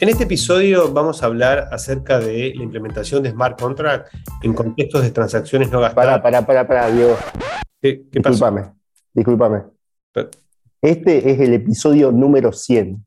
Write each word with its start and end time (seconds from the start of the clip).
En 0.00 0.08
este 0.08 0.24
episodio 0.24 0.92
vamos 0.92 1.22
a 1.22 1.26
hablar 1.26 1.68
acerca 1.72 2.18
de 2.18 2.52
la 2.56 2.62
implementación 2.62 3.22
de 3.22 3.30
Smart 3.30 3.60
Contract 3.60 4.08
en 4.42 4.54
contextos 4.54 5.02
de 5.02 5.10
transacciones 5.10 5.70
no 5.70 5.80
gastadas. 5.80 6.20
Para, 6.20 6.42
para, 6.42 6.66
para, 6.66 6.66
para, 6.66 6.90
Diego. 6.90 7.16
¿Qué, 7.82 8.04
qué 8.10 8.20
pasó? 8.20 8.32
Discúlpame, 8.50 8.72
discúlpame. 9.12 9.62
Este 10.80 11.30
es 11.30 11.40
el 11.40 11.52
episodio 11.52 12.10
número 12.12 12.50
100. 12.52 13.04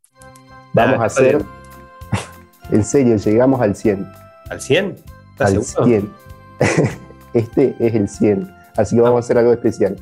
Vamos 0.73 0.99
Ah, 0.99 1.03
a 1.03 1.05
hacer. 1.05 1.37
bien. 1.37 1.47
En 2.71 2.83
serio, 2.83 3.17
llegamos 3.17 3.59
al 3.61 3.75
100. 3.75 4.07
¿Al 4.49 4.61
100? 4.61 4.95
¿Estás 5.31 5.53
Al 5.53 5.63
seguro? 5.63 5.85
100. 5.85 6.13
Este 7.33 7.75
es 7.79 7.93
el 7.95 8.07
100. 8.07 8.55
Así 8.77 8.95
que 8.95 9.01
vamos 9.01 9.17
a 9.17 9.19
hacer 9.19 9.37
algo 9.39 9.51
especial. 9.51 9.95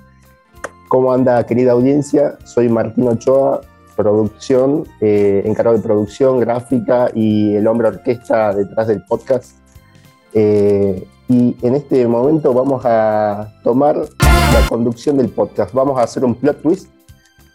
¿Cómo 0.90 1.12
anda, 1.14 1.44
querida 1.46 1.72
audiencia? 1.72 2.38
Soy 2.44 2.68
Martín 2.70 3.08
Ochoa, 3.08 3.62
producción, 4.02 4.86
eh, 5.00 5.44
encargado 5.46 5.78
de 5.78 5.84
producción, 5.84 6.40
gráfica 6.40 7.10
y 7.14 7.56
el 7.56 7.68
hombre 7.68 7.90
orquesta 7.90 8.54
detrás 8.54 8.88
del 8.88 9.04
podcast. 9.04 9.56
Eh, 10.34 11.08
y 11.28 11.56
en 11.62 11.76
este 11.76 12.08
momento 12.08 12.54
vamos 12.54 12.82
a 12.86 13.54
tomar 13.64 13.96
la 13.96 14.68
conducción 14.68 15.18
del 15.18 15.30
podcast. 15.30 15.74
Vamos 15.74 16.00
a 16.00 16.04
hacer 16.04 16.26
un 16.26 16.36
plot 16.36 16.62
twist 16.62 16.90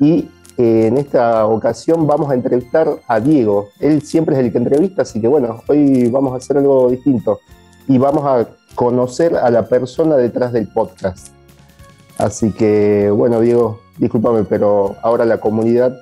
y 0.01 0.31
eh, 0.57 0.87
en 0.87 0.97
esta 0.97 1.47
ocasión 1.47 2.07
vamos 2.07 2.31
a 2.31 2.35
entrevistar 2.35 2.89
a 3.07 3.21
Diego. 3.21 3.69
Él 3.81 4.03
siempre 4.03 4.35
es 4.35 4.41
el 4.41 4.53
que 4.53 4.59
entrevista, 4.59 5.03
así 5.03 5.21
que 5.21 5.29
bueno, 5.29 5.61
hoy 5.69 6.09
vamos 6.09 6.33
a 6.33 6.37
hacer 6.37 6.57
algo 6.57 6.91
distinto 6.91 7.41
y 7.87 7.99
vamos 7.99 8.25
a 8.25 8.49
conocer 8.75 9.37
a 9.37 9.51
la 9.51 9.69
persona 9.69 10.17
detrás 10.17 10.53
del 10.53 10.69
podcast. 10.69 11.29
Así 12.19 12.53
que 12.53 13.11
bueno, 13.11 13.41
Diego, 13.41 13.81
discúlpame, 13.99 14.45
pero 14.45 14.97
ahora 15.03 15.25
la 15.25 15.39
comunidad 15.39 15.97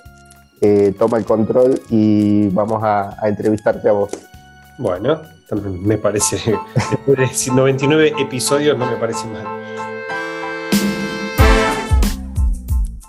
eh, 0.60 0.94
toma 0.98 1.18
el 1.18 1.24
control 1.24 1.80
y 1.90 2.48
vamos 2.48 2.82
a, 2.82 3.16
a 3.22 3.28
entrevistarte 3.28 3.88
a 3.88 3.92
vos. 3.92 4.10
Bueno, 4.78 5.20
también 5.48 5.86
me 5.86 5.98
parece. 5.98 6.36
Después 6.90 7.46
de 7.46 7.52
99 7.52 8.14
episodios 8.18 8.78
no 8.78 8.90
me 8.90 8.96
parece 8.96 9.26
mal. 9.28 9.64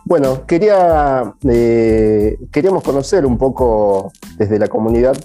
Bueno, 0.08 0.46
quería, 0.46 1.34
eh, 1.50 2.38
queríamos 2.52 2.84
conocer 2.84 3.26
un 3.26 3.40
poco 3.40 4.12
desde 4.38 4.60
la 4.60 4.68
comunidad, 4.68 5.18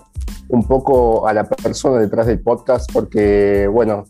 un 0.48 0.66
poco 0.66 1.28
a 1.28 1.34
la 1.34 1.44
persona 1.44 1.98
detrás 1.98 2.26
del 2.26 2.40
podcast, 2.40 2.90
porque, 2.90 3.68
bueno, 3.68 4.04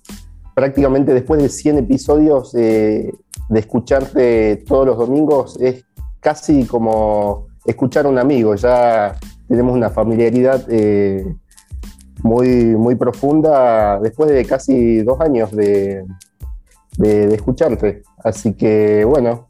prácticamente 0.55 1.13
después 1.13 1.43
de 1.43 1.49
100 1.49 1.79
episodios 1.79 2.55
eh, 2.55 3.13
de 3.49 3.59
escucharte 3.59 4.63
todos 4.65 4.87
los 4.87 4.97
domingos, 4.97 5.59
es 5.61 5.85
casi 6.21 6.65
como 6.65 7.49
escuchar 7.65 8.07
a 8.07 8.09
un 8.09 8.19
amigo, 8.19 8.55
ya 8.55 9.17
tenemos 9.49 9.75
una 9.75 9.91
familiaridad 9.91 10.65
eh, 10.69 11.25
muy, 12.23 12.49
muy 12.77 12.95
profunda 12.95 13.99
después 14.01 14.31
de 14.31 14.45
casi 14.45 15.03
dos 15.03 15.21
años 15.21 15.51
de, 15.53 16.05
de- 16.99 17.35
escucharte. 17.35 18.03
Así 18.23 18.55
que, 18.55 19.05
bueno, 19.05 19.49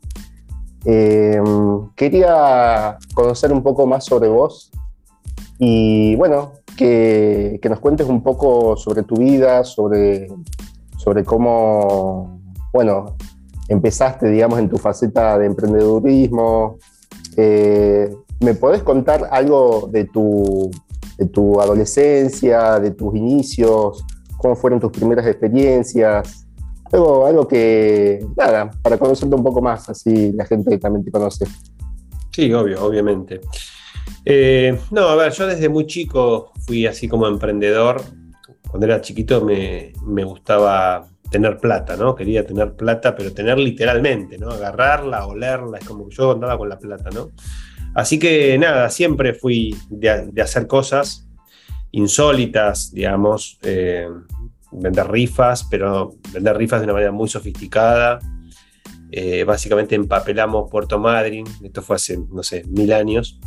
eh, 0.84 1.40
quería 1.96 2.96
conocer 3.14 3.52
un 3.52 3.62
poco 3.62 3.86
más 3.86 4.04
sobre 4.04 4.28
vos 4.28 4.70
y 5.58 6.14
bueno, 6.16 6.52
que, 6.76 7.58
que 7.60 7.68
nos 7.68 7.80
cuentes 7.80 8.06
un 8.06 8.22
poco 8.22 8.76
sobre 8.76 9.02
tu 9.02 9.16
vida, 9.16 9.64
sobre, 9.64 10.28
sobre 10.96 11.24
cómo, 11.24 12.40
bueno, 12.72 13.16
empezaste, 13.68 14.30
digamos, 14.30 14.58
en 14.58 14.68
tu 14.70 14.78
faceta 14.78 15.38
de 15.38 15.46
emprendedurismo. 15.46 16.78
Eh, 17.36 18.14
¿Me 18.40 18.54
podés 18.54 18.82
contar 18.82 19.28
algo 19.30 19.88
de 19.92 20.06
tu, 20.06 20.70
de 21.18 21.26
tu 21.26 21.60
adolescencia, 21.60 22.78
de 22.78 22.92
tus 22.92 23.14
inicios? 23.14 24.04
¿Cómo 24.38 24.56
fueron 24.56 24.80
tus 24.80 24.90
primeras 24.90 25.26
experiencias? 25.26 26.46
Algo, 26.90 27.46
que, 27.46 28.24
nada, 28.36 28.70
para 28.82 28.98
conocerte 28.98 29.34
un 29.34 29.44
poco 29.44 29.60
más, 29.60 29.88
así 29.88 30.32
la 30.32 30.44
gente 30.44 30.76
también 30.78 31.04
te 31.04 31.10
conoce. 31.10 31.44
Sí, 32.32 32.52
obvio, 32.52 32.82
obviamente. 32.84 33.40
Eh, 34.24 34.76
no, 34.90 35.02
a 35.02 35.16
ver, 35.16 35.32
yo 35.32 35.46
desde 35.46 35.68
muy 35.68 35.86
chico 35.86 36.52
fui 36.66 36.86
así 36.86 37.06
como 37.08 37.26
emprendedor. 37.26 38.02
Cuando 38.68 38.86
era 38.86 39.00
chiquito 39.00 39.44
me, 39.44 39.92
me 40.04 40.24
gustaba 40.24 41.09
tener 41.30 41.58
plata, 41.58 41.96
¿no? 41.96 42.14
Quería 42.14 42.44
tener 42.44 42.74
plata, 42.74 43.14
pero 43.14 43.32
tener 43.32 43.58
literalmente, 43.58 44.36
¿no? 44.36 44.50
Agarrarla, 44.50 45.26
olerla, 45.26 45.78
es 45.78 45.84
como 45.84 46.08
yo 46.10 46.32
andaba 46.32 46.58
con 46.58 46.68
la 46.68 46.78
plata, 46.78 47.10
¿no? 47.10 47.30
Así 47.94 48.18
que 48.18 48.58
nada, 48.58 48.90
siempre 48.90 49.34
fui 49.34 49.76
de, 49.88 50.32
hacer 50.42 50.66
cosas 50.66 51.28
insólitas, 51.92 52.92
digamos, 52.92 53.58
eh, 53.62 54.08
vender 54.72 55.10
rifas, 55.10 55.64
pero 55.64 56.14
vender 56.32 56.56
rifas 56.56 56.80
de 56.80 56.84
una 56.84 56.94
manera 56.94 57.12
muy 57.12 57.28
sofisticada. 57.28 58.20
Eh, 59.12 59.42
básicamente 59.42 59.96
empapelamos 59.96 60.70
Puerto 60.70 61.00
Madryn, 61.00 61.44
esto 61.64 61.82
fue 61.82 61.96
hace, 61.96 62.18
no 62.30 62.42
sé, 62.42 62.64
mil 62.68 62.92
años. 62.92 63.40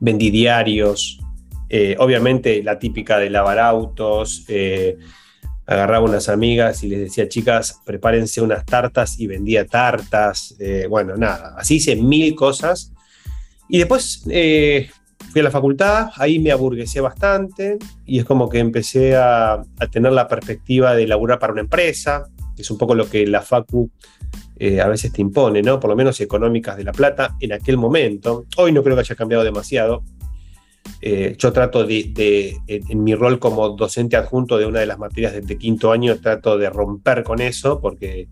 Vendí 0.00 0.30
diarios, 0.30 1.20
eh, 1.68 1.96
obviamente 1.98 2.62
la 2.62 2.78
típica 2.78 3.18
de 3.18 3.30
lavar 3.30 3.58
autos. 3.58 4.44
Agarraba 5.68 6.04
unas 6.06 6.30
amigas 6.30 6.82
y 6.82 6.88
les 6.88 7.00
decía, 7.00 7.28
chicas, 7.28 7.80
prepárense 7.84 8.40
unas 8.40 8.64
tartas 8.64 9.20
y 9.20 9.26
vendía 9.26 9.66
tartas. 9.66 10.56
eh, 10.58 10.86
bueno, 10.88 11.14
nada, 11.16 11.54
así 11.56 11.76
hice 11.76 11.94
mil 11.94 12.34
cosas. 12.34 12.92
Y 13.68 13.78
después 13.78 14.24
eh, 14.30 14.88
fui 15.30 15.42
a 15.42 15.44
la 15.44 15.50
facultad, 15.50 16.08
ahí 16.16 16.38
me 16.38 16.50
aburguesé 16.50 17.02
bastante 17.02 17.76
y 18.06 18.18
es 18.18 18.24
como 18.24 18.48
que 18.48 18.60
empecé 18.60 19.14
a, 19.14 19.52
a 19.52 19.86
tener 19.92 20.12
la 20.12 20.26
perspectiva 20.26 20.94
de 20.94 21.06
laburar 21.06 21.38
para 21.38 21.52
una 21.52 21.60
empresa, 21.60 22.24
que 22.56 22.62
es 22.62 22.70
un 22.70 22.78
poco 22.78 22.94
lo 22.94 23.08
que 23.08 23.26
la 23.26 23.42
facu 23.42 23.90
eh, 24.58 24.80
a 24.80 24.88
veces 24.88 25.12
te 25.12 25.20
impone, 25.20 25.62
¿no? 25.62 25.78
Por 25.78 25.90
lo 25.90 25.96
menos 25.96 26.20
económicas 26.20 26.76
de 26.76 26.84
La 26.84 26.92
Plata 26.92 27.36
en 27.40 27.52
aquel 27.52 27.76
momento. 27.76 28.46
Hoy 28.56 28.72
no 28.72 28.82
creo 28.82 28.96
que 28.96 29.00
haya 29.00 29.14
cambiado 29.14 29.44
demasiado. 29.44 30.02
Eh, 31.00 31.36
yo 31.38 31.52
trato 31.52 31.84
de, 31.84 32.56
en, 32.66 33.04
mi 33.04 33.14
rol 33.14 33.38
como 33.38 33.68
docente 33.70 34.16
adjunto 34.16 34.58
de 34.58 34.66
una 34.66 34.80
de 34.80 34.86
las 34.86 34.98
materias 34.98 35.32
de, 35.32 35.40
de 35.42 35.58
quinto 35.58 35.92
año, 35.92 36.16
trato 36.18 36.58
de 36.58 36.70
romper 36.70 37.22
con 37.22 37.40
eso 37.40 37.80
porque 37.80 38.28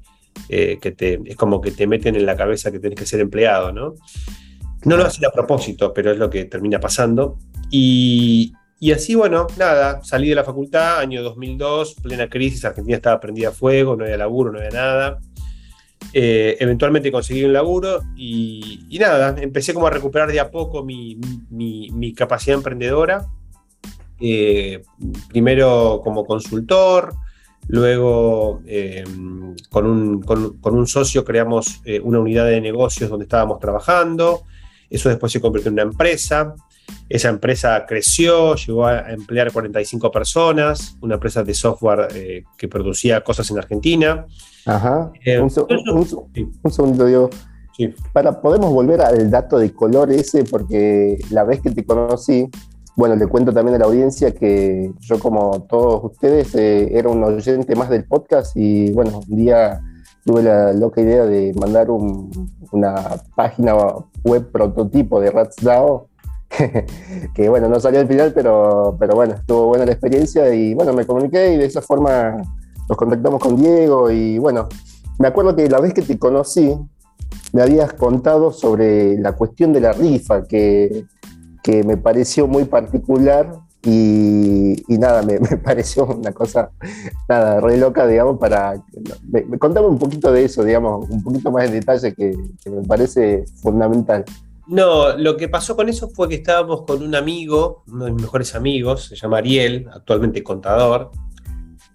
eh, 0.48 0.78
es 1.24 1.36
como 1.36 1.60
que 1.60 1.70
te 1.70 1.86
meten 1.86 2.16
en 2.16 2.26
la 2.26 2.36
cabeza 2.36 2.70
que 2.70 2.78
tenés 2.78 2.98
que 2.98 3.06
ser 3.06 3.20
empleado, 3.20 3.72
¿no? 3.72 3.94
No 4.84 4.96
lo 4.96 5.04
hacen 5.04 5.24
a 5.24 5.30
propósito, 5.30 5.92
pero 5.92 6.12
es 6.12 6.18
lo 6.18 6.30
que 6.30 6.44
termina 6.44 6.78
pasando. 6.78 7.38
Y, 7.70 8.52
y 8.78 8.92
así, 8.92 9.14
bueno, 9.14 9.46
nada, 9.56 10.00
salí 10.02 10.28
de 10.28 10.34
la 10.34 10.44
facultad, 10.44 10.98
año 10.98 11.22
2002, 11.22 11.96
plena 12.02 12.28
crisis, 12.28 12.64
Argentina 12.64 12.96
estaba 12.96 13.18
prendida 13.18 13.48
a 13.48 13.52
fuego, 13.52 13.96
no 13.96 14.04
había 14.04 14.16
laburo, 14.16 14.52
no 14.52 14.58
había 14.58 14.70
nada. 14.70 15.18
Eh, 16.12 16.56
eventualmente 16.60 17.12
conseguí 17.12 17.44
un 17.44 17.52
laburo 17.52 18.02
y, 18.16 18.86
nada, 18.98 19.34
empecé 19.40 19.74
como 19.74 19.86
a 19.86 19.90
recuperar 19.90 20.30
de 20.30 20.40
a 20.40 20.50
poco 20.50 20.82
mi, 20.84 21.18
mi- 21.50 21.90
capacidad 22.14 22.56
emprendedora. 22.56 23.26
Eh, 24.18 24.82
primero 25.28 26.00
como 26.02 26.24
consultor, 26.24 27.12
luego 27.68 28.62
eh, 28.66 29.04
con, 29.68 29.86
un, 29.86 30.22
con- 30.22 30.58
con 30.58 30.74
un 30.74 30.86
socio 30.86 31.24
creamos 31.24 31.82
una 32.02 32.20
unidad 32.20 32.46
de 32.46 32.60
negocios 32.60 33.10
donde 33.10 33.24
estábamos 33.24 33.58
trabajando. 33.58 34.42
Eso 34.88 35.08
después 35.08 35.32
se 35.32 35.40
convirtió 35.40 35.68
en 35.68 35.74
una 35.74 35.82
empresa. 35.82 36.54
Esa 37.08 37.28
empresa 37.28 37.84
creció, 37.86 38.54
llegó 38.56 38.86
a 38.86 39.10
emplear 39.12 39.52
45 39.52 40.10
personas, 40.10 40.96
una 41.00 41.14
empresa 41.14 41.42
de 41.44 41.54
software 41.54 42.08
eh, 42.14 42.44
que 42.58 42.66
producía 42.68 43.22
cosas 43.22 43.50
en 43.50 43.58
Argentina. 43.58 44.26
Ajá. 44.64 45.12
Eh, 45.24 45.38
un, 45.40 45.50
se- 45.50 45.64
eso- 45.68 45.94
un- 45.94 46.30
sí. 46.34 46.48
un 46.62 46.70
segundito, 46.72 47.06
Diego. 47.06 47.30
Sí. 47.76 47.94
Para, 48.12 48.40
podemos 48.40 48.72
volver 48.72 49.00
al 49.02 49.30
dato 49.30 49.58
de 49.58 49.72
color 49.72 50.10
ese, 50.10 50.44
porque 50.44 51.18
la 51.30 51.44
vez 51.44 51.60
que 51.60 51.70
te 51.70 51.84
conocí, 51.84 52.48
bueno, 52.96 53.14
le 53.14 53.26
cuento 53.26 53.52
también 53.52 53.74
a 53.76 53.78
la 53.78 53.84
audiencia 53.84 54.32
que 54.34 54.90
yo, 55.00 55.18
como 55.18 55.62
todos 55.68 56.02
ustedes, 56.12 56.54
eh, 56.54 56.88
era 56.98 57.10
un 57.10 57.22
oyente 57.22 57.76
más 57.76 57.90
del 57.90 58.04
podcast 58.04 58.56
y 58.56 58.90
bueno, 58.92 59.20
un 59.28 59.36
día 59.36 59.80
tuve 60.24 60.42
la 60.42 60.72
loca 60.72 61.02
idea 61.02 61.24
de 61.26 61.52
mandar 61.54 61.90
un- 61.90 62.30
una 62.72 62.94
página 63.36 63.74
web 64.24 64.50
prototipo 64.50 65.20
de 65.20 65.30
RatsDAO, 65.30 66.08
que 67.34 67.48
bueno, 67.48 67.68
no 67.68 67.80
salió 67.80 68.00
al 68.00 68.08
final, 68.08 68.32
pero, 68.34 68.96
pero 68.98 69.14
bueno, 69.14 69.34
estuvo 69.34 69.66
buena 69.66 69.84
la 69.84 69.92
experiencia 69.92 70.52
y 70.54 70.74
bueno, 70.74 70.92
me 70.92 71.04
comuniqué 71.06 71.54
y 71.54 71.56
de 71.58 71.66
esa 71.66 71.82
forma 71.82 72.36
nos 72.88 72.96
contactamos 72.96 73.40
con 73.40 73.56
Diego 73.56 74.10
y 74.10 74.38
bueno, 74.38 74.68
me 75.18 75.28
acuerdo 75.28 75.56
que 75.56 75.68
la 75.68 75.80
vez 75.80 75.92
que 75.92 76.02
te 76.02 76.18
conocí, 76.18 76.76
me 77.52 77.62
habías 77.62 77.92
contado 77.94 78.52
sobre 78.52 79.18
la 79.18 79.32
cuestión 79.32 79.72
de 79.72 79.80
la 79.80 79.92
rifa, 79.92 80.44
que, 80.44 81.06
que 81.62 81.82
me 81.84 81.96
pareció 81.96 82.46
muy 82.46 82.64
particular 82.64 83.50
y, 83.82 84.82
y 84.92 84.98
nada, 84.98 85.22
me, 85.22 85.38
me 85.50 85.56
pareció 85.56 86.06
una 86.06 86.32
cosa, 86.32 86.70
nada, 87.28 87.60
re 87.60 87.76
loca, 87.76 88.06
digamos, 88.06 88.38
para... 88.38 88.74
Me, 89.30 89.44
me- 89.44 89.58
contame 89.58 89.86
un 89.86 89.98
poquito 89.98 90.32
de 90.32 90.44
eso, 90.44 90.64
digamos, 90.64 91.08
un 91.08 91.22
poquito 91.22 91.50
más 91.50 91.66
en 91.66 91.72
detalle 91.72 92.14
que, 92.14 92.36
que 92.62 92.70
me 92.70 92.82
parece 92.82 93.44
fundamental. 93.62 94.24
No, 94.66 95.16
lo 95.16 95.36
que 95.36 95.48
pasó 95.48 95.76
con 95.76 95.88
eso 95.88 96.08
fue 96.08 96.28
que 96.28 96.36
estábamos 96.36 96.82
con 96.82 97.02
un 97.02 97.14
amigo, 97.14 97.84
uno 97.86 98.06
de 98.06 98.12
mis 98.12 98.22
mejores 98.22 98.54
amigos, 98.54 99.04
se 99.04 99.16
llama 99.16 99.38
Ariel, 99.38 99.86
actualmente 99.92 100.42
contador, 100.42 101.12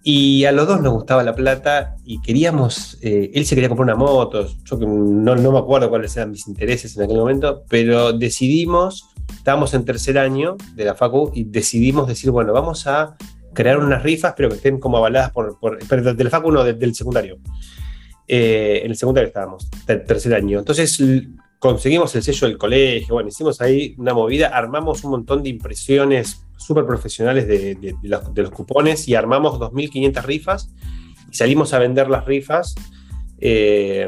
y 0.02 0.46
a 0.46 0.52
los 0.52 0.66
dos 0.66 0.80
nos 0.80 0.92
gustaba 0.94 1.22
la 1.22 1.34
plata 1.34 1.96
y 2.04 2.20
queríamos, 2.22 2.98
eh, 3.02 3.30
él 3.34 3.44
se 3.44 3.54
quería 3.54 3.68
comprar 3.68 3.84
una 3.84 3.94
moto, 3.94 4.46
yo 4.64 4.76
no, 4.78 5.36
no 5.36 5.52
me 5.52 5.58
acuerdo 5.58 5.90
cuáles 5.90 6.16
eran 6.16 6.30
mis 6.30 6.48
intereses 6.48 6.96
en 6.96 7.04
aquel 7.04 7.18
momento, 7.18 7.62
pero 7.68 8.12
decidimos, 8.12 9.10
estábamos 9.32 9.74
en 9.74 9.84
tercer 9.84 10.18
año 10.18 10.56
de 10.74 10.86
la 10.86 10.94
Facu 10.94 11.30
y 11.34 11.44
decidimos 11.44 12.08
decir, 12.08 12.30
bueno, 12.30 12.54
vamos 12.54 12.86
a 12.86 13.16
crear 13.52 13.78
unas 13.78 14.02
rifas, 14.02 14.32
pero 14.34 14.48
que 14.48 14.56
estén 14.56 14.80
como 14.80 14.96
avaladas 14.96 15.30
por, 15.30 15.60
por 15.60 15.78
pero 15.88 16.14
del 16.14 16.30
Facu 16.30 16.50
no, 16.50 16.64
del, 16.64 16.94
secundario. 16.94 17.38
Eh, 18.26 18.80
en 18.84 18.90
el 18.90 18.96
secundario 18.96 19.28
estábamos, 19.28 19.68
tercer 19.84 20.34
año. 20.34 20.58
Entonces 20.58 21.00
conseguimos 21.62 22.12
el 22.16 22.24
sello 22.24 22.48
del 22.48 22.58
colegio, 22.58 23.14
bueno, 23.14 23.28
hicimos 23.28 23.60
ahí 23.60 23.94
una 23.96 24.12
movida, 24.12 24.48
armamos 24.48 25.04
un 25.04 25.12
montón 25.12 25.44
de 25.44 25.48
impresiones 25.48 26.44
súper 26.56 26.84
profesionales 26.84 27.46
de, 27.46 27.94
los, 28.02 28.50
cupones 28.50 29.06
y 29.06 29.14
armamos 29.14 29.60
2.500 29.60 30.24
rifas 30.24 30.70
y 31.30 31.36
salimos 31.36 31.72
a 31.72 31.78
vender 31.78 32.10
las 32.10 32.24
rifas 32.24 32.74
eh, 33.38 34.06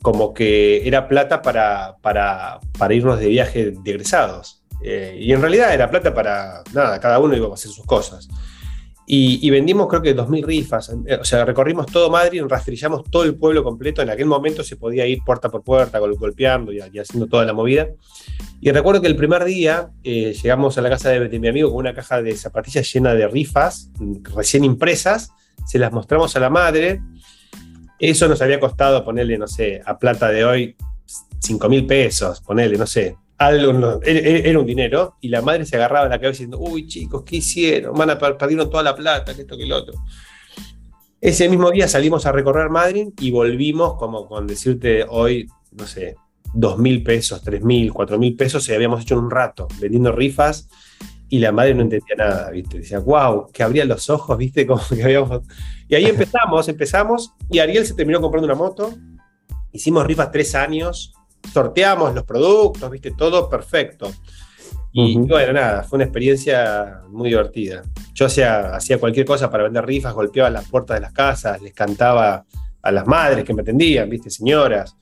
como 0.00 0.32
que 0.32 0.86
era 0.86 1.08
plata 1.08 1.42
para, 1.42 1.96
para, 2.02 2.60
irnos 2.94 3.18
de 3.18 3.26
viaje 3.26 3.72
de 3.72 3.90
egresados. 3.90 4.62
Eh, 4.84 5.18
y 5.20 5.32
en 5.32 5.40
realidad 5.40 5.74
era 5.74 5.90
plata 5.90 6.14
para 6.14 6.62
nada, 6.72 7.00
cada 7.00 7.18
uno 7.18 7.34
iba 7.34 7.48
a 7.48 7.54
hacer 7.54 7.72
sus 7.72 7.84
cosas. 7.84 8.28
Y, 9.10 9.48
vendimos 9.48 9.88
creo 9.88 10.02
que 10.02 10.14
2.000 10.14 10.44
rifas. 10.44 10.90
O 11.18 11.24
sea, 11.24 11.46
recorrimos 11.46 11.86
todo 11.86 12.10
Madrid, 12.10 12.42
rastrillamos 12.46 13.10
todo 13.10 13.22
el 13.24 13.36
pueblo 13.36 13.64
completo. 13.64 14.02
En 14.02 14.10
aquel 14.10 14.26
momento 14.26 14.62
se 14.62 14.76
podía 14.76 15.06
ir 15.06 15.20
puerta 15.24 15.48
por 15.48 15.62
puerta, 15.62 15.98
golpeando 15.98 16.72
y, 16.72 16.80
haciendo 16.80 17.26
toda 17.26 17.46
la 17.46 17.54
movida. 17.54 17.88
Y 18.60 18.70
recuerdo 18.70 19.00
que 19.00 19.06
el 19.06 19.16
primer 19.16 19.46
día 19.46 19.92
eh, 20.04 20.34
llegamos 20.34 20.76
a 20.76 20.82
la 20.82 20.90
casa 20.90 21.08
de, 21.08 21.38
mi 21.38 21.48
amigo 21.48 21.70
con 21.70 21.78
una 21.78 21.94
caja 21.94 22.20
de 22.20 22.36
zapatillas 22.36 22.92
llena 22.92 23.14
de 23.14 23.26
rifas, 23.26 23.90
recién 24.36 24.62
impresas. 24.62 25.30
Se 25.66 25.78
las 25.78 25.90
mostramos 25.90 26.36
a 26.36 26.40
la 26.40 26.50
madre. 26.50 27.00
Eso 27.98 28.28
nos 28.28 28.42
había 28.42 28.60
costado 28.60 29.02
ponerle, 29.06 29.38
no 29.38 29.48
sé, 29.48 29.80
a 29.86 29.98
plata 29.98 30.28
de 30.28 30.44
hoy, 30.44 30.76
5 31.38 31.66
mil 31.70 31.86
pesos, 31.86 32.42
ponerle, 32.42 32.76
no 32.76 32.86
sé, 32.86 33.16
algo, 33.38 34.00
era 34.02 34.58
un 34.58 34.66
dinero, 34.66 35.16
y 35.20 35.28
la 35.28 35.40
madre 35.42 35.64
se 35.64 35.76
agarraba 35.76 36.08
la 36.08 36.18
cabeza 36.18 36.42
diciendo, 36.42 36.58
uy 36.58 36.88
chicos, 36.88 37.22
¿qué 37.24 37.36
hicieron? 37.36 37.94
Van 37.94 38.10
a 38.10 38.18
perdieron 38.18 38.68
toda 38.68 38.82
la 38.82 38.96
plata, 38.96 39.34
que 39.34 39.42
esto, 39.42 39.56
que 39.56 39.64
lo 39.64 39.76
otro. 39.76 39.94
Ese 41.20 41.48
mismo 41.48 41.70
día 41.70 41.86
salimos 41.88 42.26
a 42.26 42.32
recorrer 42.32 42.68
Madrid 42.68 43.08
y 43.20 43.30
volvimos, 43.30 43.94
como 43.94 44.26
con 44.26 44.46
decirte 44.46 45.04
hoy, 45.08 45.48
no 45.72 45.86
sé, 45.86 46.16
dos 46.52 46.78
mil 46.78 47.02
pesos, 47.02 47.42
tres 47.42 47.62
mil, 47.62 47.92
cuatro 47.92 48.18
mil 48.18 48.34
pesos, 48.34 48.68
y 48.68 48.74
habíamos 48.74 49.02
hecho 49.02 49.16
un 49.16 49.30
rato, 49.30 49.68
vendiendo 49.80 50.10
rifas, 50.10 50.68
y 51.28 51.38
la 51.38 51.52
madre 51.52 51.74
no 51.74 51.82
entendía 51.82 52.16
nada, 52.16 52.50
¿viste? 52.50 52.78
Decía, 52.78 52.98
wow, 52.98 53.50
que 53.52 53.62
abría 53.62 53.84
los 53.84 54.10
ojos, 54.10 54.36
¿viste? 54.36 54.66
Como 54.66 54.82
que 54.88 55.02
habíamos... 55.02 55.42
Y 55.88 55.94
ahí 55.94 56.06
empezamos, 56.06 56.68
empezamos, 56.68 57.34
y 57.50 57.60
Ariel 57.60 57.86
se 57.86 57.94
terminó 57.94 58.20
comprando 58.20 58.46
una 58.46 58.56
moto, 58.56 58.94
hicimos 59.72 60.04
rifas 60.06 60.32
tres 60.32 60.54
años, 60.56 61.12
sorteamos 61.52 62.14
los 62.14 62.24
productos, 62.24 62.90
viste, 62.90 63.12
todo 63.12 63.48
perfecto. 63.48 64.10
Y 64.92 65.18
bueno, 65.18 65.52
nada, 65.52 65.82
fue 65.84 65.98
una 65.98 66.04
experiencia 66.04 67.02
muy 67.08 67.28
divertida. 67.28 67.82
Yo 68.14 68.26
hacía, 68.26 68.74
hacía 68.74 68.98
cualquier 68.98 69.26
cosa 69.26 69.50
para 69.50 69.64
vender 69.64 69.84
rifas, 69.84 70.14
golpeaba 70.14 70.50
las 70.50 70.68
puertas 70.68 70.96
de 70.96 71.02
las 71.02 71.12
casas, 71.12 71.60
les 71.62 71.74
cantaba 71.74 72.44
a 72.82 72.90
las 72.90 73.06
madres 73.06 73.44
que 73.44 73.54
me 73.54 73.62
atendían, 73.62 74.08
viste, 74.08 74.30
señoras. 74.30 74.96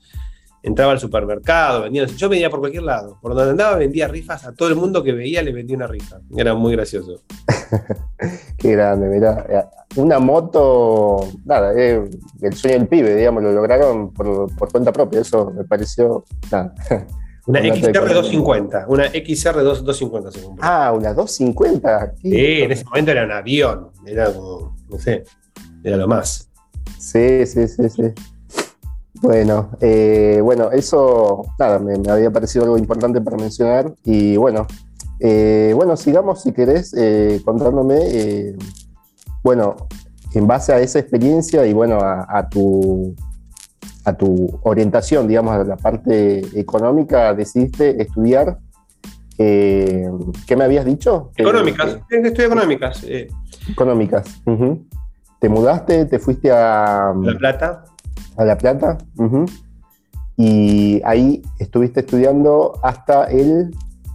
Entraba 0.67 0.91
al 0.91 0.99
supermercado, 0.99 1.83
vendía, 1.83 2.05
yo 2.07 2.27
vendía 2.27 2.49
por 2.49 2.59
cualquier 2.59 2.83
lado. 2.83 3.17
Por 3.21 3.33
donde 3.33 3.51
andaba 3.51 3.77
vendía 3.77 4.05
rifas, 4.09 4.45
a 4.45 4.53
todo 4.53 4.67
el 4.67 4.75
mundo 4.75 5.01
que 5.01 5.13
veía 5.13 5.41
le 5.41 5.53
vendía 5.53 5.77
una 5.77 5.87
rifa. 5.87 6.19
Era 6.35 6.55
muy 6.55 6.73
gracioso. 6.73 7.21
Qué 8.57 8.73
grande, 8.73 9.07
mirá. 9.07 9.45
Eh, 9.47 9.63
una 9.95 10.19
moto, 10.19 11.25
nada, 11.45 11.73
eh, 11.73 12.03
el 12.41 12.53
sueño 12.53 12.79
del 12.79 12.87
pibe, 12.89 13.15
digamos, 13.15 13.43
lo 13.43 13.53
lograron 13.53 14.11
por, 14.11 14.53
cuenta 14.69 14.91
propia, 14.91 15.21
eso 15.21 15.51
me 15.55 15.63
pareció, 15.63 16.25
nada. 16.51 16.75
Una 17.45 17.61
XR250, 17.61 18.87
una 18.89 19.05
XR250 19.05 20.31
se 20.31 20.41
Ah, 20.59 20.91
una 20.93 21.13
250. 21.13 22.15
Sí, 22.21 22.61
en 22.61 22.73
ese 22.73 22.83
momento 22.83 23.11
era 23.11 23.23
un 23.23 23.31
avión, 23.31 23.87
era 24.05 24.33
como, 24.33 24.75
no 24.89 24.99
sé, 24.99 25.23
era 25.81 25.95
lo 25.95 26.09
más. 26.09 26.49
Sí, 26.99 27.45
sí, 27.45 27.69
sí, 27.69 27.89
sí. 27.89 28.03
Bueno, 29.21 29.71
eh, 29.81 30.39
bueno, 30.43 30.71
eso, 30.71 31.43
nada, 31.57 31.79
me, 31.79 31.97
me, 31.97 32.09
había 32.09 32.31
parecido 32.31 32.65
algo 32.65 32.77
importante 32.77 33.19
para 33.21 33.37
mencionar 33.37 33.93
y 34.03 34.37
bueno, 34.37 34.67
eh, 35.19 35.71
bueno, 35.75 35.97
sigamos 35.97 36.43
si 36.43 36.51
querés 36.51 36.93
eh, 36.95 37.41
contándome, 37.43 37.97
eh, 38.01 38.55
bueno, 39.43 39.75
en 40.33 40.45
base 40.45 40.73
a 40.73 40.79
esa 40.79 40.99
experiencia 40.99 41.65
y 41.65 41.73
bueno, 41.73 41.97
a, 42.01 42.47
tu, 42.49 43.15
a 44.05 44.13
tu 44.13 44.59
orientación, 44.63 45.27
digamos, 45.27 45.53
a 45.53 45.63
la 45.63 45.77
parte 45.77 46.41
económica, 46.59 47.33
decidiste 47.33 48.01
estudiar. 48.01 48.59
¿Qué 49.37 50.55
me 50.55 50.63
habías 50.63 50.85
dicho? 50.85 51.31
Económicas, 51.35 51.99
estudio 52.09 52.47
económicas. 52.47 53.05
Económicas. 53.69 54.41
¿Te 55.39 55.49
mudaste? 55.49 56.05
¿Te 56.05 56.19
fuiste 56.19 56.51
a 56.51 57.13
La 57.15 57.37
Plata? 57.37 57.83
A 58.37 58.45
La 58.45 58.57
Plata. 58.57 58.97
Y 60.37 61.01
ahí 61.03 61.41
estuviste 61.59 62.01
estudiando 62.01 62.79
hasta 62.83 63.25
el 63.25 63.71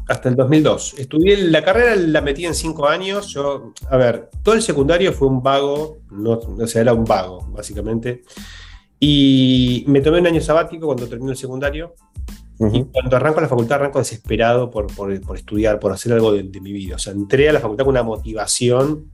hasta 0.08 0.28
el 0.28 0.36
2002. 0.36 0.94
Estudié 0.98 1.36
la 1.36 1.64
carrera, 1.64 1.96
la 1.96 2.20
metí 2.20 2.44
en 2.44 2.54
cinco 2.54 2.86
años. 2.86 3.28
Yo, 3.28 3.72
a 3.88 3.96
ver, 3.96 4.30
todo 4.42 4.54
el 4.54 4.62
secundario 4.62 5.12
fue 5.12 5.28
un 5.28 5.42
vago, 5.42 5.98
no, 6.10 6.32
o 6.32 6.66
sea, 6.66 6.82
era 6.82 6.92
un 6.92 7.04
vago, 7.04 7.46
básicamente. 7.50 8.22
Y 8.98 9.84
me 9.88 10.00
tomé 10.00 10.20
un 10.20 10.26
año 10.26 10.40
sabático 10.40 10.86
cuando 10.86 11.08
terminé 11.08 11.32
el 11.32 11.36
secundario. 11.36 11.94
Y 12.72 12.84
cuando 12.84 13.16
arranco 13.16 13.40
la 13.40 13.48
facultad, 13.48 13.80
arranco 13.80 13.98
desesperado 13.98 14.70
por, 14.70 14.86
por, 14.94 15.10
estudiar, 15.12 15.80
por 15.80 15.90
hacer 15.90 16.12
algo 16.12 16.32
de, 16.32 16.44
mi 16.60 16.72
vida. 16.72 16.94
O 16.94 16.98
sea, 16.98 17.12
entré 17.12 17.48
a 17.48 17.52
la 17.52 17.58
facultad 17.58 17.84
con 17.84 17.92
una 17.92 18.04
motivación 18.04 19.10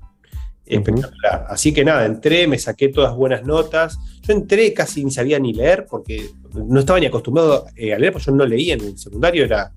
espectacular. 0.68 1.46
Así 1.48 1.72
que 1.72 1.84
nada, 1.84 2.06
entré, 2.06 2.46
me 2.46 2.58
saqué 2.58 2.88
todas 2.88 3.14
buenas 3.14 3.44
notas. 3.44 3.98
Yo 4.22 4.32
entré 4.32 4.72
casi 4.72 5.04
ni 5.04 5.10
sabía 5.10 5.38
ni 5.38 5.52
leer 5.52 5.86
porque 5.88 6.30
no 6.54 6.80
estaba 6.80 7.00
ni 7.00 7.06
acostumbrado 7.06 7.66
eh, 7.76 7.94
a 7.94 7.98
leer, 7.98 8.12
porque 8.12 8.26
yo 8.26 8.32
no 8.32 8.46
leía 8.46 8.74
en 8.74 8.80
el 8.80 8.98
secundario, 8.98 9.44
era 9.44 9.72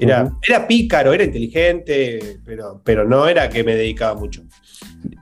era, 0.00 0.32
era 0.46 0.66
pícaro, 0.66 1.12
era 1.12 1.24
inteligente, 1.24 2.38
pero, 2.44 2.80
pero 2.84 3.04
no 3.04 3.26
era 3.26 3.48
que 3.48 3.64
me 3.64 3.74
dedicaba 3.74 4.18
mucho. 4.18 4.42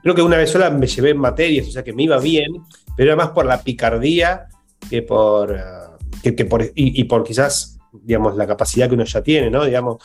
Creo 0.01 0.15
que 0.15 0.21
una 0.21 0.37
vez 0.37 0.51
sola 0.51 0.69
me 0.69 0.87
llevé 0.87 1.11
en 1.11 1.17
materias, 1.17 1.67
o 1.67 1.71
sea 1.71 1.83
que 1.83 1.93
me 1.93 2.03
iba 2.03 2.19
bien, 2.19 2.51
pero 2.95 3.09
era 3.09 3.15
más 3.15 3.29
por 3.29 3.45
la 3.45 3.61
picardía 3.61 4.47
que 4.89 5.01
por, 5.01 5.55
eh, 5.55 6.35
que, 6.35 6.45
por 6.45 6.71
y, 6.75 7.03
por 7.05 7.23
quizás, 7.23 7.79
digamos, 7.91 8.35
la 8.35 8.47
capacidad 8.47 8.87
que 8.87 8.95
uno 8.95 9.03
ya 9.03 9.21
tiene, 9.21 9.49
¿no? 9.49 9.65
Digamos, 9.65 9.97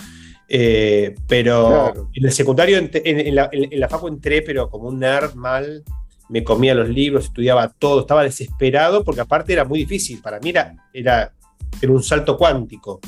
eh, 0.54 1.14
pero 1.26 2.10
en 2.12 2.26
el 2.26 2.30
secundario, 2.30 2.76
en, 2.76 3.34
la, 3.34 3.48
en, 3.50 3.80
la, 3.80 3.88
facu 3.88 4.08
entré, 4.08 4.42
pero 4.42 4.68
como 4.68 4.88
un 4.88 4.98
nerd 4.98 5.32
mal, 5.34 5.82
me 6.28 6.44
comía 6.44 6.74
los 6.74 6.90
libros, 6.90 7.24
estudiaba 7.24 7.68
todo, 7.68 8.02
estaba 8.02 8.22
desesperado, 8.22 9.02
porque 9.02 9.22
aparte 9.22 9.54
era 9.54 9.64
muy 9.64 9.78
difícil, 9.78 10.20
para 10.20 10.40
mí 10.40 10.50
era, 10.50 10.74
era, 10.92 11.32
era 11.80 11.92
un 11.92 12.02
salto 12.02 12.36
cuántico. 12.36 13.00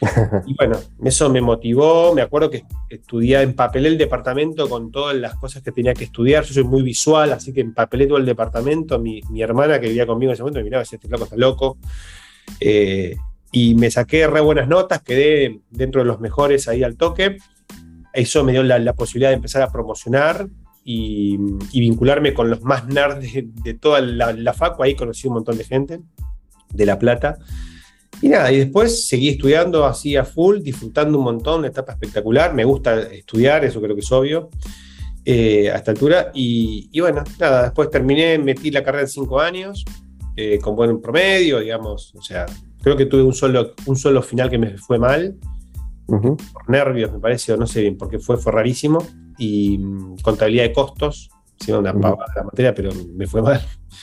Y 0.46 0.54
bueno, 0.54 0.78
eso 1.04 1.30
me 1.30 1.40
motivó. 1.40 2.12
Me 2.12 2.22
acuerdo 2.22 2.50
que 2.50 2.64
estudié, 2.90 3.40
empapelé 3.40 3.88
el 3.88 3.96
departamento 3.96 4.68
con 4.68 4.90
todas 4.90 5.16
las 5.16 5.36
cosas 5.36 5.62
que 5.62 5.70
tenía 5.70 5.94
que 5.94 6.04
estudiar. 6.04 6.44
Yo 6.44 6.52
soy 6.52 6.64
muy 6.64 6.82
visual, 6.82 7.32
así 7.32 7.52
que 7.52 7.60
empapelé 7.60 8.06
todo 8.06 8.18
el 8.18 8.26
departamento. 8.26 8.98
Mi, 8.98 9.22
hermana 9.38 9.80
que 9.80 9.86
vivía 9.86 10.04
conmigo 10.04 10.30
en 10.30 10.34
ese 10.34 10.42
momento 10.42 10.58
me 10.58 10.64
miraba, 10.64 10.82
este 10.82 10.98
loco 11.08 11.24
está 11.24 11.36
loco. 11.36 11.78
Eh, 12.58 13.16
y 13.52 13.74
me 13.74 13.90
saqué 13.90 14.26
re 14.26 14.40
buenas 14.40 14.66
notas, 14.66 15.02
quedé 15.02 15.60
dentro 15.70 16.00
de 16.00 16.06
los 16.06 16.20
mejores 16.20 16.66
ahí 16.68 16.82
al 16.82 16.96
toque. 16.96 17.36
Eso 18.14 18.42
me 18.44 18.52
dio 18.52 18.62
la, 18.62 18.94
posibilidad 18.94 19.30
de 19.30 19.36
empezar 19.36 19.62
a 19.62 19.70
promocionar 19.70 20.48
y, 20.84 21.36
vincularme 21.72 22.34
con 22.34 22.50
los 22.50 22.62
más 22.62 22.86
nerds 22.88 23.32
de, 23.32 23.74
toda 23.74 24.00
la, 24.00 24.32
la 24.32 24.54
facu. 24.54 24.82
Ahí 24.82 24.94
conocí 24.94 25.28
un 25.28 25.34
montón 25.34 25.58
de 25.58 25.64
gente 25.64 26.00
de 26.72 26.86
La 26.86 26.98
Plata. 26.98 27.38
Y 28.22 28.28
nada, 28.28 28.52
y 28.52 28.58
después 28.58 29.06
seguí 29.06 29.30
estudiando 29.30 29.84
así 29.84 30.16
a 30.16 30.24
full, 30.24 30.60
disfrutando 30.60 31.18
un 31.18 31.24
montón, 31.24 31.60
una 31.60 31.68
etapa 31.68 31.92
espectacular. 31.92 32.54
Me 32.54 32.64
gusta 32.64 33.00
estudiar, 33.00 33.64
eso 33.64 33.80
creo 33.82 33.94
que 33.94 34.00
es 34.00 34.12
obvio, 34.12 34.48
eh, 35.24 35.70
a 35.70 35.76
esta 35.76 35.90
altura. 35.90 36.30
Y, 36.32 36.98
bueno, 37.00 37.24
nada, 37.38 37.64
después 37.64 37.90
terminé, 37.90 38.38
metí 38.38 38.70
la 38.70 38.82
carrera 38.82 39.02
en 39.02 39.08
cinco 39.08 39.40
años, 39.40 39.84
eh, 40.36 40.58
con 40.58 40.76
buen 40.76 41.00
promedio, 41.00 41.60
digamos. 41.60 42.14
O 42.14 42.22
sea, 42.22 42.46
creo 42.82 42.96
que 42.96 43.06
tuve 43.06 43.22
un 43.22 43.32
solo, 43.32 43.72
un 43.86 43.96
solo 43.96 44.22
final 44.22 44.50
que 44.50 44.58
me 44.58 44.76
fue 44.76 44.98
mal, 44.98 45.36
por 46.06 46.68
nervios, 46.68 47.12
me 47.12 47.20
parece, 47.20 47.52
o 47.52 47.56
no 47.56 47.66
sé 47.66 47.80
bien 47.80 47.96
por 47.96 48.08
qué 48.08 48.18
fue, 48.18 48.36
fue 48.36 48.52
rarísimo. 48.52 48.98
Y 49.38 49.78
mm, 49.78 50.16
contabilidad 50.22 50.64
de 50.64 50.72
costos, 50.72 51.30
sido 51.58 51.78
una 51.78 51.94
pava 51.94 52.26
la 52.36 52.44
materia, 52.44 52.74
pero 52.74 52.90
me 53.14 53.26
fue 53.26 53.40
mal. 53.40 53.60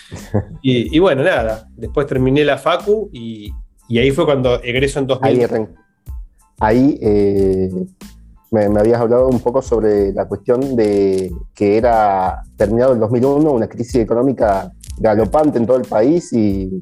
y, 0.62 0.96
y, 0.96 1.00
bueno, 1.00 1.24
nada, 1.24 1.68
después 1.76 2.08
terminé 2.08 2.44
la 2.44 2.58
FACU 2.58 3.10
y, 3.14 3.52
Y 3.88 4.00
ahí 4.00 4.12
fue 4.12 4.26
cuando 4.26 4.62
egreso 4.64 5.00
en 5.00 5.08
2000. 5.08 5.30
Ahí, 5.30 5.68
ahí 6.60 7.00
eh, 7.02 7.70
me, 8.52 8.66
habías 8.66 9.02
hablado 9.02 9.28
un 9.28 9.40
poco 9.40 9.62
sobre 9.62 10.14
la 10.14 10.28
cuestión 10.28 10.76
de 10.76 11.32
que 11.54 11.78
era 11.78 12.42
terminado 12.56 12.94
el 12.94 13.00
2001, 13.00 13.52
una 13.52 13.68
crisis 13.68 13.96
económica 13.96 14.72
galopante 14.98 15.58
en 15.58 15.66
todo 15.66 15.78
el 15.78 15.88
país 15.88 16.34
y 16.34 16.82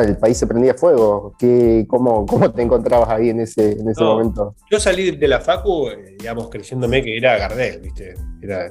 el 0.00 0.16
país 0.16 0.38
se 0.38 0.46
prendía 0.46 0.74
fuego. 0.74 1.34
¿Qué, 1.38 1.84
cómo, 1.88 2.24
¿Cómo 2.26 2.50
te 2.52 2.62
encontrabas 2.62 3.08
ahí 3.10 3.30
en 3.30 3.40
ese, 3.40 3.72
en 3.72 3.88
ese 3.88 4.02
momento? 4.02 4.54
Yo 4.70 4.80
salí 4.80 5.10
de 5.12 5.28
la 5.28 5.40
Facu, 5.40 5.88
eh, 5.88 6.16
digamos, 6.18 6.48
creyéndome 6.48 7.02
que 7.02 7.16
era 7.16 7.36
Gardel, 7.36 7.80
¿viste? 7.80 8.14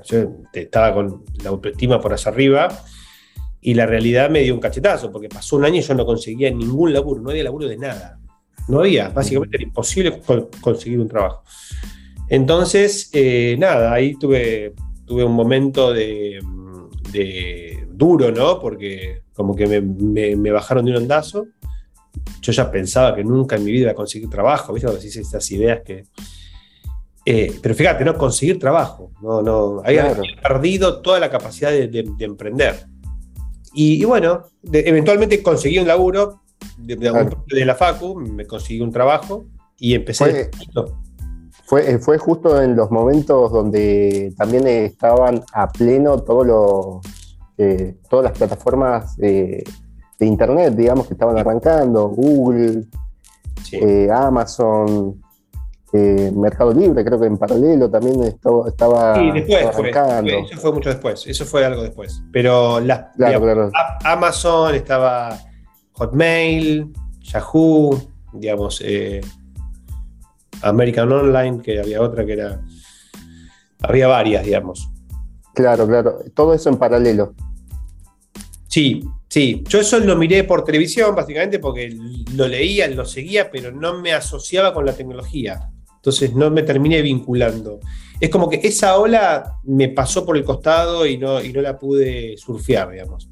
yo 0.04 0.28
estaba 0.54 0.94
con 0.94 1.24
la 1.44 1.50
autoestima 1.50 2.02
por 2.02 2.14
hacia 2.14 2.30
arriba 2.30 2.68
y 3.62 3.74
la 3.74 3.86
realidad 3.86 4.30
me 4.30 4.40
dio 4.42 4.54
un 4.54 4.60
cachetazo, 4.60 5.12
porque 5.12 5.30
pasó 5.30 5.56
un 5.56 5.66
año 5.66 5.78
y 5.78 5.82
yo 5.82 5.94
no 5.94 6.06
conseguía 6.06 6.50
ningún 6.50 6.92
laburo, 6.92 7.22
no 7.22 7.30
había 7.30 7.44
laburo 7.44 7.68
de 7.68 7.78
nada. 7.78 8.20
No 8.68 8.80
había, 8.80 9.10
básicamente 9.10 9.58
era 9.58 9.64
imposible 9.64 10.22
conseguir 10.62 11.00
un 11.00 11.08
trabajo. 11.08 11.44
Entonces, 12.28 13.10
eh, 13.14 13.56
nada, 13.60 13.94
ahí 13.94 14.16
tuve, 14.16 14.74
tuve 15.06 15.24
un 15.24 15.34
momento 15.34 15.94
de, 15.94 16.40
duro, 18.02 18.32
¿no? 18.32 18.60
Porque 18.60 19.22
como 19.32 19.56
que 19.56 19.68
me, 19.80 20.52
bajaron 20.52 20.86
de 20.86 20.92
un 20.92 20.98
ondazo. 20.98 21.46
Yo 22.42 22.52
ya 22.52 22.72
pensaba 22.72 23.16
que 23.16 23.24
nunca 23.24 23.56
en 23.56 23.64
mi 23.64 23.72
vida 23.72 23.84
iba 23.84 23.92
a 23.92 23.96
conseguir 23.96 24.28
trabajo, 24.28 24.74
¿viste? 24.74 24.88
Cuando 24.88 25.08
estas 25.08 25.52
ideas 25.52 25.82
que... 25.86 26.06
Eh, 27.24 27.54
pero 27.62 27.76
fíjate, 27.76 28.04
¿no? 28.04 28.18
Conseguir 28.18 28.58
trabajo, 28.58 29.12
no, 29.22 29.44
no, 29.44 29.82
había 29.86 30.18
perdido 30.42 31.02
toda 31.04 31.20
la 31.20 31.30
capacidad 31.30 31.70
de, 31.70 32.04
emprender. 32.20 32.88
Y, 33.76 34.04
bueno, 34.06 34.46
eventualmente 34.74 35.44
conseguí 35.44 35.78
un 35.78 35.88
laburo 35.88 36.42
de, 36.78 37.66
la 37.66 37.76
Facu, 37.76 38.16
me 38.16 38.48
conseguí 38.48 38.82
un 38.82 38.92
trabajo 38.92 39.46
y 39.78 39.94
empecé... 39.94 40.50
Fue, 41.64 42.00
fue 42.00 42.18
justo 42.18 42.62
en 42.62 42.76
los 42.76 42.92
momentos 42.92 43.50
donde 43.50 44.34
también 44.36 44.68
estaban 44.68 45.42
a 45.54 45.72
pleno 45.72 46.20
todos 46.20 46.46
los, 46.46 47.21
eh, 47.64 47.98
todas 48.10 48.24
las 48.24 48.36
plataformas 48.36 49.16
de 49.18 49.64
Internet, 50.20 50.74
digamos, 50.74 51.06
que 51.06 51.14
estaban 51.14 51.38
arrancando, 51.38 52.08
Google, 52.08 52.86
eh, 53.72 54.10
Amazon, 54.12 55.22
eh, 55.94 56.32
Mercado 56.36 56.74
Libre, 56.74 57.06
creo 57.06 57.20
que 57.20 57.28
en 57.28 57.38
paralelo 57.38 57.88
también 57.88 58.24
estaba, 58.24 58.68
estaba 58.68 59.16
sí, 59.16 59.32
después 59.32 59.66
arrancando. 59.68 60.32
eso 60.32 60.58
fue 60.58 60.74
mucho 60.74 60.90
después, 60.90 61.28
eso 61.28 61.46
fue 61.46 61.64
algo 61.64 61.84
después. 61.84 62.24
Pero 62.32 62.80
las, 62.80 63.06
Amazon, 64.04 64.74
estaba 64.74 65.38
Hotmail, 65.92 66.92
Yahoo, 67.20 67.96
digamos, 68.34 68.84
American 70.64 71.12
Online, 71.12 71.62
que 71.62 71.80
había 71.80 72.02
otra 72.02 72.26
que 72.26 72.34
era. 72.34 72.60
Había 73.84 74.08
varias, 74.08 74.46
digamos. 74.46 74.90
Claro, 75.54 75.86
claro. 75.86 76.20
Todo 76.34 76.56
eso 76.56 76.70
en 76.70 76.78
paralelo. 76.78 77.36
Sí, 78.72 79.04
sí. 79.28 79.64
Yo 79.68 79.82
eso 79.82 80.00
lo 80.00 80.16
miré 80.16 80.46
por 80.46 80.64
televisión, 80.64 81.14
básicamente, 81.14 81.60
porque 81.60 81.94
lo 82.34 82.48
leía, 82.48 82.88
lo 82.88 83.04
seguía, 83.04 83.52
pero 83.52 83.72
no 83.72 84.02
me 84.02 84.14
asociaba 84.14 84.74
con 84.74 84.86
la 84.86 84.94
tecnología. 84.94 85.70
Entonces 85.98 86.34
no 86.34 86.50
me 86.50 86.64
terminé 86.64 87.02
vinculando. 87.02 87.82
Es 88.20 88.30
como 88.30 88.50
que 88.50 88.62
esa 88.64 88.98
ola 88.98 89.58
me 89.64 89.90
pasó 89.90 90.26
por 90.26 90.38
el 90.38 90.46
costado 90.46 91.06
y 91.06 91.18
no, 91.18 91.44
y 91.44 91.52
no 91.52 91.62
la 91.62 91.78
pude 91.78 92.38
surfear, 92.38 92.92
digamos. 92.92 93.30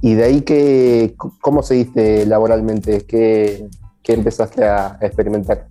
Y 0.00 0.14
de 0.14 0.24
ahí 0.24 0.40
que, 0.40 1.14
¿cómo 1.40 1.62
seguiste 1.62 2.24
laboralmente? 2.24 3.04
¿Qué, 3.06 3.68
¿Qué 4.02 4.14
empezaste 4.14 4.64
a 4.64 4.98
experimentar? 5.02 5.68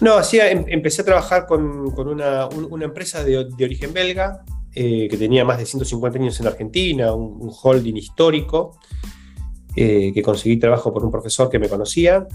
No, 0.00 0.14
hacía, 0.14 0.48
em, 0.50 0.64
empecé 0.68 1.02
a 1.02 1.04
trabajar 1.04 1.46
con, 1.46 1.92
una, 1.98 2.48
empresa 2.82 3.24
de, 3.24 3.38
origen 3.38 3.92
belga 3.92 4.44
eh, 4.80 5.08
que 5.10 5.16
tenía 5.16 5.44
más 5.44 5.58
de 5.58 5.66
150 5.66 6.18
años 6.18 6.38
en 6.38 6.46
Argentina, 6.46 7.12
un, 7.12 7.50
holding 7.50 7.96
histórico, 7.96 8.78
eh, 9.74 10.12
que 10.14 10.22
conseguí 10.22 10.56
trabajo 10.56 10.92
por 10.92 11.04
un 11.04 11.10
profesor 11.10 11.50
que 11.50 11.58
me 11.58 11.68
conocía. 11.68 12.26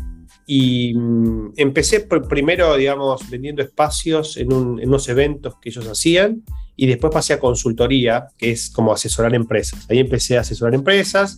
Y 0.45 0.93
mm, 0.93 1.53
empecé 1.55 2.01
primero, 2.01 2.75
digamos, 2.75 3.29
vendiendo 3.29 3.61
espacios 3.61 4.35
en, 4.37 4.51
unos 4.51 5.07
eventos 5.07 5.55
que 5.61 5.69
ellos 5.69 5.87
hacían 5.87 6.43
y 6.75 6.87
después 6.87 7.13
pasé 7.13 7.33
a 7.33 7.39
consultoría, 7.39 8.27
que 8.37 8.51
es 8.51 8.69
como 8.69 8.91
asesorar 8.91 9.33
empresas. 9.35 9.85
Ahí 9.89 9.99
empecé 9.99 10.37
a 10.37 10.41
asesorar 10.41 10.75
empresas 10.75 11.37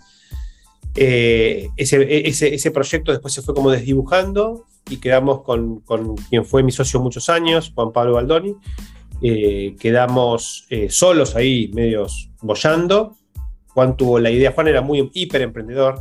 eh, 0.98 1.68
ese, 1.76 2.72
proyecto 2.72 3.12
después 3.12 3.34
se 3.34 3.42
fue 3.42 3.54
como 3.54 3.70
desdibujando 3.70 4.66
y 4.90 4.98
quedamos 4.98 5.42
con, 5.42 5.82
quien 6.30 6.46
fue 6.46 6.64
mi 6.64 6.72
socio 6.72 7.02
muchos 7.02 7.28
años, 7.28 7.72
Juan 7.76 7.92
Pablo 7.92 8.14
Baldoni. 8.14 8.56
Eh, 9.22 9.76
quedamos 9.80 10.66
eh, 10.70 10.90
solos 10.90 11.36
ahí, 11.36 11.72
medios 11.74 12.30
bollando. 12.42 13.16
Juan 13.68 13.98
tuvo 13.98 14.20
la 14.20 14.32
idea, 14.32 14.52
Juan 14.52 14.68
era 14.68 14.82
muy 14.82 15.10
hiper 15.14 15.42
emprendedor, 15.42 16.00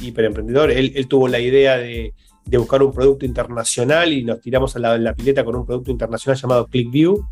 hiper 0.00 0.24
emprendedor. 0.24 0.70
Él, 0.70 1.06
tuvo 1.08 1.28
la 1.28 1.40
idea 1.40 1.76
de, 1.76 2.14
buscar 2.46 2.82
un 2.82 2.92
producto 2.92 3.26
internacional 3.26 4.12
y 4.12 4.24
nos 4.24 4.40
tiramos 4.40 4.74
a 4.76 4.78
la, 4.78 4.98
la 4.98 5.14
pileta 5.14 5.44
con 5.44 5.56
un 5.56 5.66
producto 5.66 5.90
internacional 5.90 6.38
llamado 6.38 6.66
ClickView, 6.66 7.26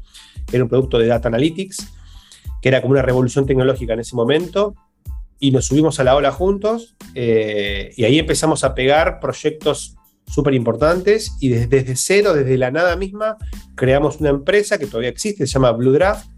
que 0.47 0.57
era 0.57 0.65
un 0.65 0.69
producto 0.69 0.99
de 0.99 1.07
Data 1.07 1.29
Analytics, 1.29 1.93
que 2.61 2.69
era 2.69 2.83
como 2.83 2.93
una 2.93 3.03
revolución 3.03 3.47
tecnológica 3.47 3.95
en 3.95 4.01
ese 4.01 4.15
momento 4.15 4.75
y 5.41 5.51
nos 5.51 5.67
subimos 5.67 5.99
a 5.99 6.05
la 6.05 6.15
ola 6.15 6.31
juntos 6.31 6.95
eh, 7.15 7.93
y 7.97 8.05
ahí 8.05 8.19
empezamos 8.19 8.63
a 8.63 8.75
pegar 8.75 9.19
proyectos 9.19 9.97
súper 10.31 10.55
importantes 10.55 11.37
y 11.41 11.49
desde, 11.49 11.97
cero, 11.97 12.35
desde 12.35 12.57
la 12.57 12.71
nada 12.71 12.97
misma, 12.97 13.37
creamos 13.75 14.21
una 14.21 14.31
empresa 14.31 14.79
que 14.79 14.87
todavía 14.87 15.11
existe, 15.11 15.47
se 15.47 15.53
llama 15.53 15.73
Blue 15.73 15.93
Draft. 15.93 16.31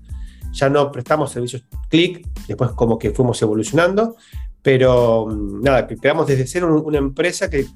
Ya 0.52 0.68
no 0.68 0.90
prestamos 0.90 1.30
servicios 1.32 1.64
click, 1.88 2.26
después 2.46 2.72
como 2.72 2.99
que 2.99 3.11
fuimos 3.11 3.40
evolucionando, 3.40 4.16
pero 4.62 5.26
mm, 5.26 5.62
nada, 5.62 5.87
creamos 5.87 6.26
desde 6.26 6.46
cero 6.46 6.82
una 6.84 6.99
empresa 6.99 7.49
que, 7.49 7.66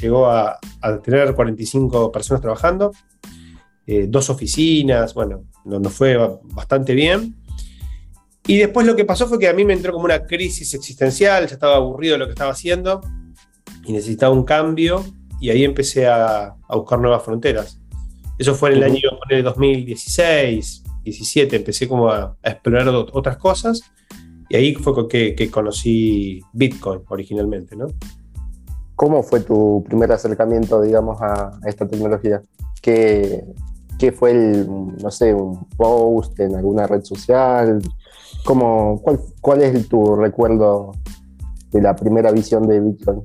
llegó 0.00 0.26
a, 0.28 0.58
tener 1.04 1.34
45 1.34 2.10
personas 2.10 2.40
trabajando, 2.40 2.92
eh, 3.86 4.06
dos 4.08 4.30
oficinas, 4.30 5.14
bueno, 5.14 5.44
nos 5.64 5.92
fue 5.92 6.16
bastante 6.54 6.94
bien. 6.94 7.36
Y 8.48 8.58
después 8.58 8.86
lo 8.86 8.94
que 8.94 9.04
pasó 9.04 9.26
fue 9.26 9.40
que 9.40 9.48
a 9.48 9.52
mí 9.52 9.64
me 9.64 9.72
entró 9.72 9.92
como 9.92 10.04
una 10.04 10.24
crisis 10.24 10.72
existencial, 10.74 11.46
ya 11.46 11.54
estaba 11.54 11.76
aburrido 11.76 12.12
de 12.12 12.18
lo 12.18 12.26
que 12.26 12.32
estaba 12.32 12.52
haciendo 12.52 13.00
y 13.84 13.92
necesitaba 13.92 14.32
un 14.32 14.44
cambio 14.44 15.04
y 15.40 15.50
ahí 15.50 15.64
empecé 15.64 16.06
a, 16.06 16.54
buscar 16.68 16.98
nuevas 16.98 17.22
fronteras. 17.22 17.80
Eso 18.38 18.54
fue 18.54 18.70
en 18.70 18.76
el 18.76 18.82
año 18.84 19.00
2016, 19.42 20.84
17, 21.04 21.56
empecé 21.56 21.88
como 21.88 22.10
a, 22.10 22.36
explorar 22.42 22.88
otras 22.88 23.36
cosas 23.36 23.80
y 24.48 24.56
ahí 24.56 24.74
fue 24.74 25.08
que, 25.08 25.34
que 25.34 25.50
conocí 25.50 26.40
Bitcoin 26.52 27.00
originalmente, 27.08 27.76
¿no? 27.76 27.86
¿Cómo 28.94 29.22
fue 29.22 29.40
tu 29.40 29.84
primer 29.86 30.10
acercamiento, 30.12 30.80
digamos, 30.80 31.20
a 31.20 31.58
esta 31.66 31.86
tecnología? 31.86 32.40
¿Qué, 32.80 33.44
¿Qué, 33.98 34.10
fue 34.10 34.30
el, 34.30 34.66
no 35.02 35.10
sé, 35.10 35.34
un 35.34 35.68
post 35.76 36.38
en 36.40 36.54
alguna 36.54 36.86
red 36.86 37.02
social? 37.02 37.82
cuál, 38.44 39.20
¿Cuál 39.40 39.62
es 39.62 39.88
tu 39.88 40.16
recuerdo 40.16 40.92
de 41.72 41.82
la 41.82 41.94
primera 41.94 42.32
visión 42.32 42.66
de 42.66 42.80
Bitcoin? 42.80 43.22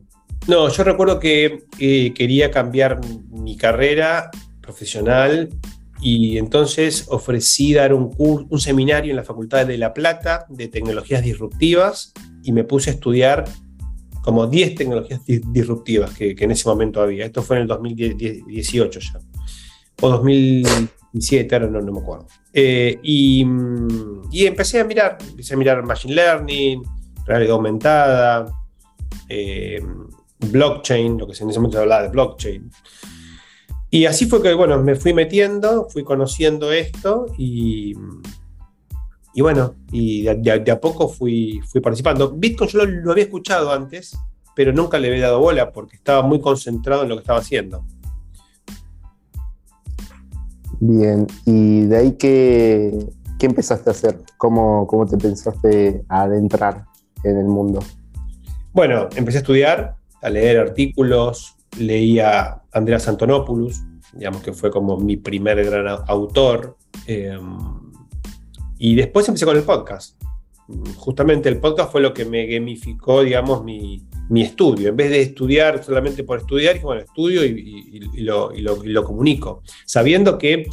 No, 0.48 0.70
yo 0.70 0.84
recuerdo 0.84 1.20
que 1.20 1.66
quería 1.78 2.52
cambiar 2.52 3.00
mi 3.30 3.58
carrera 3.58 4.32
profesional 4.62 5.50
y 6.02 6.38
entonces 6.38 7.06
ofrecí 7.10 7.74
dar 7.74 7.94
un, 7.94 8.16
un 8.18 8.60
seminario 8.60 9.12
en 9.12 9.18
la 9.18 9.24
Facultad 9.24 9.68
de 9.68 9.78
La 9.78 9.94
Plata 9.94 10.46
de 10.50 10.68
tecnologías 10.68 11.24
disruptivas 11.24 12.14
y 12.44 12.52
me 12.52 12.64
puse 12.64 12.90
a 12.90 12.94
estudiar 12.94 13.46
como 14.22 14.48
10 14.48 14.76
tecnologías 14.76 15.22
disruptivas 15.26 16.14
que, 16.14 16.36
en 16.38 16.52
ese 16.52 16.68
momento 16.70 17.02
había. 17.02 17.26
Esto 17.26 17.42
fue 17.42 17.58
en 17.58 17.64
el 17.64 17.68
2018 17.68 19.00
ya, 19.00 19.20
o 20.02 20.10
2017, 20.10 21.56
ahora 21.56 21.68
no 21.68 21.92
me 21.92 22.00
acuerdo. 22.00 22.28
Eh, 22.54 23.00
y, 23.02 23.46
empecé 24.46 24.80
a 24.80 24.84
mirar, 24.84 25.18
empecé 25.28 25.56
a 25.56 25.58
mirar 25.58 25.84
Machine 25.84 26.14
Learning, 26.14 26.84
realidad 27.26 27.54
aumentada, 27.54 28.46
eh, 29.28 29.82
blockchain, 30.48 31.18
lo 31.18 31.28
que 31.28 31.36
se 31.36 31.44
en 31.44 31.50
ese 31.50 31.60
momento 31.60 31.78
se 31.78 31.84
hablaba 31.84 32.04
de 32.04 32.10
blockchain. 32.10 32.72
Y 33.90 34.06
así 34.06 34.26
fue 34.26 34.42
que, 34.42 34.54
bueno, 34.54 34.82
me 34.82 34.96
fui 34.96 35.14
metiendo, 35.14 35.88
fui 35.90 36.04
conociendo 36.04 36.72
esto 36.72 37.26
y, 37.38 37.94
y 39.34 39.42
bueno, 39.42 39.76
y 39.92 40.24
de, 40.24 40.72
a 40.72 40.80
poco 40.80 41.10
fui, 41.10 41.60
fui 41.68 41.82
participando. 41.82 42.32
Bitcoin 42.32 42.70
yo 42.70 42.86
lo 42.86 43.12
había 43.12 43.26
escuchado 43.26 43.72
antes, 43.72 44.18
pero 44.56 44.72
nunca 44.72 44.98
le 44.98 45.10
había 45.10 45.24
dado 45.28 45.40
bola 45.40 45.72
porque 45.72 45.98
estaba 45.98 46.22
muy 46.22 46.40
concentrado 46.40 47.04
en 47.04 47.10
lo 47.10 47.16
que 47.16 47.22
estaba 47.22 47.40
haciendo. 47.40 47.86
Bien, 50.80 51.28
y 51.46 51.82
de 51.84 51.98
ahí 51.98 52.12
qué, 52.14 53.08
qué 53.42 53.48
empezaste 53.48 53.90
a 53.90 53.94
hacer? 53.94 54.20
¿Cómo, 54.38 54.88
te 55.10 55.18
pensaste 55.18 56.04
adentrar 56.08 56.86
en 57.24 57.38
el 57.38 57.46
mundo? 57.46 57.80
Bueno, 58.72 59.08
empecé 59.16 59.40
a 59.40 59.42
estudiar 59.42 59.96
a 60.22 60.30
leer 60.30 60.60
artículos, 60.60 61.56
leía 61.78 62.62
Andreas 62.72 63.08
Antonopoulos, 63.08 63.82
digamos 64.14 64.42
que 64.42 64.54
fue 64.54 64.72
como 64.72 64.98
mi 64.98 65.18
primer 65.18 65.64
gran 65.66 65.88
autor. 66.08 66.78
Eh, 67.08 67.38
y 68.78 68.96
después 68.96 69.28
empecé 69.28 69.46
con 69.46 69.58
el 69.58 69.64
podcast. 69.64 70.22
Justamente 70.96 71.50
el 71.50 71.60
podcast 71.60 71.92
fue 71.92 72.02
lo 72.02 72.14
que 72.14 72.26
me 72.26 72.46
gamificó, 72.46 73.24
digamos, 73.24 73.64
mi, 73.64 74.02
estudio. 74.36 74.90
En 74.90 74.96
vez 74.96 75.10
de 75.10 75.22
estudiar 75.22 75.84
solamente 75.84 76.24
por 76.24 76.40
estudiar, 76.40 76.74
dije, 76.74 76.86
bueno, 76.86 77.02
estudio 77.02 77.44
y, 77.44 78.00
lo, 78.24 79.04
comunico. 79.04 79.62
Sabiendo 79.86 80.38
que 80.38 80.66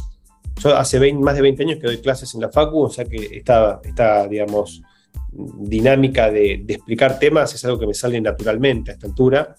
yo 0.63 0.75
hace 0.75 1.13
más 1.13 1.35
de 1.35 1.41
20 1.41 1.63
años 1.63 1.79
que 1.79 1.87
doy 1.87 1.97
clases 1.97 2.33
en 2.33 2.41
la 2.41 2.49
Facu, 2.49 2.83
o 2.83 2.89
sea 2.89 3.05
que 3.05 3.37
esta, 3.37 3.81
esta 3.83 4.27
digamos, 4.27 4.81
dinámica 5.31 6.31
de, 6.31 6.65
explicar 6.67 7.19
temas 7.19 7.53
es 7.53 7.63
algo 7.65 7.79
que 7.79 7.87
me 7.87 7.93
sale 7.93 8.19
naturalmente 8.19 8.91
a 8.91 8.93
esta 8.95 9.07
altura. 9.07 9.55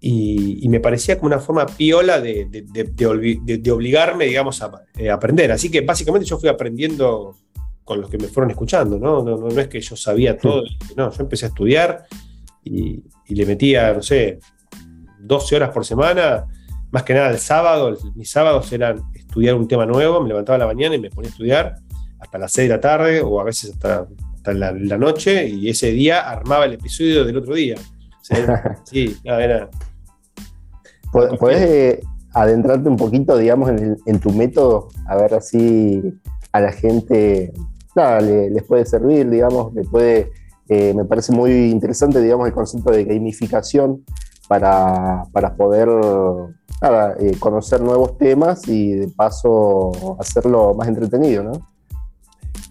Y, 0.00 0.68
me 0.68 0.78
parecía 0.78 1.16
como 1.16 1.28
una 1.28 1.40
forma 1.40 1.66
piola 1.66 2.20
de, 2.20 2.46
de 2.50 3.70
obligarme, 3.72 4.26
digamos, 4.26 4.62
a, 4.62 4.70
eh, 4.96 5.10
aprender. 5.10 5.50
Así 5.50 5.70
que 5.70 5.80
básicamente 5.80 6.26
yo 6.26 6.38
fui 6.38 6.48
aprendiendo 6.48 7.34
con 7.86 8.00
los 8.00 8.10
que 8.10 8.18
me 8.18 8.26
fueron 8.26 8.50
escuchando, 8.50 8.98
¿no? 8.98 9.22
No, 9.22 9.36
no, 9.36 9.48
es 9.60 9.68
que 9.68 9.80
yo 9.80 9.94
sabía 9.94 10.36
todo, 10.36 10.64
no, 10.96 11.08
yo 11.12 11.22
empecé 11.22 11.46
a 11.46 11.48
estudiar 11.50 12.04
y, 12.64 13.04
le 13.28 13.46
metía, 13.46 13.92
no 13.92 14.02
sé, 14.02 14.40
12 15.20 15.54
horas 15.54 15.70
por 15.70 15.86
semana, 15.86 16.46
más 16.90 17.04
que 17.04 17.14
nada 17.14 17.30
el 17.30 17.38
sábado, 17.38 17.96
mis 18.16 18.28
sábados 18.28 18.72
eran 18.72 19.04
estudiar 19.14 19.54
un 19.54 19.68
tema 19.68 19.86
nuevo, 19.86 20.20
me 20.20 20.28
levantaba 20.28 20.56
a 20.56 20.58
la 20.58 20.66
mañana 20.66 20.96
y 20.96 20.98
me 20.98 21.10
ponía 21.10 21.28
a 21.28 21.32
estudiar 21.32 21.76
hasta 22.18 22.38
las 22.38 22.52
6 22.54 22.68
de 22.68 22.74
la 22.74 22.80
tarde 22.80 23.20
o 23.20 23.40
a 23.40 23.44
veces 23.44 23.70
hasta, 23.70 24.08
la, 24.52 24.98
noche 24.98 25.46
y 25.48 25.68
ese 25.68 25.90
día 25.90 26.28
armaba 26.28 26.64
el 26.64 26.74
episodio 26.74 27.24
del 27.24 27.36
otro 27.36 27.54
día. 27.54 27.76
sí, 28.84 29.16
era... 29.24 29.68
¿Puedes 31.12 31.62
eh, 31.62 32.00
adentrarte 32.34 32.88
un 32.88 32.96
poquito, 32.96 33.38
digamos, 33.38 33.70
en, 33.70 34.20
tu 34.20 34.30
método? 34.30 34.88
A 35.06 35.16
ver 35.16 35.34
así 35.34 36.02
a 36.52 36.60
la 36.60 36.72
gente, 36.72 37.52
nada, 37.94 38.20
les 38.20 38.62
puede 38.64 38.84
servir, 38.84 39.30
digamos, 39.30 39.72
le 39.74 39.82
puede... 39.84 40.30
Eh, 40.68 40.92
me 40.94 41.04
parece 41.04 41.32
muy 41.32 41.70
interesante, 41.70 42.20
digamos, 42.20 42.48
el 42.48 42.52
concepto 42.52 42.90
de 42.90 43.04
gamificación 43.04 44.04
para, 44.48 45.24
poder 45.56 45.88
eh, 47.20 47.36
conocer 47.38 47.80
nuevos 47.80 48.18
temas 48.18 48.66
y 48.68 48.92
de 48.92 49.08
paso 49.08 50.16
hacerlo 50.18 50.74
más 50.74 50.88
entretenido, 50.88 51.44
¿no? 51.44 51.75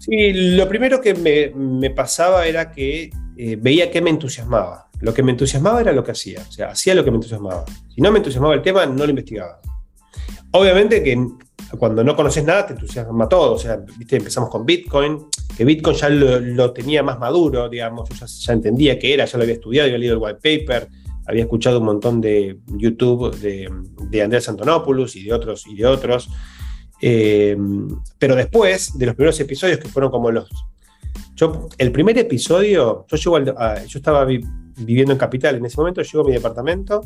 Sí, 0.06 0.32
lo 0.32 0.68
primero 0.68 1.00
que 1.00 1.14
me, 1.14 1.90
pasaba 1.90 2.46
era 2.46 2.70
que 2.70 3.10
eh, 3.36 3.56
veía 3.60 3.90
que 3.90 4.00
me 4.00 4.10
entusiasmaba. 4.10 4.88
Lo 5.00 5.12
que 5.12 5.22
me 5.22 5.32
entusiasmaba 5.32 5.80
era 5.80 5.92
lo 5.92 6.04
que 6.04 6.12
hacía, 6.12 6.42
o 6.48 6.52
sea, 6.52 6.68
hacía 6.68 6.94
lo 6.94 7.04
que 7.04 7.10
me 7.10 7.16
entusiasmaba. 7.16 7.64
Si 7.92 8.00
no 8.00 8.12
me 8.12 8.18
entusiasmaba 8.18 8.54
el 8.54 8.62
tema, 8.62 8.86
no 8.86 9.04
lo 9.04 9.10
investigaba. 9.10 9.60
Obviamente 10.52 11.02
que 11.02 11.18
cuando 11.78 12.04
no 12.04 12.14
conoces 12.14 12.44
nada 12.44 12.66
te 12.66 12.74
entusiasma 12.74 13.28
todo, 13.28 13.54
o 13.54 13.58
sea, 13.58 13.78
¿viste? 13.98 14.16
empezamos 14.16 14.48
con 14.48 14.64
Bitcoin, 14.64 15.26
que 15.56 15.64
Bitcoin 15.64 15.96
ya 15.96 16.08
lo, 16.08 16.72
tenía 16.72 17.02
más 17.02 17.18
maduro, 17.18 17.68
digamos, 17.68 18.08
yo 18.08 18.26
ya, 18.26 18.52
entendía 18.52 18.98
qué 18.98 19.14
era, 19.14 19.24
ya 19.24 19.36
lo 19.36 19.42
había 19.42 19.56
estudiado, 19.56 19.86
había 19.86 19.98
leído 19.98 20.14
el 20.14 20.22
white 20.22 20.38
paper, 20.40 20.88
había 21.26 21.42
escuchado 21.42 21.80
un 21.80 21.86
montón 21.86 22.20
de 22.20 22.60
YouTube 22.68 23.36
de, 23.40 23.68
de 24.08 24.22
Andrés 24.22 24.48
Antonopoulos 24.48 25.16
y 25.16 25.24
de 25.24 25.32
otros 25.32 25.66
y 25.66 25.74
de 25.74 25.84
otros. 25.84 26.30
Eh, 27.00 27.56
pero 28.18 28.34
después 28.34 28.96
de 28.98 29.06
los 29.06 29.14
primeros 29.14 29.38
episodios 29.40 29.78
que 29.78 29.88
fueron 29.88 30.10
como 30.10 30.30
los... 30.30 30.48
Yo, 31.34 31.68
el 31.78 31.92
primer 31.92 32.16
episodio, 32.18 33.06
yo, 33.08 33.16
llego 33.16 33.54
yo 33.86 33.98
estaba 33.98 34.24
viviendo 34.24 35.12
en 35.12 35.18
Capital 35.18 35.56
en 35.56 35.66
ese 35.66 35.76
momento, 35.76 36.02
llego 36.02 36.24
a 36.24 36.26
mi 36.26 36.32
departamento, 36.32 37.02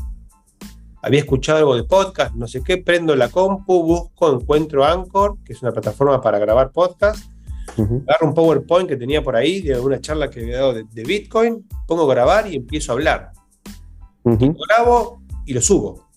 había 1.03 1.21
escuchado 1.21 1.59
algo 1.59 1.77
de 1.77 1.85
podcast, 1.85 2.35
no 2.35 2.47
sé 2.47 2.63
qué, 2.63 2.79
prendo 2.79 3.17
la 3.17 3.29
compu, 3.29 3.83
busco, 3.83 4.33
encuentro 4.33 4.85
Anchor, 4.85 5.39
que 5.45 5.53
es 5.53 5.63
una 5.63 5.73
plataforma 5.73 6.21
para 6.21 6.39
grabar 6.39 6.71
podcast, 6.71 7.25
agarro 7.77 8.29
un 8.29 8.35
PowerPoint 8.35 8.89
que 8.89 8.97
tenía 8.97 9.23
por 9.23 9.37
ahí 9.37 9.63
de 9.63 9.79
una 9.79 10.01
charla 10.01 10.29
que 10.29 10.41
había 10.41 10.59
dado 10.59 10.75
de, 10.75 11.05
Bitcoin, 11.05 11.67
pongo 11.87 12.07
grabar 12.07 12.47
y 12.53 12.57
empiezo 12.57 12.93
a 12.93 12.95
hablar. 12.95 13.33
lo 14.25 14.37
grabo 14.69 15.23
y 15.47 15.55
lo 15.55 15.63
subo. 15.63 16.10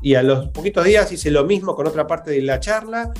Y 0.00 0.14
a 0.14 0.22
los 0.22 0.48
poquitos 0.48 0.84
días 0.84 1.10
hice 1.12 1.30
lo 1.30 1.44
mismo 1.44 1.74
con 1.74 1.86
otra 1.86 2.06
parte 2.06 2.30
de 2.30 2.42
la 2.42 2.60
charla 2.60 3.12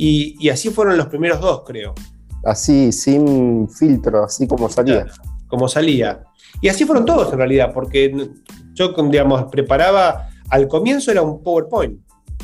y, 0.00 0.48
así 0.48 0.70
fueron 0.70 0.96
los 0.96 1.06
primeros 1.06 1.40
dos, 1.40 1.62
creo. 1.66 1.92
Así, 2.44 2.92
sin 2.92 3.68
filtro, 3.68 4.24
así 4.24 4.46
como 4.46 4.68
salía. 4.68 5.06
como 5.48 5.66
salía. 5.66 6.22
Y 6.60 6.68
así 6.68 6.84
fueron 6.84 7.04
todos 7.04 7.32
en 7.32 7.38
realidad, 7.38 7.72
porque 7.74 8.30
yo, 8.74 8.92
digamos, 9.10 9.44
preparaba, 9.50 10.28
al 10.50 10.68
comienzo 10.68 11.10
era 11.10 11.22
un 11.22 11.42
PowerPoint. 11.42 12.00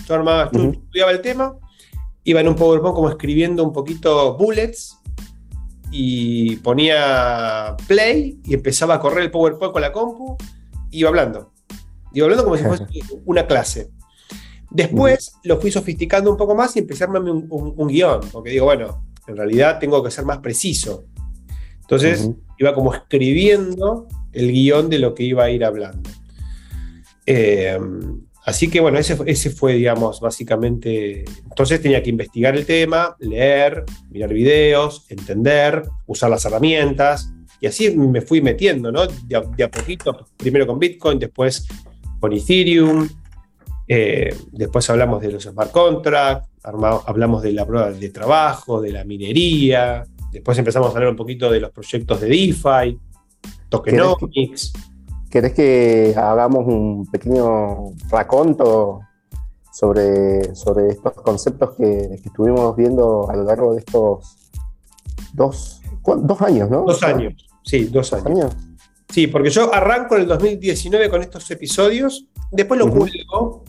Yo 0.06 0.14
armaba, 0.14 0.50
estudiaba 0.52 1.12
el 1.12 1.20
tema, 1.20 1.56
iba 2.24 2.40
en 2.40 2.48
un 2.48 2.56
PowerPoint 2.56 2.94
como 2.94 3.08
escribiendo 3.08 3.62
un 3.62 3.72
poquito 3.72 4.36
bullets 4.36 4.98
y 5.92 6.56
ponía 6.56 7.76
play 7.86 8.40
y 8.44 8.54
empezaba 8.54 8.94
a 8.94 9.00
correr 9.00 9.24
el 9.24 9.30
PowerPoint 9.30 9.72
con 9.72 9.82
la 9.82 9.92
compu, 9.92 10.36
iba 10.90 11.08
hablando. 11.08 11.53
Iba 12.14 12.24
hablando 12.24 12.44
como 12.44 12.56
si 12.56 12.64
fuese 12.64 12.86
una 13.24 13.46
clase. 13.46 13.90
Después 14.70 15.34
lo 15.44 15.60
fui 15.60 15.70
sofisticando 15.70 16.30
un 16.30 16.36
poco 16.36 16.54
más 16.54 16.74
y 16.76 16.80
empecé 16.80 17.04
a 17.04 17.06
armarme 17.06 17.30
un, 17.30 17.88
guion, 17.88 18.20
porque 18.32 18.50
digo, 18.50 18.64
bueno, 18.64 19.06
en 19.26 19.36
realidad 19.36 19.78
tengo 19.78 20.02
que 20.02 20.10
ser 20.10 20.24
más 20.24 20.38
preciso. 20.38 21.04
Entonces 21.80 22.30
iba 22.58 22.74
como 22.74 22.94
escribiendo 22.94 24.08
el 24.32 24.50
guion 24.50 24.88
de 24.88 24.98
lo 24.98 25.14
que 25.14 25.24
iba 25.24 25.44
a 25.44 25.50
ir 25.50 25.64
hablando. 25.64 26.10
Eh, 27.26 27.78
así 28.44 28.68
que 28.68 28.80
bueno, 28.80 28.98
ese, 28.98 29.16
ese, 29.26 29.50
fue, 29.50 29.74
digamos, 29.74 30.20
básicamente, 30.20 31.24
entonces 31.44 31.80
tenía 31.80 32.02
que 32.02 32.10
investigar 32.10 32.56
el 32.56 32.66
tema, 32.66 33.16
leer, 33.20 33.84
mirar 34.10 34.32
videos, 34.32 35.06
entender, 35.08 35.82
usar 36.06 36.30
las 36.30 36.44
herramientas, 36.44 37.32
y 37.64 37.66
así 37.66 37.96
me 37.96 38.20
fui 38.20 38.42
metiendo, 38.42 38.92
¿no? 38.92 39.06
De 39.06 39.64
a, 39.64 39.70
poquito, 39.70 40.26
primero 40.36 40.66
con 40.66 40.78
Bitcoin, 40.78 41.18
después 41.18 41.66
con 42.24 42.32
Ethereum, 42.32 43.06
eh, 43.86 44.34
después 44.50 44.88
hablamos 44.88 45.20
de 45.20 45.30
los 45.30 45.42
smart 45.42 45.70
contracts, 45.70 46.48
hablamos 46.62 47.42
de 47.42 47.52
la 47.52 47.66
prueba 47.66 47.90
de 47.90 48.08
trabajo, 48.08 48.80
de 48.80 48.92
la 48.92 49.04
minería, 49.04 50.06
después 50.32 50.56
empezamos 50.56 50.88
a 50.88 50.92
hablar 50.92 51.10
un 51.10 51.16
poquito 51.16 51.50
de 51.50 51.60
los 51.60 51.70
proyectos 51.70 52.22
de 52.22 52.28
DeFi, 52.28 52.98
tokenomics. 53.68 54.72
¿Querés 55.28 55.52
que 55.52 56.14
hagamos 56.16 56.66
un 56.66 57.06
pequeño 57.12 57.92
raconto 58.08 59.00
sobre, 59.70 60.54
sobre 60.54 60.88
estos 60.88 61.12
conceptos 61.12 61.74
que, 61.76 62.20
estuvimos 62.24 62.74
viendo 62.74 63.28
a 63.28 63.36
lo 63.36 63.44
largo 63.44 63.74
de 63.74 63.80
estos 63.80 64.50
dos, 65.34 65.82
dos 66.22 66.40
años, 66.40 66.70
¿no? 66.70 66.84
Dos 66.84 67.02
años, 67.02 67.34
sí, 67.62 67.84
dos 67.84 68.14
años. 68.14 68.56
Sí, 69.14 69.28
porque 69.28 69.48
yo 69.48 69.72
arranco 69.72 70.16
en 70.16 70.22
el 70.22 70.26
2019 70.26 71.08
con 71.08 71.22
estos 71.22 71.48
episodios, 71.52 72.26
después 72.50 72.80
lo 72.80 72.90
cuelgo 72.90 73.62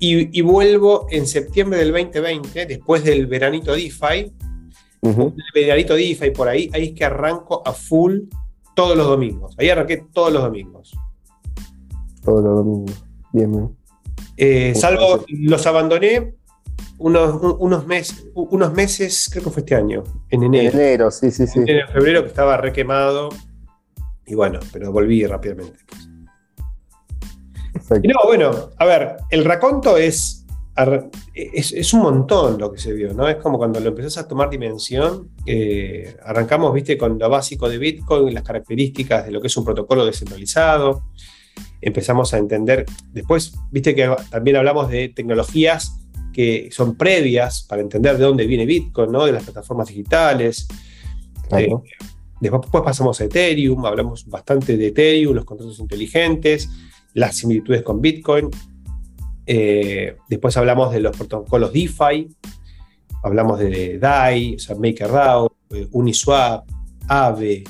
y, 0.00 0.40
vuelvo 0.40 1.06
en 1.08 1.24
septiembre 1.28 1.78
del 1.78 1.92
2020, 1.92 2.66
después 2.66 3.04
del 3.04 3.28
veranito 3.28 3.74
DeFi. 3.74 4.32
El 5.02 5.32
veranito 5.54 5.94
DeFi 5.94 6.32
por 6.32 6.48
ahí, 6.48 6.68
ahí 6.72 6.86
es 6.86 6.92
que 6.94 7.04
arranco 7.04 7.62
a 7.64 7.72
full 7.72 8.22
todos 8.74 8.96
los 8.96 9.06
domingos. 9.06 9.54
Ahí 9.56 9.68
arranqué 9.68 10.04
todos 10.12 10.32
los 10.32 10.42
domingos. 10.42 10.98
Todos 12.24 12.42
los 12.42 12.56
domingos. 12.56 13.04
Bien, 13.32 13.52
bien. 13.52 13.70
Eh, 14.36 14.74
salvo, 14.74 15.24
los 15.28 15.64
abandoné 15.64 16.34
unos, 16.98 17.40
unos, 17.60 17.86
meses, 17.86 18.26
unos 18.34 18.72
meses, 18.72 19.28
creo 19.30 19.44
que 19.44 19.50
fue 19.50 19.60
este 19.60 19.76
año, 19.76 20.02
en 20.28 20.42
enero. 20.42 20.70
En 20.70 20.80
enero, 20.80 21.10
sí, 21.12 21.30
sí, 21.30 21.46
sí. 21.46 21.60
En 21.64 21.86
febrero 21.86 22.22
que 22.22 22.30
estaba 22.30 22.56
requemado. 22.56 23.28
Y 24.26 24.34
bueno, 24.34 24.60
pero 24.72 24.92
volví 24.92 25.24
rápidamente. 25.26 25.78
Y 28.02 28.08
no, 28.08 28.16
bueno, 28.24 28.70
a 28.78 28.84
ver, 28.84 29.16
el 29.30 29.44
raconto 29.44 29.96
es 29.96 30.46
es, 31.34 31.94
un 31.94 32.02
montón 32.02 32.58
lo 32.58 32.70
que 32.70 32.78
se 32.78 32.92
vio, 32.92 33.14
¿no? 33.14 33.26
Es 33.28 33.36
como 33.36 33.56
cuando 33.56 33.80
lo 33.80 33.88
empezás 33.88 34.18
a 34.18 34.28
tomar 34.28 34.50
dimensión, 34.50 35.30
eh, 35.46 36.16
arrancamos, 36.22 36.72
viste, 36.74 36.98
con 36.98 37.18
lo 37.18 37.30
básico 37.30 37.68
de 37.68 37.78
Bitcoin, 37.78 38.34
las 38.34 38.42
características 38.42 39.24
de 39.24 39.32
lo 39.32 39.40
que 39.40 39.46
es 39.46 39.56
un 39.56 39.64
protocolo 39.64 40.04
descentralizado, 40.04 41.04
empezamos 41.80 42.34
a 42.34 42.38
entender, 42.38 42.84
después, 43.12 43.54
viste 43.70 43.94
que 43.94 44.14
también 44.30 44.56
hablamos 44.56 44.90
de 44.90 45.08
tecnologías 45.08 45.98
que 46.34 46.68
son 46.70 46.96
previas 46.96 47.62
para 47.62 47.80
entender 47.80 48.18
de 48.18 48.24
dónde 48.24 48.46
viene 48.46 48.66
Bitcoin, 48.66 49.10
¿no? 49.10 49.24
De 49.24 49.32
las 49.32 49.44
plataformas 49.44 49.88
digitales. 49.88 50.68
Eh, 51.56 51.70
después 52.40 52.84
pasamos 52.84 53.20
a 53.20 53.24
Ethereum, 53.24 53.84
hablamos 53.86 54.26
bastante 54.26 54.76
de 54.76 54.88
Ethereum, 54.88 55.34
los 55.34 55.44
contratos 55.44 55.78
inteligentes, 55.78 56.68
las 57.14 57.36
similitudes 57.36 57.82
con 57.82 58.00
Bitcoin, 58.00 58.50
eh, 59.46 60.16
después 60.28 60.56
hablamos 60.56 60.92
de 60.92 61.00
los 61.00 61.16
protocolos 61.16 61.72
DeFi, 61.72 62.28
hablamos 63.22 63.58
de 63.60 63.98
DAI, 63.98 64.56
o 64.68 64.76
MakerDAO, 64.76 65.52
eh, 65.70 65.88
Uniswap, 65.92 66.68
Aave 67.08 67.64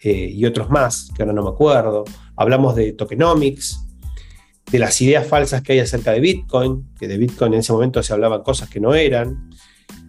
eh, 0.00 0.30
y 0.32 0.44
otros 0.44 0.70
más, 0.70 1.10
que 1.14 1.22
ahora 1.22 1.32
no 1.32 1.42
me 1.42 1.50
acuerdo. 1.50 2.04
hablamos 2.36 2.76
de 2.76 2.92
tokenomics, 2.92 3.82
de 4.70 4.78
las 4.78 5.00
ideas 5.00 5.26
falsas 5.26 5.62
que 5.62 5.72
hay 5.72 5.78
acerca 5.80 6.12
de 6.12 6.20
Bitcoin, 6.20 6.88
que 6.98 7.08
de 7.08 7.18
Bitcoin 7.18 7.54
en 7.54 7.60
ese 7.60 7.72
momento 7.72 8.02
se 8.02 8.12
hablaban 8.12 8.42
cosas 8.42 8.68
que 8.68 8.80
no 8.80 8.94
eran, 8.94 9.50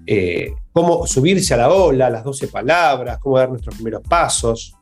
eh, 0.07 0.53
cómo 0.71 1.05
subirse 1.05 1.53
a 1.53 1.57
la 1.57 1.69
ola, 1.69 2.09
las 2.09 2.23
12 2.23 2.47
palabras, 2.47 3.19
cómo 3.19 3.37
dar 3.37 3.49
nuestros 3.49 3.75
primeros 3.75 4.01
pasos. 4.07 4.73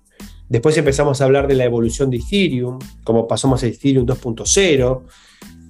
Después 0.48 0.78
empezamos 0.78 1.20
a 1.20 1.26
hablar 1.26 1.48
de 1.48 1.56
la 1.56 1.66
evolución 1.66 2.12
de 2.12 2.18
Ethereum, 2.18 2.78
cómo 3.04 3.28
pasamos 3.28 3.64
a 3.64 3.68
Ethereum 3.68 4.06
2.0, 4.06 5.02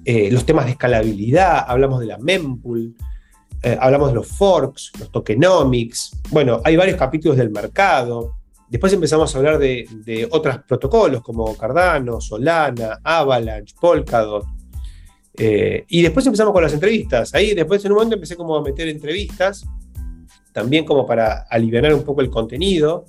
eh, 0.04 0.30
los 0.30 0.44
temas 0.44 0.66
de 0.66 0.72
escalabilidad, 0.72 1.64
hablamos 1.66 2.00
de 2.00 2.06
la 2.06 2.18
mempool, 2.18 2.94
eh, 3.62 3.76
hablamos 3.80 4.10
de 4.10 4.14
los 4.16 4.28
forks, 4.28 4.92
los 5.00 5.10
tokenomics. 5.10 6.12
Bueno, 6.30 6.60
hay 6.62 6.76
varios 6.76 6.98
capítulos 6.98 7.38
del 7.38 7.50
mercado. 7.50 8.36
Después 8.68 8.92
empezamos 8.92 9.34
a 9.34 9.38
hablar 9.38 9.58
de, 9.58 10.28
otros 10.30 10.58
protocolos 10.68 11.22
como 11.22 11.56
Cardano, 11.56 12.20
Solana, 12.20 13.00
Avalanche, 13.02 13.74
Polkadot. 13.80 14.44
Eh, 15.38 15.84
y 15.88 16.02
después 16.02 16.24
empezamos 16.26 16.52
con 16.52 16.62
las 16.62 16.72
entrevistas. 16.72 17.34
Ahí 17.34 17.54
después 17.54 17.84
en 17.84 17.92
un 17.92 17.96
momento 17.96 18.14
empecé 18.14 18.36
como 18.36 18.56
a 18.56 18.62
meter 18.62 18.88
entrevistas, 18.88 19.66
también 20.52 20.84
como 20.84 21.06
para 21.06 21.46
aliviar 21.50 21.92
un 21.94 22.02
poco 22.02 22.20
el 22.20 22.30
contenido. 22.30 23.06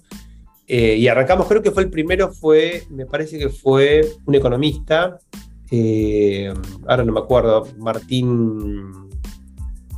Eh, 0.68 0.98
y 0.98 1.08
arrancamos, 1.08 1.48
creo 1.48 1.62
que 1.62 1.72
fue 1.72 1.84
el 1.84 1.90
primero, 1.90 2.32
fue, 2.34 2.84
me 2.90 3.06
parece 3.06 3.40
que 3.40 3.48
fue 3.48 4.06
un 4.26 4.36
economista, 4.36 5.18
eh, 5.72 6.54
ahora 6.86 7.06
no 7.06 7.14
me 7.14 7.22
acuerdo, 7.22 7.66
Martín, 7.78 8.92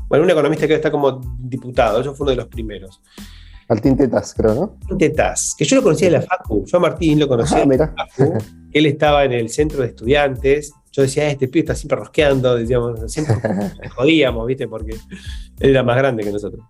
bueno, 0.08 0.26
un 0.26 0.30
economista 0.30 0.68
que 0.68 0.76
está 0.76 0.92
como 0.92 1.20
diputado, 1.40 2.02
eso 2.02 2.14
fue 2.14 2.26
uno 2.26 2.32
de 2.32 2.38
los 2.38 2.48
primeros. 2.48 3.02
Martín 3.68 3.96
Tetas, 3.96 4.34
creo, 4.34 4.56
¿no? 4.56 4.78
Martín 4.82 4.98
Tetas, 4.98 5.56
que 5.56 5.64
yo 5.64 5.76
lo 5.76 5.84
conocía 5.84 6.08
de 6.08 6.18
la 6.18 6.22
Facu. 6.24 6.66
Yo 6.66 6.78
a 6.78 6.82
Martín 6.82 7.20
lo 7.20 7.28
conocía 7.28 7.60
ah, 7.60 7.66
la 7.68 8.08
Facu. 8.08 8.38
Él 8.72 8.86
estaba 8.88 9.26
en 9.26 9.34
el 9.34 9.50
centro 9.50 9.82
de 9.82 9.90
estudiantes. 9.90 10.74
Yo 10.92 11.02
decía, 11.04 11.30
este 11.30 11.48
pibe 11.48 11.62
está 11.62 11.76
siempre 11.76 11.98
rosqueando, 11.98 12.56
decíamos, 12.56 13.12
siempre 13.12 13.36
jodíamos, 13.96 14.48
¿viste? 14.48 14.68
Porque 14.68 14.92
él 15.60 15.70
era 15.70 15.84
más 15.84 15.98
grande 15.98 16.24
que 16.24 16.32
nosotros. 16.32 16.66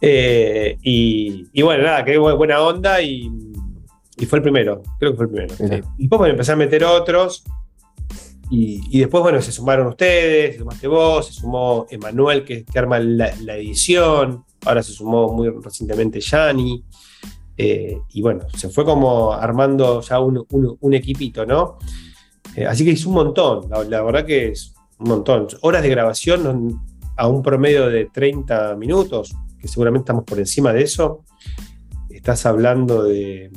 Eh, 0.00 0.76
y, 0.82 1.62
bueno, 1.62 1.84
nada, 1.84 2.04
que 2.04 2.18
buena 2.18 2.60
onda 2.60 3.00
y, 3.00 3.30
fue 4.28 4.38
el 4.38 4.42
primero, 4.42 4.82
creo 4.98 5.12
que 5.12 5.16
fue 5.16 5.26
el 5.26 5.30
primero. 5.30 5.54
Y 5.98 6.02
después 6.02 6.18
bueno, 6.18 6.32
empecé 6.32 6.52
a 6.52 6.56
meter 6.56 6.84
otros 6.84 7.44
y, 8.50 9.00
después, 9.00 9.22
bueno, 9.22 9.40
se 9.40 9.52
sumaron 9.52 9.86
ustedes, 9.88 10.52
se 10.52 10.58
sumaste 10.60 10.86
vos, 10.86 11.26
se 11.26 11.32
sumó 11.32 11.86
Emanuel 11.90 12.44
que, 12.44 12.64
que 12.64 12.78
arma 12.78 12.98
la, 13.00 13.30
edición, 13.56 14.44
ahora 14.64 14.82
se 14.82 14.92
sumó 14.92 15.32
muy 15.32 15.48
recientemente 15.48 16.20
Yani. 16.20 16.84
Eh, 17.56 17.98
y 18.12 18.20
bueno, 18.20 18.46
se 18.56 18.68
fue 18.68 18.84
como 18.84 19.32
armando 19.32 20.00
ya 20.02 20.20
un, 20.20 20.94
equipito, 20.94 21.46
¿no? 21.46 21.78
Eh, 22.56 22.66
así 22.66 22.84
que 22.84 22.92
es 22.92 23.04
un 23.06 23.14
montón, 23.14 23.68
la, 23.88 24.02
verdad 24.02 24.24
que 24.24 24.48
es 24.48 24.74
un 24.98 25.08
montón. 25.08 25.48
Horas 25.62 25.82
de 25.82 25.88
grabación 25.88 26.80
a 27.16 27.28
un 27.28 27.42
promedio 27.42 27.88
de 27.88 28.06
30 28.06 28.76
minutos, 28.76 29.34
que 29.58 29.68
seguramente 29.68 30.04
estamos 30.04 30.24
por 30.24 30.38
encima 30.38 30.72
de 30.72 30.82
eso. 30.82 31.24
Estás 32.10 32.46
hablando 32.46 33.02
de 33.02 33.50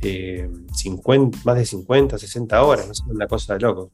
50, 0.00 1.38
más 1.44 1.56
de 1.56 1.66
50, 1.66 2.18
60 2.18 2.62
horas, 2.62 2.86
no 2.86 2.92
es 2.92 3.02
una 3.08 3.26
cosa 3.26 3.54
de 3.54 3.60
loco. 3.60 3.90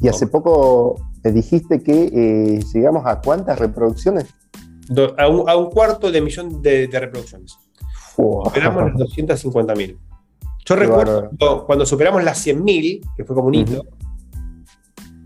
Y 0.00 0.08
hace 0.08 0.26
poco 0.26 0.96
me 1.24 1.32
dijiste 1.32 1.82
que 1.82 2.10
eh, 2.12 2.60
llegamos 2.74 3.04
a 3.06 3.20
cuántas 3.20 3.58
reproducciones. 3.58 4.26
a, 5.16 5.28
un, 5.28 5.70
cuarto 5.70 6.10
de 6.10 6.20
millón 6.20 6.60
de, 6.62 6.88
reproducciones. 6.92 7.56
Superamos 8.14 8.84
las 8.84 8.96
250 8.96 9.74
mil. 9.74 9.98
Yo 10.66 10.76
recuerdo 10.76 11.30
cuando, 11.66 11.86
superamos 11.86 12.24
las 12.24 12.38
100 12.38 12.64
mil, 12.64 13.00
que 13.16 13.24
fue 13.24 13.36
como 13.36 13.48
un 13.48 13.54
hito, 13.54 13.86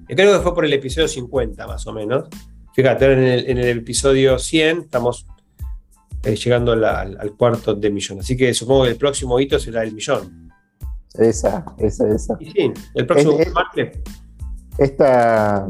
creo 0.06 0.36
que 0.36 0.42
fue 0.42 0.54
por 0.54 0.64
el 0.64 0.72
episodio 0.72 1.08
50 1.08 1.66
más 1.66 1.86
o 1.86 1.92
menos. 1.92 2.28
Fíjate, 2.74 3.50
en 3.50 3.58
el, 3.58 3.78
episodio 3.78 4.38
100 4.38 4.82
estamos 4.82 5.26
eh, 6.24 6.36
llegando 6.36 6.72
al, 6.72 7.34
cuarto 7.36 7.74
de 7.74 7.90
millón. 7.90 8.20
Así 8.20 8.36
que 8.36 8.52
supongo 8.54 8.84
que 8.84 8.90
el 8.90 8.96
próximo 8.96 9.40
hito 9.40 9.58
será 9.58 9.82
el 9.82 9.92
millón. 9.92 10.50
Esa, 11.14 11.64
esa, 11.78 12.08
esa. 12.08 12.36
Y 12.38 12.50
sí, 12.50 12.72
el 12.94 13.06
próximo 13.06 13.38
martes 13.52 13.98
esta, 14.80 15.68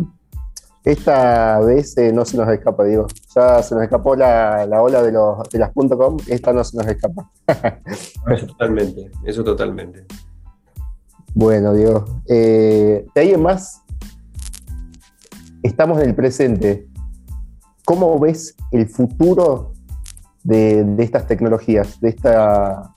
esta 0.84 1.60
vez 1.60 1.96
eh, 1.98 2.12
no 2.12 2.24
se 2.24 2.36
nos 2.36 2.48
escapa, 2.48 2.84
digo. 2.84 3.06
Ya 3.34 3.62
se 3.62 3.74
nos 3.74 3.84
escapó 3.84 4.16
la, 4.16 4.66
ola 4.80 5.02
de, 5.02 5.12
los, 5.12 5.48
de 5.50 5.58
las 5.58 5.72
.com, 5.72 6.16
esta 6.26 6.52
no 6.52 6.64
se 6.64 6.76
nos 6.76 6.86
escapa. 6.86 7.30
eso 8.30 8.46
totalmente, 8.46 9.10
eso 9.24 9.44
totalmente. 9.44 10.06
Bueno, 11.34 11.74
Diego. 11.74 12.04
Eh, 12.26 13.06
de 13.14 13.20
ahí 13.20 13.30
en 13.32 13.42
más, 13.42 13.82
estamos 15.62 16.00
en 16.00 16.08
el 16.08 16.14
presente. 16.14 16.88
¿Cómo 17.84 18.18
ves 18.18 18.56
el 18.72 18.88
futuro 18.88 19.72
de, 20.42 20.96
estas 20.98 21.26
tecnologías, 21.26 22.00
de, 22.00 22.08
esta, 22.08 22.94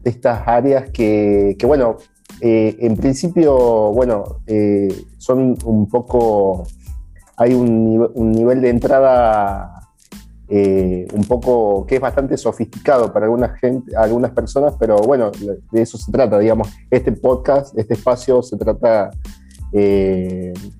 de 0.00 0.10
estas 0.10 0.42
áreas 0.46 0.90
que, 0.90 1.56
que 1.58 1.66
bueno, 1.66 1.96
eh, 2.40 2.76
en 2.80 2.96
principio, 2.96 3.92
bueno, 3.92 4.40
eh, 4.46 4.88
son 5.18 5.56
un 5.64 5.88
poco, 5.88 6.66
hay 7.36 7.54
un, 7.54 8.32
nivel 8.32 8.60
de 8.60 8.68
entrada 8.70 9.88
eh, 10.48 11.06
un 11.12 11.24
poco 11.24 11.86
que 11.86 11.96
es 11.96 12.00
bastante 12.00 12.36
sofisticado 12.36 13.12
para 13.12 13.26
algunas 13.26 14.30
personas, 14.32 14.74
pero 14.78 14.98
bueno, 14.98 15.30
de 15.72 15.82
eso 15.82 15.98
se 15.98 16.12
trata, 16.12 16.38
digamos, 16.38 16.68
este 16.90 17.12
podcast, 17.12 17.76
este 17.78 17.94
espacio 17.94 18.42
se 18.42 18.56
trata 18.56 19.10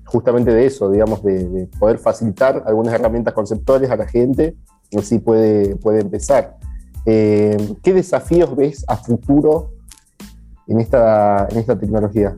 justamente 0.05 0.53
de 0.53 0.65
eso, 0.65 0.89
digamos, 0.89 1.21
de, 1.21 1.67
poder 1.77 1.97
facilitar 1.97 2.63
algunas 2.65 2.93
herramientas 2.93 3.33
conceptuales 3.33 3.91
a 3.91 3.97
la 3.97 4.07
gente 4.07 4.55
y 4.89 4.99
así 4.99 5.19
puede, 5.19 5.75
puede 5.75 5.99
empezar. 5.99 6.57
¿Qué 7.03 7.93
desafíos 7.93 8.55
ves 8.55 8.85
a 8.87 8.95
futuro 8.95 9.71
en 10.67 10.79
esta, 10.79 11.47
en 11.51 11.57
esta 11.57 11.77
tecnología? 11.77 12.37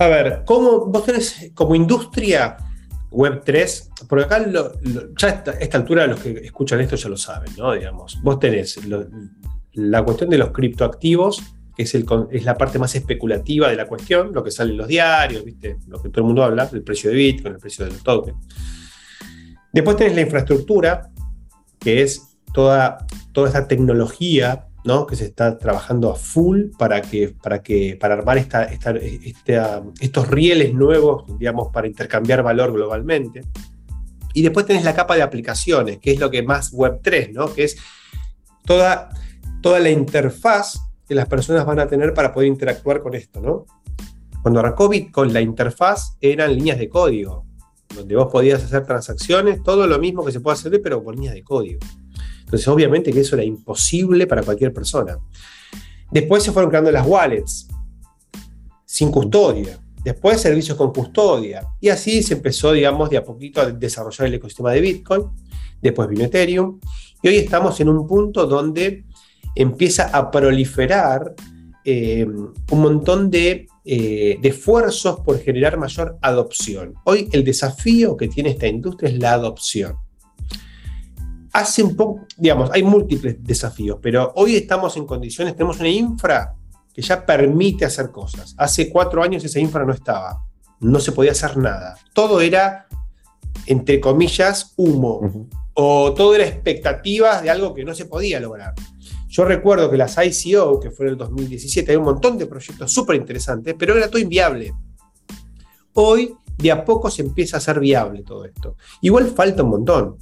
A 0.00 0.06
ver, 0.06 0.42
¿cómo 0.44 0.86
vos 0.86 1.04
tenés 1.04 1.50
como 1.54 1.74
industria 1.74 2.56
Web 3.10 3.42
3? 3.44 3.90
Porque 4.08 4.24
acá 4.24 4.46
ya 5.18 5.28
a 5.28 5.50
esta, 5.58 5.78
altura 5.78 6.06
los 6.06 6.20
que 6.20 6.30
escuchan 6.44 6.80
esto 6.80 6.94
ya 6.94 7.08
lo 7.08 7.16
saben, 7.16 7.50
¿no? 7.56 7.72
Digamos, 7.72 8.20
vos 8.22 8.38
tenés 8.38 8.78
la 9.72 10.04
cuestión 10.04 10.30
de 10.30 10.38
los 10.38 10.52
criptoactivos, 10.52 11.42
que 11.76 11.82
es, 11.82 12.44
la 12.44 12.56
parte 12.56 12.78
más 12.78 12.94
especulativa 12.94 13.68
de 13.68 13.76
la 13.76 13.86
cuestión, 13.86 14.32
lo 14.32 14.44
que 14.44 14.52
sale 14.52 14.70
en 14.70 14.78
los 14.78 14.86
diarios, 14.86 15.44
¿viste? 15.44 15.76
lo 15.88 16.00
que 16.00 16.10
todo 16.10 16.20
el 16.20 16.26
mundo 16.26 16.44
habla, 16.44 16.68
el 16.72 16.82
precio 16.82 17.10
de 17.10 17.16
Bitcoin, 17.16 17.54
el 17.54 17.60
precio 17.60 17.84
del 17.84 18.00
token. 18.00 18.36
Después 19.72 19.96
tenés 19.96 20.14
la 20.14 20.20
infraestructura, 20.20 21.10
que 21.78 22.02
es 22.02 22.38
toda, 22.52 23.04
toda 23.32 23.48
esta 23.48 23.66
tecnología 23.66 24.67
que 25.06 25.16
se 25.16 25.26
está 25.26 25.58
trabajando 25.58 26.10
a 26.10 26.14
full 26.16 26.70
para, 26.78 27.02
que, 27.02 27.34
para, 27.42 27.62
que, 27.62 27.96
para 28.00 28.14
armar 28.14 28.38
esta, 28.38 28.64
estos 28.64 30.28
rieles 30.28 30.72
nuevos, 30.72 31.24
digamos, 31.38 31.68
para 31.72 31.86
intercambiar 31.86 32.42
valor 32.42 32.72
globalmente. 32.72 33.42
Y 34.34 34.42
después 34.42 34.66
tenés 34.66 34.84
la 34.84 34.94
capa 34.94 35.14
de 35.14 35.22
aplicaciones, 35.22 35.98
que 35.98 36.12
es 36.12 36.20
lo 36.20 36.30
que 36.30 36.42
más 36.42 36.72
Web3, 36.72 37.32
¿no? 37.32 37.52
que 37.52 37.64
es 37.64 37.76
toda, 38.64 39.10
toda 39.60 39.78
la 39.80 39.90
interfaz 39.90 40.80
que 41.06 41.14
las 41.14 41.26
personas 41.26 41.66
van 41.66 41.80
a 41.80 41.86
tener 41.86 42.14
para 42.14 42.32
poder 42.32 42.48
interactuar 42.48 43.00
con 43.02 43.14
esto. 43.14 43.40
¿no? 43.40 43.66
Cuando 44.42 44.60
arrancó 44.60 44.88
Bitcoin, 44.88 45.32
la 45.32 45.40
interfaz 45.40 46.16
eran 46.20 46.54
líneas 46.54 46.78
de 46.78 46.88
código, 46.88 47.44
donde 47.94 48.16
vos 48.16 48.28
podías 48.30 48.62
hacer 48.62 48.84
transacciones, 48.84 49.62
todo 49.62 49.86
lo 49.86 49.98
mismo 49.98 50.24
que 50.24 50.32
se 50.32 50.40
puede 50.40 50.54
hacer, 50.54 50.80
pero 50.82 51.02
por 51.02 51.14
líneas 51.14 51.34
de 51.34 51.42
código. 51.42 51.80
Entonces, 52.48 52.66
obviamente 52.68 53.12
que 53.12 53.20
eso 53.20 53.36
era 53.36 53.44
imposible 53.44 54.26
para 54.26 54.42
cualquier 54.42 54.72
persona. 54.72 55.18
Después 56.10 56.42
se 56.42 56.50
fueron 56.50 56.70
creando 56.70 56.90
las 56.90 57.06
wallets, 57.06 57.68
sin 58.86 59.10
custodia. 59.10 59.78
Después 60.02 60.40
servicios 60.40 60.74
con 60.74 60.90
custodia. 60.90 61.68
Y 61.78 61.90
así 61.90 62.22
se 62.22 62.32
empezó, 62.34 62.72
digamos, 62.72 63.10
de 63.10 63.18
a 63.18 63.22
poquito 63.22 63.60
a 63.60 63.66
desarrollar 63.66 64.28
el 64.28 64.34
ecosistema 64.34 64.72
de 64.72 64.80
Bitcoin. 64.80 65.24
Después 65.82 66.08
vino 66.08 66.24
Ethereum. 66.24 66.80
Y 67.22 67.28
hoy 67.28 67.36
estamos 67.36 67.78
en 67.80 67.90
un 67.90 68.06
punto 68.06 68.46
donde 68.46 69.04
empieza 69.54 70.04
a 70.04 70.30
proliferar 70.30 71.34
eh, 71.84 72.24
un 72.24 72.80
montón 72.80 73.30
eh, 73.34 73.66
de, 73.84 74.48
esfuerzos 74.48 75.20
por 75.20 75.38
generar 75.38 75.76
mayor 75.76 76.16
adopción. 76.22 76.94
Hoy 77.04 77.28
el 77.30 77.44
desafío 77.44 78.16
que 78.16 78.28
tiene 78.28 78.48
esta 78.48 78.66
industria 78.66 79.10
es 79.10 79.18
la 79.18 79.34
adopción 79.34 80.07
hace 81.58 81.82
un 81.82 81.96
poco, 81.96 82.26
digamos, 82.36 82.70
hay 82.72 82.82
múltiples 82.82 83.36
desafíos, 83.40 83.98
pero 84.00 84.32
hoy 84.36 84.54
estamos 84.54 84.96
en 84.96 85.04
condiciones, 85.04 85.54
tenemos 85.54 85.80
una 85.80 85.88
infra 85.88 86.54
que 86.94 87.02
ya 87.02 87.24
permite 87.24 87.84
hacer 87.84 88.10
cosas. 88.10 88.54
Hace 88.56 88.90
cuatro 88.90 89.22
años 89.22 89.44
esa 89.44 89.58
infra 89.58 89.84
no 89.84 89.92
estaba, 89.92 90.44
no 90.80 91.00
se 91.00 91.12
podía 91.12 91.32
hacer 91.32 91.56
nada. 91.56 91.96
Todo 92.12 92.40
era, 92.40 92.86
entre 93.66 94.00
comillas, 94.00 94.72
humo, 94.76 95.48
o 95.74 96.14
todo 96.14 96.34
era 96.34 96.46
expectativas 96.46 97.42
de 97.42 97.50
algo 97.50 97.74
que 97.74 97.84
no 97.84 97.94
se 97.94 98.06
podía 98.06 98.38
lograr. 98.38 98.74
Yo 99.28 99.44
recuerdo 99.44 99.90
que 99.90 99.96
las 99.96 100.16
ICO, 100.16 100.78
que 100.80 100.90
fue 100.90 101.06
en 101.06 101.12
el 101.12 101.18
2017, 101.18 101.90
hay 101.90 101.96
un 101.96 102.04
montón 102.04 102.38
de 102.38 102.46
proyectos 102.46 102.92
súper 102.92 103.16
interesantes, 103.16 103.74
pero 103.76 103.96
era 103.96 104.08
todo 104.08 104.20
inviable. 104.20 104.72
Hoy, 105.94 106.34
de 106.56 106.72
a 106.72 106.84
poco 106.84 107.10
se 107.10 107.22
empieza 107.22 107.56
a 107.56 107.58
hacer 107.58 107.80
viable 107.80 108.22
todo 108.22 108.44
esto. 108.44 108.76
Igual 109.00 109.26
falta 109.30 109.62
un 109.62 109.70
montón. 109.70 110.18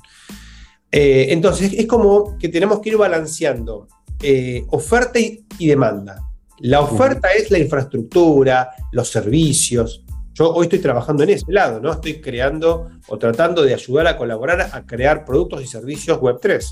Eh, 0.90 1.26
entonces, 1.30 1.72
es 1.72 1.86
como 1.86 2.36
que 2.38 2.48
tenemos 2.48 2.80
que 2.80 2.90
ir 2.90 2.96
balanceando 2.96 3.88
eh, 4.22 4.64
oferta 4.70 5.18
y, 5.18 5.44
demanda. 5.66 6.22
La 6.60 6.80
oferta 6.80 7.28
es 7.32 7.50
la 7.50 7.58
infraestructura, 7.58 8.70
los 8.92 9.08
servicios. 9.08 10.04
Yo 10.32 10.52
hoy 10.52 10.64
estoy 10.64 10.78
trabajando 10.78 11.22
en 11.22 11.30
ese 11.30 11.44
lado, 11.48 11.80
¿no? 11.80 11.92
Estoy 11.92 12.20
creando 12.20 12.90
o 13.08 13.18
tratando 13.18 13.62
de 13.62 13.74
ayudar 13.74 14.06
a 14.06 14.16
colaborar 14.16 14.70
a 14.72 14.86
crear 14.86 15.24
productos 15.24 15.62
y 15.62 15.66
servicios 15.66 16.18
Web3. 16.18 16.64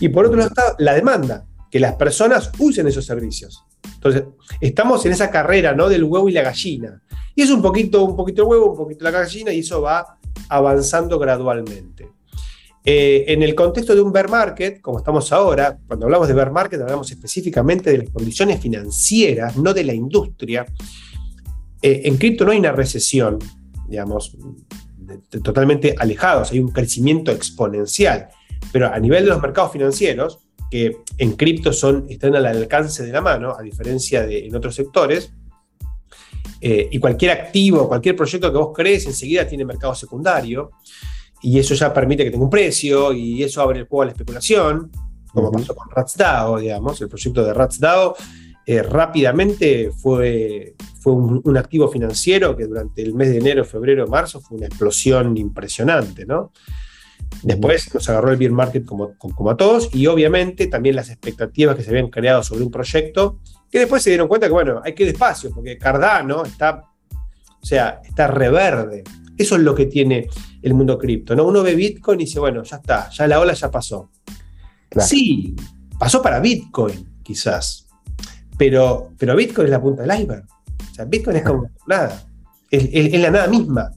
Y 0.00 0.08
por 0.08 0.26
otro 0.26 0.38
lado 0.38 0.50
está 0.50 0.74
la 0.78 0.94
demanda, 0.94 1.46
que 1.70 1.80
las 1.80 1.94
personas 1.94 2.50
usen 2.58 2.86
esos 2.86 3.06
servicios. 3.06 3.64
Entonces, 3.94 4.24
estamos 4.60 5.04
en 5.06 5.12
esa 5.12 5.30
carrera, 5.30 5.74
¿no? 5.74 5.88
Del 5.88 6.04
huevo 6.04 6.28
y 6.28 6.32
la 6.32 6.42
gallina. 6.42 7.02
Y 7.34 7.42
es 7.42 7.50
un 7.50 7.62
poquito, 7.62 8.04
un 8.04 8.16
poquito 8.16 8.42
el 8.42 8.48
huevo, 8.48 8.70
un 8.70 8.76
poquito 8.76 9.04
la 9.04 9.10
gallina, 9.10 9.52
y 9.52 9.60
eso 9.60 9.80
va 9.80 10.18
avanzando 10.48 11.18
gradualmente. 11.18 12.10
Eh, 12.86 13.24
en 13.28 13.42
el 13.42 13.54
contexto 13.54 13.94
de 13.94 14.02
un 14.02 14.12
bear 14.12 14.28
market, 14.28 14.82
como 14.82 14.98
estamos 14.98 15.32
ahora, 15.32 15.78
cuando 15.86 16.04
hablamos 16.04 16.28
de 16.28 16.34
bear 16.34 16.52
market, 16.52 16.78
hablamos 16.82 17.10
específicamente 17.10 17.90
de 17.90 17.98
las 17.98 18.10
condiciones 18.10 18.60
financieras, 18.60 19.56
no 19.56 19.72
de 19.72 19.84
la 19.84 19.94
industria. 19.94 20.66
Eh, 21.80 22.02
en 22.04 22.18
cripto 22.18 22.44
no 22.44 22.50
hay 22.50 22.58
una 22.58 22.72
recesión, 22.72 23.38
digamos, 23.88 24.36
totalmente 25.42 25.94
alejados, 25.98 26.52
hay 26.52 26.60
un 26.60 26.72
crecimiento 26.72 27.32
exponencial. 27.32 28.28
Pero 28.70 28.92
a 28.92 28.98
nivel 28.98 29.24
de 29.24 29.30
los 29.30 29.40
mercados 29.40 29.72
financieros, 29.72 30.40
que 30.70 30.98
en 31.16 31.32
cripto 31.36 31.72
son, 31.72 32.04
están 32.10 32.36
al 32.36 32.44
alcance 32.44 33.02
de 33.02 33.12
la 33.12 33.22
mano, 33.22 33.56
a 33.58 33.62
diferencia 33.62 34.26
de 34.26 34.46
en 34.46 34.54
otros 34.54 34.74
sectores, 34.74 35.32
eh, 36.60 36.88
y 36.90 36.98
cualquier 36.98 37.30
activo, 37.30 37.88
cualquier 37.88 38.14
proyecto 38.14 38.52
que 38.52 38.58
vos 38.58 38.72
crees, 38.74 39.06
enseguida 39.06 39.46
tiene 39.46 39.64
mercado 39.64 39.94
secundario 39.94 40.70
y 41.44 41.58
eso 41.58 41.74
ya 41.74 41.92
permite 41.92 42.24
que 42.24 42.30
tenga 42.30 42.44
un 42.44 42.50
precio 42.50 43.12
y 43.12 43.42
eso 43.42 43.60
abre 43.60 43.80
el 43.80 43.86
juego 43.86 44.02
a 44.02 44.06
la 44.06 44.12
especulación, 44.12 44.90
como 45.30 45.52
pasó 45.52 45.74
con 45.74 45.90
RatsDAO, 45.90 46.58
digamos, 46.58 46.98
el 47.02 47.08
proyecto 47.08 47.44
de 47.44 47.52
RatsDAO 47.52 48.16
eh, 48.64 48.82
rápidamente 48.82 49.90
fue, 49.90 50.74
fue 51.00 51.12
un, 51.12 51.56
activo 51.58 51.88
financiero 51.88 52.56
que 52.56 52.66
durante 52.66 53.02
el 53.02 53.12
mes 53.12 53.28
de 53.28 53.38
enero, 53.38 53.62
febrero, 53.66 54.06
marzo 54.06 54.40
fue 54.40 54.56
una 54.56 54.68
explosión 54.68 55.36
impresionante, 55.36 56.24
¿no? 56.24 56.50
Después 57.42 57.92
nos 57.92 58.08
agarró 58.08 58.30
el 58.30 58.38
beer 58.38 58.52
market 58.52 58.86
como, 58.86 59.14
como, 59.18 59.50
a 59.50 59.56
todos 59.58 59.94
y 59.94 60.06
obviamente 60.06 60.66
también 60.68 60.96
las 60.96 61.10
expectativas 61.10 61.76
que 61.76 61.82
se 61.82 61.90
habían 61.90 62.08
creado 62.08 62.42
sobre 62.42 62.64
un 62.64 62.70
proyecto 62.70 63.40
que 63.70 63.80
después 63.80 64.02
se 64.02 64.08
dieron 64.08 64.28
cuenta 64.28 64.46
que, 64.46 64.52
bueno, 64.54 64.80
hay 64.82 64.94
que 64.94 65.02
ir 65.02 65.10
despacio 65.10 65.50
porque 65.50 65.76
Cardano 65.76 66.44
está, 66.44 66.84
o 67.60 67.66
sea, 67.66 68.00
está 68.02 68.28
reverde. 68.28 69.04
Eso 69.36 69.56
es 69.56 69.62
lo 69.62 69.74
que 69.74 69.86
tiene 69.86 70.28
el 70.62 70.74
mundo 70.74 70.98
cripto, 70.98 71.34
¿no? 71.34 71.44
Uno 71.44 71.62
ve 71.62 71.74
Bitcoin 71.74 72.20
y 72.20 72.24
dice, 72.24 72.38
bueno, 72.38 72.62
ya 72.62 72.76
está, 72.76 73.10
ya 73.10 73.26
la 73.26 73.40
ola 73.40 73.52
ya 73.52 73.70
pasó. 73.70 74.10
Sí, 74.98 75.56
pasó 75.98 76.22
para 76.22 76.38
Bitcoin, 76.38 77.18
quizás, 77.22 77.88
pero, 78.56 79.12
pero 79.18 79.34
Bitcoin 79.34 79.66
es 79.66 79.70
la 79.70 79.82
punta 79.82 80.02
del 80.02 80.20
iceberg. 80.20 80.44
O 80.90 80.94
sea, 80.94 81.04
Bitcoin 81.04 81.36
es 81.36 81.42
como 81.42 81.70
nada, 81.86 82.24
es, 82.70 83.20
la 83.20 83.30
nada 83.30 83.46
misma. 83.48 83.90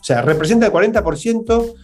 O 0.00 0.04
sea, 0.04 0.22
representa 0.22 0.66
el 0.66 0.72
40%. 0.72 1.74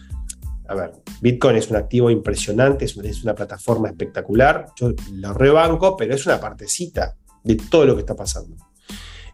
A 0.67 0.75
ver, 0.75 0.91
Bitcoin 1.21 1.55
es 1.55 1.69
un 1.71 1.77
activo 1.77 2.11
impresionante, 2.11 2.85
es 2.85 2.95
una, 2.95 3.09
es 3.09 3.23
una 3.23 3.33
plataforma 3.33 3.89
espectacular. 3.89 4.67
Yo 4.75 4.91
lo 5.13 5.33
rebanco, 5.33 5.97
pero 5.97 6.13
es 6.13 6.25
una 6.25 6.39
partecita 6.39 7.15
de 7.43 7.55
todo 7.55 7.85
lo 7.85 7.95
que 7.95 8.01
está 8.01 8.15
pasando. 8.15 8.55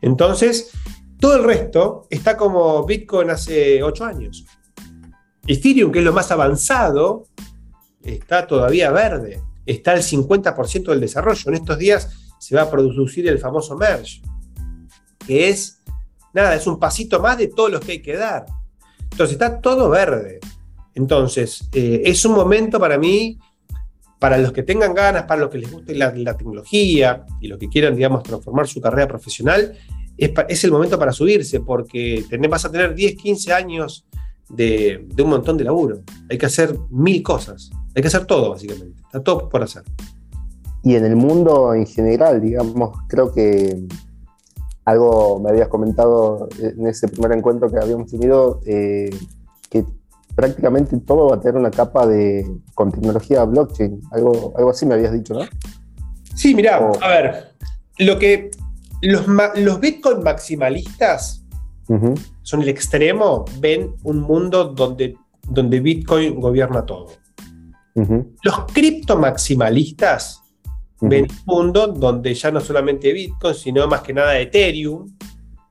Entonces, 0.01 0.71
todo 1.19 1.35
el 1.37 1.43
resto 1.43 2.07
está 2.09 2.35
como 2.35 2.85
Bitcoin 2.85 3.29
hace 3.29 3.81
8 3.81 4.05
años. 4.05 4.45
Ethereum, 5.47 5.91
que 5.91 5.99
es 5.99 6.05
lo 6.05 6.13
más 6.13 6.31
avanzado, 6.31 7.27
está 8.03 8.47
todavía 8.47 8.91
verde. 8.91 9.41
Está 9.65 9.91
al 9.93 10.01
50% 10.01 10.85
del 10.85 10.99
desarrollo. 10.99 11.49
En 11.49 11.55
estos 11.55 11.77
días 11.77 12.09
se 12.39 12.55
va 12.55 12.63
a 12.63 12.69
producir 12.69 13.27
el 13.27 13.39
famoso 13.39 13.75
merge, 13.75 14.21
que 15.25 15.49
es, 15.49 15.81
nada, 16.33 16.55
es 16.55 16.67
un 16.67 16.79
pasito 16.79 17.19
más 17.19 17.37
de 17.37 17.47
todos 17.47 17.71
los 17.71 17.81
que 17.81 17.93
hay 17.93 18.01
que 18.01 18.15
dar. 18.15 18.45
Entonces 19.11 19.33
está 19.33 19.61
todo 19.61 19.89
verde. 19.89 20.39
Entonces, 20.93 21.67
eh, 21.73 22.03
es 22.05 22.23
un 22.25 22.33
momento 22.33 22.79
para 22.79 22.97
mí, 22.97 23.37
para 24.19 24.37
los 24.37 24.51
que 24.51 24.63
tengan 24.63 24.93
ganas, 24.93 25.23
para 25.23 25.41
los 25.41 25.49
que 25.49 25.57
les 25.57 25.71
guste 25.71 25.95
la, 25.95 26.11
tecnología 26.37 27.25
y 27.41 27.47
los 27.47 27.57
que 27.57 27.67
quieran, 27.67 27.95
digamos, 27.95 28.23
transformar 28.23 28.67
su 28.67 28.79
carrera 28.79 29.07
profesional, 29.07 29.77
es, 30.17 30.63
el 30.63 30.71
momento 30.71 30.97
para 30.97 31.11
subirse, 31.11 31.59
porque 31.59 32.25
vas 32.49 32.65
a 32.65 32.71
tener 32.71 32.93
10, 32.93 33.15
15 33.15 33.53
años 33.53 34.05
de, 34.49 35.07
un 35.17 35.29
montón 35.29 35.57
de 35.57 35.63
laburo. 35.63 36.01
Hay 36.29 36.37
que 36.37 36.45
hacer 36.45 36.77
mil 36.89 37.21
cosas. 37.23 37.71
Hay 37.95 38.01
que 38.01 38.07
hacer 38.07 38.25
todo, 38.25 38.51
básicamente. 38.51 39.01
Está 39.03 39.23
todo 39.23 39.49
por 39.49 39.63
hacer. 39.63 39.83
Y 40.83 40.95
en 40.95 41.05
el 41.05 41.15
mundo 41.15 41.73
en 41.73 41.87
general, 41.87 42.41
digamos, 42.41 42.97
creo 43.07 43.31
que 43.31 43.87
algo 44.85 45.39
me 45.39 45.49
habías 45.49 45.67
comentado 45.67 46.47
en 46.59 46.85
ese 46.85 47.07
primer 47.07 47.31
encuentro 47.31 47.71
que 47.71 47.79
habíamos 47.79 48.09
tenido, 48.09 48.61
eh, 48.67 49.09
que 49.69 49.83
prácticamente 50.35 50.97
todo 50.99 51.29
va 51.29 51.37
a 51.37 51.39
tener 51.39 51.55
una 51.55 51.71
capa 51.71 52.05
de 52.05 52.45
con 52.75 52.91
tecnología 52.91 53.43
blockchain. 53.45 53.99
Algo, 54.11 54.53
algo 54.55 54.69
así 54.69 54.85
me 54.85 54.93
habías 54.93 55.13
dicho, 55.13 55.33
¿no? 55.33 55.41
Sí, 56.35 56.53
mira, 56.53 56.77
a 57.01 57.07
ver, 57.07 57.55
lo 57.97 58.19
que 58.19 58.51
los, 59.01 59.25
los 59.57 59.79
Bitcoin 59.79 60.23
maximalistas 60.23 61.45
son 62.41 62.61
el 62.61 62.69
extremo, 62.69 63.45
ven 63.59 63.95
un 64.03 64.21
mundo 64.21 64.65
donde, 64.65 65.15
donde 65.47 65.79
Bitcoin 65.79 66.39
gobierna 66.39 66.85
todo. 66.85 67.11
Los 68.43 68.65
cripto 68.73 69.17
maximalistas 69.17 70.41
ven 70.99 71.27
un 71.29 71.43
mundo 71.45 71.87
donde 71.87 72.33
ya 72.33 72.51
no 72.51 72.59
solamente 72.59 73.13
Bitcoin, 73.13 73.53
sino 73.53 73.87
más 73.87 74.01
que 74.01 74.13
nada 74.13 74.37
Ethereum 74.39 75.15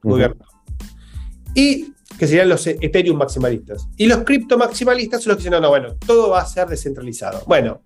gobierna. 0.02 0.44
Y 1.54 1.92
que 2.18 2.26
serían 2.26 2.48
los 2.48 2.66
Ethereum 2.66 3.18
maximalistas. 3.18 3.88
Y 3.96 4.06
los 4.06 4.18
cripto 4.18 4.56
maximalistas 4.56 5.22
son 5.22 5.30
los 5.30 5.36
que 5.36 5.42
dicen, 5.42 5.52
no, 5.52 5.60
no, 5.60 5.68
bueno, 5.68 5.96
todo 6.06 6.30
va 6.30 6.40
a 6.40 6.46
ser 6.46 6.68
descentralizado. 6.68 7.42
Bueno, 7.46 7.82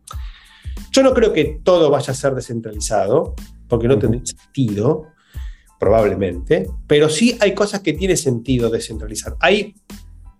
yo 0.93 1.03
no 1.03 1.15
creo 1.15 1.33
que 1.33 1.61
todo 1.65 1.91
vaya 1.91 2.13
a 2.13 2.17
ser 2.17 2.35
descentralizado, 2.35 3.35
porque 3.69 3.89
no 3.89 3.99
tendría 3.99 4.25
sentido 4.25 5.07
probablemente, 5.79 6.69
pero 6.87 7.09
sí 7.09 7.37
hay 7.41 7.55
cosas 7.55 7.81
que 7.81 7.93
tiene 7.93 8.17
sentido 8.17 8.69
descentralizar. 8.69 9.37
Hay, 9.41 9.75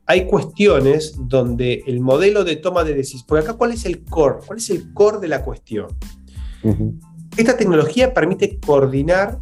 hay 0.07 0.27
cuestiones 0.27 1.15
donde 1.17 1.85
el 1.87 2.01
modelo 2.01 2.45
de 2.45 2.57
toma 2.57 2.85
de 2.85 2.95
decisiones, 2.95 3.25
porque 3.27 3.45
acá 3.45 3.55
cuál 3.55 3.73
es 3.73 3.85
el 3.85 4.05
core, 4.05 4.39
cuál 4.45 4.59
es 4.59 4.71
el 4.71 4.93
core 4.93 5.19
de 5.21 5.29
la 5.29 5.45
cuestión. 5.45 5.87
Esta 7.37 7.57
tecnología 7.57 8.13
permite 8.13 8.59
coordinar 8.59 9.39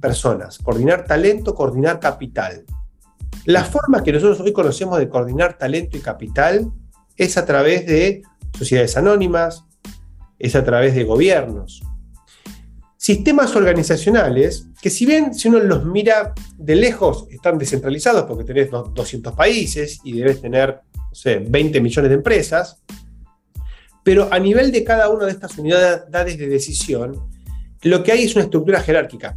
personas, 0.00 0.58
coordinar 0.58 1.04
talento, 1.04 1.54
coordinar 1.54 1.98
capital. 1.98 2.64
La 3.44 3.64
forma 3.64 4.02
que 4.02 4.12
nosotros 4.12 4.40
hoy 4.40 4.52
conocemos 4.52 4.98
de 4.98 5.08
coordinar 5.08 5.58
talento 5.58 5.96
y 5.96 6.00
capital 6.00 6.70
es 7.16 7.36
a 7.36 7.44
través 7.44 7.86
de 7.86 8.22
sociedades 8.56 8.96
anónimas, 8.96 9.64
es 10.38 10.54
a 10.54 10.64
través 10.64 10.94
de 10.94 11.04
gobiernos 11.04 11.82
sistemas 13.06 13.54
organizacionales 13.54 14.66
que 14.82 14.90
si 14.90 15.06
bien 15.06 15.32
si 15.32 15.46
uno 15.46 15.60
los 15.60 15.84
mira 15.84 16.34
de 16.58 16.74
lejos 16.74 17.28
están 17.30 17.56
descentralizados 17.56 18.24
porque 18.24 18.42
tenés 18.42 18.68
200 18.68 19.32
países 19.32 20.00
y 20.02 20.18
debes 20.18 20.40
tener, 20.40 20.80
no 20.92 21.14
sé, 21.14 21.38
20 21.38 21.80
millones 21.80 22.08
de 22.08 22.16
empresas, 22.16 22.82
pero 24.02 24.26
a 24.32 24.40
nivel 24.40 24.72
de 24.72 24.82
cada 24.82 25.08
una 25.08 25.26
de 25.26 25.30
estas 25.30 25.56
unidades 25.56 26.36
de 26.36 26.48
decisión, 26.48 27.28
lo 27.82 28.02
que 28.02 28.10
hay 28.10 28.24
es 28.24 28.34
una 28.34 28.42
estructura 28.42 28.80
jerárquica. 28.80 29.36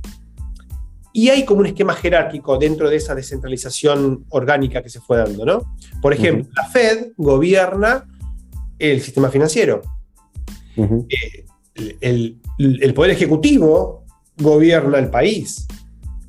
Y 1.14 1.30
hay 1.30 1.46
como 1.46 1.60
un 1.60 1.68
esquema 1.68 1.94
jerárquico 1.94 2.58
dentro 2.58 2.90
de 2.90 2.96
esa 2.96 3.14
descentralización 3.14 4.26
orgánica 4.30 4.82
que 4.82 4.90
se 4.90 5.00
fue 5.00 5.18
dando, 5.18 5.46
¿no? 5.46 5.76
Por 6.02 6.14
ejemplo, 6.14 6.52
la 6.56 6.66
Fed 6.70 7.12
gobierna 7.18 8.08
el 8.80 9.00
sistema 9.00 9.30
financiero 9.30 9.84
el, 12.02 12.94
Poder 12.94 13.12
Ejecutivo 13.12 14.06
gobierna 14.38 15.00
el 15.00 15.10
país. 15.10 15.68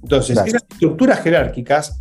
Entonces, 0.03 0.39
esas 0.39 0.65
estructuras 0.71 1.21
jerárquicas 1.21 1.99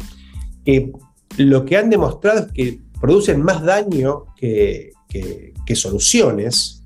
lo 1.38 1.66
que 1.66 1.78
han 1.78 1.90
demostrado 1.90 2.48
es 2.48 2.52
que 2.52 2.82
producen 3.00 3.42
más 3.42 3.64
daño 3.64 4.26
que, 4.36 4.92
que 5.10 5.76
soluciones. 5.76 6.84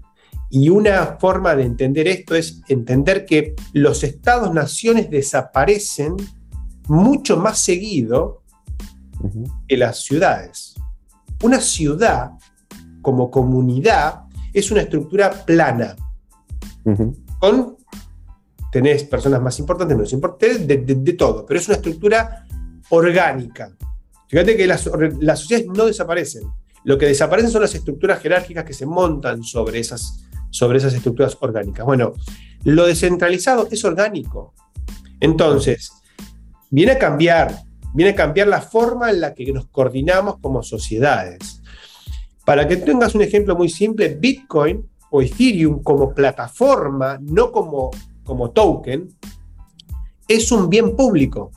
Y 0.50 0.70
una 0.70 1.18
forma 1.20 1.56
de 1.56 1.64
entender 1.64 2.08
esto 2.08 2.36
es 2.36 2.62
entender 2.68 3.26
que 3.26 3.56
los 3.74 4.04
estados-naciones 4.04 5.10
desaparecen 5.10 6.16
mucho 6.88 7.38
más 7.38 7.60
seguido 7.60 8.44
que 9.68 9.78
las 9.78 10.04
ciudades. 10.04 10.76
Una 11.42 11.60
ciudad 11.60 12.32
como 13.02 13.32
comunidad 13.32 14.22
es 14.54 14.70
una 14.70 14.82
estructura 14.82 15.32
plana, 15.46 15.96
Con 17.40 17.78
tenés 18.72 19.04
personas 19.04 19.40
más 19.40 19.60
importantes, 19.60 19.96
menos 19.96 20.14
importantes, 20.14 20.68
de, 20.68 20.78
de, 20.78 21.14
todo, 21.14 21.46
pero 21.46 21.60
es 21.60 21.68
una 21.68 21.76
estructura 21.76 22.48
orgánica. 22.90 23.72
Fíjate 24.28 24.58
que 24.58 24.66
las, 24.66 24.90
las, 25.20 25.42
sociedades 25.42 25.68
no 25.68 25.86
desaparecen. 25.86 26.44
Lo 26.84 26.98
que 26.98 27.06
desaparecen 27.06 27.52
son 27.52 27.62
las 27.62 27.76
estructuras 27.76 28.20
jerárquicas 28.20 28.66
que 28.66 28.74
se 28.74 28.88
montan 28.88 29.44
sobre 29.44 29.80
esas, 29.80 30.26
sobre 30.50 30.80
esas 30.80 30.94
estructuras 30.96 31.38
orgánicas. 31.40 31.86
Bueno, 31.86 32.14
lo 32.64 32.88
descentralizado 32.88 33.68
es 33.70 33.86
orgánico. 33.86 34.56
Entonces, 35.20 35.92
viene 36.72 36.94
a 36.94 37.00
cambiar, 37.00 37.56
viene 37.94 38.12
a 38.12 38.16
cambiar 38.16 38.48
la 38.48 38.62
forma 38.62 39.12
en 39.12 39.22
la 39.22 39.36
que 39.36 39.54
nos 39.54 39.68
coordinamos 39.68 40.40
como 40.40 40.64
sociedades. 40.64 41.62
Para 42.44 42.68
que 42.68 42.78
tengas 42.78 43.14
un 43.14 43.22
ejemplo 43.22 43.56
muy 43.56 43.70
simple, 43.70 44.18
Bitcoin 44.20 44.90
o 45.16 45.22
Ethereum 45.22 45.84
como 45.84 46.14
plataforma, 46.14 47.20
no 47.22 47.52
como 47.52 47.92
como 48.24 48.52
token, 48.52 49.10
es 50.28 50.52
un 50.52 50.70
bien 50.70 50.96
público. 50.96 51.52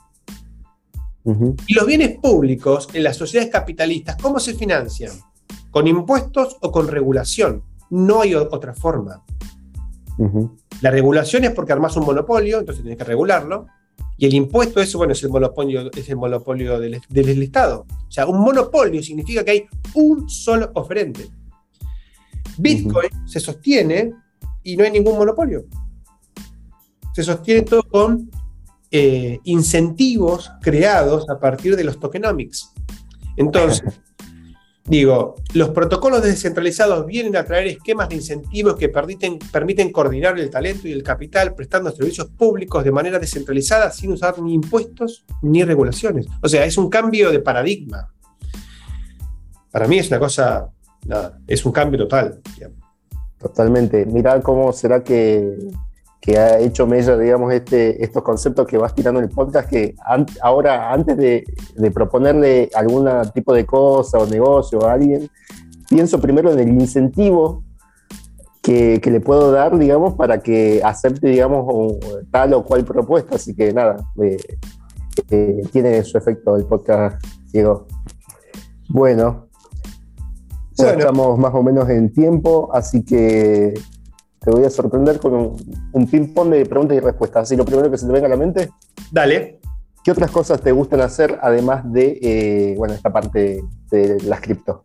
Y 1.65 1.73
los 1.73 1.85
bienes 1.85 2.19
públicos 2.19 2.87
en 2.93 3.03
las 3.03 3.17
sociedades 3.17 3.51
capitalistas, 3.51 4.15
¿cómo 4.21 4.39
se 4.39 4.53
financian? 4.53 5.11
¿Con 5.71 5.85
impuestos 5.85 6.55
o 6.61 6.71
con 6.71 6.87
regulación? 6.87 7.63
No 7.89 8.21
hay 8.21 8.33
otra 8.33 8.73
forma. 8.73 9.23
La 10.81 10.89
regulación 10.89 11.43
es 11.43 11.51
porque 11.51 11.73
armas 11.73 11.97
un 11.97 12.05
monopolio, 12.05 12.59
entonces 12.59 12.83
tienes 12.83 12.97
que 12.97 13.03
regularlo. 13.03 13.65
Y 14.17 14.25
el 14.25 14.33
impuesto 14.35 14.79
es, 14.79 14.93
bueno, 14.95 15.13
es 15.13 15.23
el 15.23 15.29
monopolio, 15.29 15.91
es 15.91 16.09
el 16.09 16.15
monopolio 16.15 16.79
del, 16.79 17.01
del, 17.09 17.43
Estado. 17.43 17.85
O 18.07 18.11
sea, 18.11 18.25
un 18.25 18.39
monopolio 18.39 19.03
significa 19.03 19.43
que 19.43 19.51
hay 19.51 19.65
un 19.95 20.29
solo 20.29 20.71
oferente. 20.75 21.27
Bitcoin 22.57 23.09
se 23.25 23.39
sostiene 23.39 24.13
y 24.63 24.75
no 24.75 24.83
hay 24.83 24.91
ningún 24.91 25.17
monopolio 25.17 25.65
se 27.17 27.23
sostiene 27.23 27.63
todo 27.63 27.81
con 27.81 28.29
eh, 28.91 29.39
incentivos 29.45 30.51
creados 30.61 31.27
a 31.31 31.39
partir 31.39 31.75
de 31.75 31.83
los 31.83 31.99
tokenomics. 31.99 32.73
Entonces, 33.35 33.99
digo, 34.85 35.33
los 35.55 35.69
protocolos 35.69 36.21
descentralizados 36.21 37.07
vienen 37.07 37.35
a 37.35 37.43
traer 37.43 37.65
esquemas 37.65 38.09
de 38.09 38.17
incentivos 38.17 38.75
que 38.75 38.89
permiten, 38.89 39.39
permiten 39.51 39.91
coordinar 39.91 40.37
el 40.37 40.51
talento 40.51 40.87
y 40.87 40.91
el 40.91 41.01
capital 41.01 41.55
prestando 41.55 41.89
servicios 41.89 42.27
públicos 42.27 42.83
de 42.83 42.91
manera 42.91 43.17
descentralizada 43.17 43.89
sin 43.89 44.11
usar 44.11 44.39
ni 44.39 44.53
impuestos 44.53 45.25
ni 45.41 45.63
regulaciones. 45.63 46.27
O 46.43 46.47
sea, 46.47 46.65
es 46.65 46.77
un 46.77 46.87
cambio 46.87 47.31
de 47.31 47.39
paradigma. 47.39 48.13
Para 49.71 49.87
mí 49.87 49.97
es 49.97 50.07
una 50.09 50.19
cosa, 50.19 50.69
nada, 51.07 51.39
es 51.47 51.65
un 51.65 51.71
cambio 51.71 51.99
total. 51.99 52.39
Totalmente. 53.39 54.05
Mirá 54.05 54.41
cómo 54.41 54.73
será 54.73 55.03
que 55.03 55.57
que 56.27 56.37
ha 56.37 56.59
hecho 56.59 56.87
mella, 56.87 57.17
digamos, 57.17 57.53
este, 57.53 58.03
estos 58.03 58.23
conceptos 58.23 58.67
que 58.67 58.77
vas 58.77 58.93
tirando 58.93 59.19
en 59.19 59.29
el 59.29 59.31
podcast, 59.31 59.69
que 59.69 59.95
ahora, 60.41 60.91
antes 60.91 61.15
de, 61.15 61.45
proponerle 61.93 62.69
algún 62.73 63.07
tipo 63.33 63.53
de 63.53 63.65
cosa 63.65 64.17
o 64.17 64.25
negocio 64.25 64.85
a 64.85 64.93
alguien, 64.93 65.29
pienso 65.89 66.19
primero 66.19 66.51
en 66.51 66.59
el 66.59 66.69
incentivo 66.69 67.63
que, 68.61 68.99
le 69.01 69.21
puedo 69.21 69.51
dar, 69.51 69.77
digamos, 69.77 70.15
para 70.15 70.39
que 70.39 70.81
acepte, 70.83 71.29
digamos, 71.29 71.95
tal 72.31 72.53
o 72.55 72.65
cual 72.65 72.83
propuesta. 72.83 73.35
Así 73.35 73.55
que 73.55 73.71
nada, 73.71 73.95
eh, 75.29 75.61
tiene 75.71 76.03
su 76.03 76.17
efecto 76.17 76.57
el 76.57 76.65
podcast, 76.65 77.23
Diego. 77.53 77.87
Bueno, 78.89 79.46
ya 80.77 80.91
estamos 80.91 81.39
más 81.39 81.53
o 81.53 81.63
menos 81.63 81.89
en 81.89 82.11
tiempo, 82.13 82.69
así 82.73 83.03
que 83.03 83.73
te 84.39 84.51
voy 84.51 84.63
a 84.63 84.69
sorprender 84.69 85.19
con 85.19 85.57
un, 85.91 86.07
ping-pong 86.07 86.49
de 86.49 86.65
preguntas 86.65 86.97
y 86.97 86.99
respuestas. 86.99 87.43
Así 87.43 87.55
lo 87.55 87.65
primero 87.65 87.91
que 87.91 87.97
se 87.97 88.05
te 88.05 88.13
venga 88.13 88.27
a 88.27 88.29
la 88.29 88.37
mente. 88.37 88.69
Dale. 89.11 89.59
¿Qué 90.03 90.11
otras 90.11 90.31
cosas 90.31 90.61
te 90.61 90.71
gustan 90.71 91.01
hacer 91.01 91.37
además 91.41 91.83
de, 91.91 92.17
eh, 92.21 92.75
bueno, 92.77 92.93
esta 92.93 93.11
parte 93.11 93.61
de 93.91 94.21
las 94.23 94.39
cripto? 94.39 94.83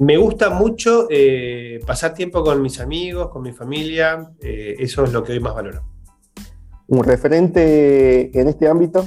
Me 0.00 0.16
gusta 0.16 0.50
mucho 0.50 1.06
eh, 1.10 1.78
pasar 1.86 2.12
tiempo 2.12 2.42
con 2.42 2.60
mis 2.60 2.80
amigos, 2.80 3.28
con 3.28 3.42
mi 3.42 3.52
familia. 3.52 4.32
Eh, 4.40 4.74
eso 4.80 5.04
es 5.04 5.12
lo 5.12 5.22
que 5.22 5.32
hoy 5.32 5.40
más 5.40 5.54
valoro. 5.54 5.82
¿Un 6.88 7.04
referente 7.04 8.36
en 8.36 8.48
este 8.48 8.66
ámbito? 8.66 9.06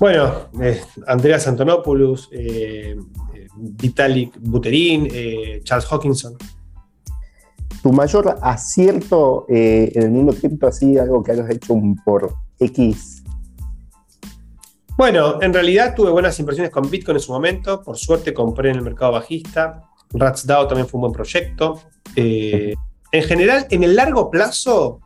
Bueno, 0.00 0.48
Andreas 1.06 1.46
Antonopoulos, 1.46 2.28
Vitalik 3.56 4.36
Buterin, 4.40 5.08
Charles 5.64 5.86
Hawkinson 5.90 6.36
tu 7.82 7.92
mayor 7.92 8.38
acierto 8.40 9.44
eh, 9.48 9.90
en 9.94 10.02
el 10.04 10.10
mundo 10.10 10.34
cripto, 10.34 10.68
así 10.68 10.96
algo 10.98 11.22
que 11.22 11.32
hayas 11.32 11.50
hecho 11.50 11.74
por 12.04 12.32
X. 12.58 13.24
Bueno, 14.96 15.42
en 15.42 15.52
realidad 15.52 15.94
tuve 15.96 16.10
buenas 16.10 16.38
impresiones 16.38 16.70
con 16.70 16.88
Bitcoin 16.88 17.16
en 17.16 17.22
su 17.22 17.32
momento. 17.32 17.82
Por 17.82 17.98
suerte 17.98 18.32
compré 18.32 18.70
en 18.70 18.76
el 18.76 18.82
mercado 18.82 19.12
bajista. 19.12 19.82
RatsDAO 20.10 20.68
también 20.68 20.86
fue 20.86 20.98
un 20.98 21.02
buen 21.02 21.12
proyecto. 21.12 21.80
Eh, 22.14 22.74
en 23.10 23.22
general, 23.24 23.66
en 23.70 23.82
el 23.82 23.96
largo 23.96 24.30
plazo, 24.30 25.00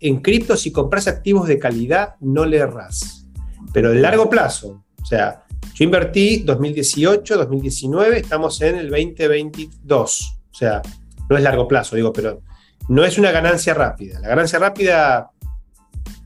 en 0.00 0.20
cripto, 0.20 0.56
si 0.56 0.72
compras 0.72 1.06
activos 1.06 1.46
de 1.46 1.58
calidad, 1.58 2.16
no 2.20 2.44
le 2.44 2.56
erras. 2.56 3.28
Pero 3.72 3.92
en 3.92 4.02
largo 4.02 4.28
plazo, 4.28 4.84
o 5.00 5.06
sea, 5.06 5.45
yo 5.74 5.84
invertí 5.84 6.42
2018, 6.44 7.36
2019, 7.36 8.18
estamos 8.18 8.60
en 8.62 8.76
el 8.76 8.90
2022. 8.90 10.38
O 10.50 10.54
sea, 10.54 10.82
no 11.28 11.36
es 11.36 11.42
largo 11.42 11.68
plazo, 11.68 11.96
digo, 11.96 12.12
pero 12.12 12.42
no 12.88 13.04
es 13.04 13.18
una 13.18 13.30
ganancia 13.30 13.74
rápida. 13.74 14.20
La 14.20 14.28
ganancia 14.28 14.58
rápida 14.58 15.30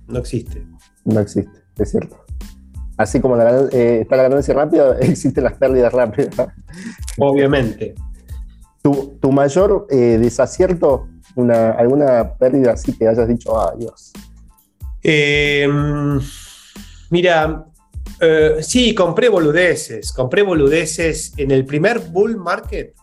no 0.07 0.19
existe. 0.19 0.65
No 1.05 1.21
existe, 1.21 1.59
es 1.79 1.91
cierto. 1.91 2.25
Así 2.97 3.19
como 3.21 3.41
eh, 3.41 4.01
está 4.03 4.17
la 4.17 4.25
ganancia 4.25 4.53
rápida, 4.53 4.99
existen 5.01 5.45
las 5.45 5.55
pérdidas 5.55 5.93
rápidas. 5.93 6.49
Obviamente. 7.19 7.95
¿Tu, 8.83 9.31
mayor 9.31 9.87
eh, 9.91 10.19
desacierto, 10.19 11.07
una, 11.35 11.73
alguna 11.73 12.35
pérdida 12.35 12.73
así 12.73 12.95
que 12.95 13.07
hayas 13.07 13.29
dicho, 13.29 13.59
ah, 13.59 13.75
Dios? 13.79 14.13
Em, 15.03 16.19
mira, 17.11 17.67
eh, 18.21 18.57
sí, 18.63 18.95
compré 18.95 19.29
boludeces. 19.29 20.13
Compré 20.13 20.43
boludeces 20.43 21.33
en 21.37 21.51
el 21.51 21.65
primer 21.65 21.99
bull 21.99 22.37
market 22.37 22.95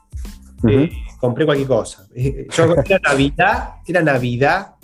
compré 1.19 1.45
cualquier 1.45 1.67
cosa. 1.67 2.07
Eh, 2.15 2.47
yo 2.49 2.75
era 2.85 2.99
Navidad, 2.99 3.69
era 3.85 4.01
Navidad. 4.01 4.75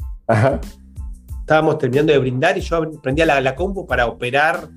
Estábamos 1.39 1.77
terminando 1.77 2.13
de 2.13 2.19
brindar 2.19 2.57
y 2.57 2.61
yo 2.61 3.01
prendía 3.01 3.25
la, 3.25 3.41
la 3.41 3.55
compu 3.55 3.85
para 3.85 4.07
operar. 4.07 4.67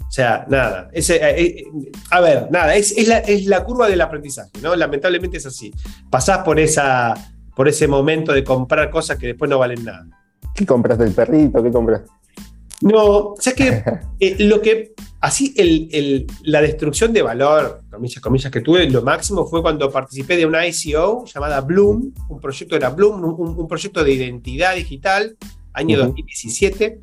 O 0.00 0.10
sea, 0.14 0.44
nada. 0.48 0.88
Ese, 0.92 1.16
eh, 1.16 1.40
eh, 1.40 1.64
a 2.10 2.20
ver, 2.20 2.48
nada, 2.50 2.74
es, 2.74 2.94
la, 3.46 3.64
curva 3.64 3.88
del 3.88 4.00
aprendizaje, 4.00 4.50
¿no? 4.60 4.76
Lamentablemente 4.76 5.38
es 5.38 5.46
así. 5.46 5.72
Pasás 6.10 6.38
por, 6.38 6.60
esa, 6.60 7.14
por 7.56 7.68
ese 7.68 7.88
momento 7.88 8.32
de 8.32 8.44
comprar 8.44 8.90
cosas 8.90 9.18
que 9.18 9.28
después 9.28 9.50
no 9.50 9.58
valen 9.58 9.84
nada. 9.84 10.06
¿Qué 10.54 10.66
compras 10.66 10.98
del 10.98 11.12
perrito? 11.12 11.62
¿Qué 11.62 11.70
compras? 11.70 12.02
No, 12.82 13.04
o 13.04 13.36
sea 13.40 13.54
que 13.54 13.82
lo 14.38 14.60
que 14.60 14.94
Así, 15.22 15.54
la 16.42 16.60
destrucción 16.60 17.12
de 17.12 17.22
valor, 17.22 17.84
comillas, 17.88 18.20
comillas, 18.20 18.50
que 18.50 18.60
tuve, 18.60 18.90
lo 18.90 19.02
máximo 19.02 19.46
fue 19.46 19.62
cuando 19.62 19.88
participé 19.88 20.36
de 20.36 20.44
una 20.44 20.66
ICO 20.66 21.24
llamada 21.32 21.60
Bloom, 21.60 22.12
un 22.28 22.40
proyecto 22.40 22.74
era 22.74 22.90
Bloom, 22.90 23.22
un, 23.22 23.68
proyecto 23.68 24.02
de 24.02 24.14
identidad 24.14 24.74
digital, 24.74 25.36
año 25.74 25.96
2017. 25.96 27.00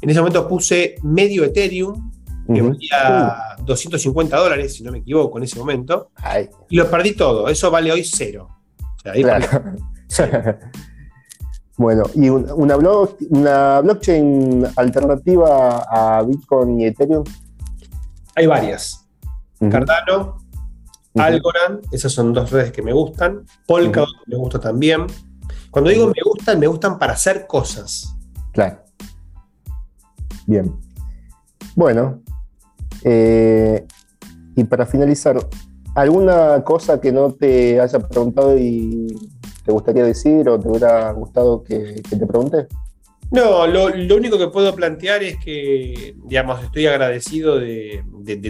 En 0.00 0.08
ese 0.08 0.20
momento 0.20 0.46
puse 0.46 0.94
medio 1.02 1.42
Ethereum, 1.42 2.12
que 2.54 2.62
valía 2.62 3.56
250 3.64 4.36
dólares, 4.36 4.76
si 4.76 4.84
no 4.84 4.92
me 4.92 4.98
equivoco, 4.98 5.38
en 5.38 5.42
ese 5.42 5.58
momento, 5.58 6.12
y 6.68 6.76
lo 6.76 6.88
perdí 6.88 7.14
todo. 7.14 7.48
Eso 7.48 7.68
vale 7.68 7.90
hoy 7.90 8.04
cero. 8.04 8.46
Bueno, 11.80 12.02
¿y 12.14 12.28
una, 12.28 12.76
una 12.76 13.80
blockchain 13.80 14.66
alternativa 14.76 15.78
a 15.88 16.22
Bitcoin 16.24 16.78
y 16.78 16.84
Ethereum? 16.84 17.24
Hay 18.36 18.46
varias. 18.46 19.08
Cardano, 19.58 20.36
Algorand, 21.14 21.86
esas 21.90 22.12
son 22.12 22.34
dos 22.34 22.50
redes 22.50 22.70
que 22.70 22.82
me 22.82 22.92
gustan. 22.92 23.46
Polkadot 23.66 24.10
me 24.26 24.36
gusta 24.36 24.60
también. 24.60 25.06
Cuando 25.70 25.88
digo 25.88 26.08
me 26.08 26.22
gustan, 26.22 26.60
me 26.60 26.66
gustan 26.66 26.98
para 26.98 27.14
hacer 27.14 27.46
cosas. 27.46 28.14
Claro. 28.52 28.84
Bien. 30.46 30.76
Bueno, 31.74 32.20
eh, 33.04 33.86
y 34.54 34.64
para 34.64 34.84
finalizar, 34.84 35.38
¿alguna 35.94 36.62
cosa 36.62 37.00
que 37.00 37.10
no 37.10 37.32
te 37.32 37.80
haya 37.80 38.00
preguntado 38.00 38.58
y 38.58 39.39
te 39.64 39.72
gustaría 39.72 40.04
decir 40.04 40.48
o 40.48 40.58
te 40.58 40.68
hubiera 40.68 41.10
gustado 41.12 41.62
que, 41.62 42.00
te 42.08 42.26
pregunte? 42.26 42.66
No, 43.30 43.66
lo, 43.66 43.86
único 44.16 44.38
que 44.38 44.48
puedo 44.48 44.74
plantear 44.74 45.22
es 45.22 45.36
que, 45.38 46.16
digamos, 46.24 46.62
estoy 46.64 46.86
agradecido 46.86 47.60
de, 47.60 48.02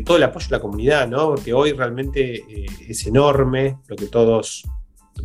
todo 0.04 0.16
el 0.16 0.22
apoyo 0.22 0.46
de 0.46 0.56
la 0.56 0.60
comunidad, 0.60 1.06
¿no? 1.06 1.28
Porque 1.30 1.52
hoy 1.52 1.72
realmente 1.72 2.36
eh, 2.36 2.66
es 2.88 3.06
enorme 3.06 3.78
lo 3.88 3.96
que 3.96 4.06
todos, 4.06 4.64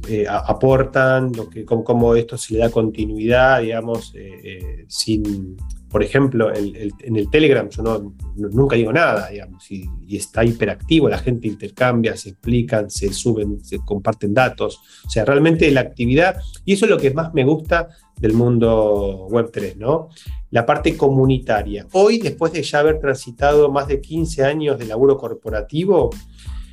eh, 0.07 0.25
aportan, 0.29 1.31
lo 1.33 1.49
que, 1.49 1.65
cómo, 1.65 2.15
esto 2.15 2.37
se 2.37 2.53
le 2.53 2.59
da 2.59 2.69
continuidad, 2.69 3.61
digamos, 3.61 4.13
eh, 4.15 4.85
sin, 4.87 5.57
por 5.89 6.03
ejemplo, 6.03 6.51
en 6.53 7.15
el 7.15 7.29
Telegram 7.29 7.69
yo 7.69 7.81
no, 7.83 8.15
nunca 8.35 8.75
digo 8.75 8.91
nada, 8.91 9.29
digamos, 9.29 9.71
y, 9.71 9.87
está 10.15 10.43
hiperactivo, 10.43 11.09
la 11.09 11.17
gente 11.17 11.47
intercambia, 11.47 12.15
se 12.17 12.29
explican, 12.29 12.89
se 12.89 13.11
suben, 13.13 13.63
se 13.63 13.79
comparten 13.79 14.33
datos, 14.33 14.79
o 15.05 15.09
sea, 15.09 15.25
realmente 15.25 15.69
la 15.71 15.81
actividad, 15.81 16.37
y 16.65 16.73
eso 16.73 16.85
es 16.85 16.91
lo 16.91 16.97
que 16.97 17.11
más 17.11 17.33
me 17.33 17.43
gusta 17.43 17.89
del 18.19 18.33
mundo 18.33 19.27
Web3, 19.29 19.77
¿no? 19.77 20.09
La 20.51 20.65
parte 20.65 20.95
comunitaria. 20.95 21.85
Hoy, 21.93 22.19
después 22.19 22.53
de 22.53 22.63
ya 22.63 22.79
haber 22.79 22.99
transitado 22.99 23.69
más 23.71 23.87
de 23.87 23.99
15 23.99 24.43
años 24.43 24.79
de 24.79 24.85
laburo 24.85 25.17
corporativo, 25.17 26.09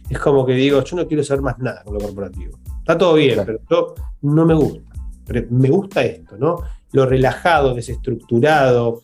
es 0.09 0.19
como 0.19 0.45
que 0.45 0.53
digo, 0.53 0.83
yo 0.85 0.97
no 0.97 1.07
quiero 1.07 1.25
saber 1.25 1.43
más 1.43 1.59
nada 1.59 1.83
con 1.85 1.95
lo 1.95 2.01
corporativo. 2.01 2.59
Está 2.83 2.99
todo 2.99 3.15
bien, 3.15 3.41
pero 3.47 3.61
yo 3.71 3.95
no 4.23 4.45
me 4.45 4.55
gusta. 4.55 4.83
Pero 5.25 5.47
me 5.51 5.71
gusta 5.71 6.03
esto, 6.03 6.37
¿no? 6.37 6.57
Lo 6.91 7.07
relajado, 7.07 7.75
desestructurado, 7.75 9.03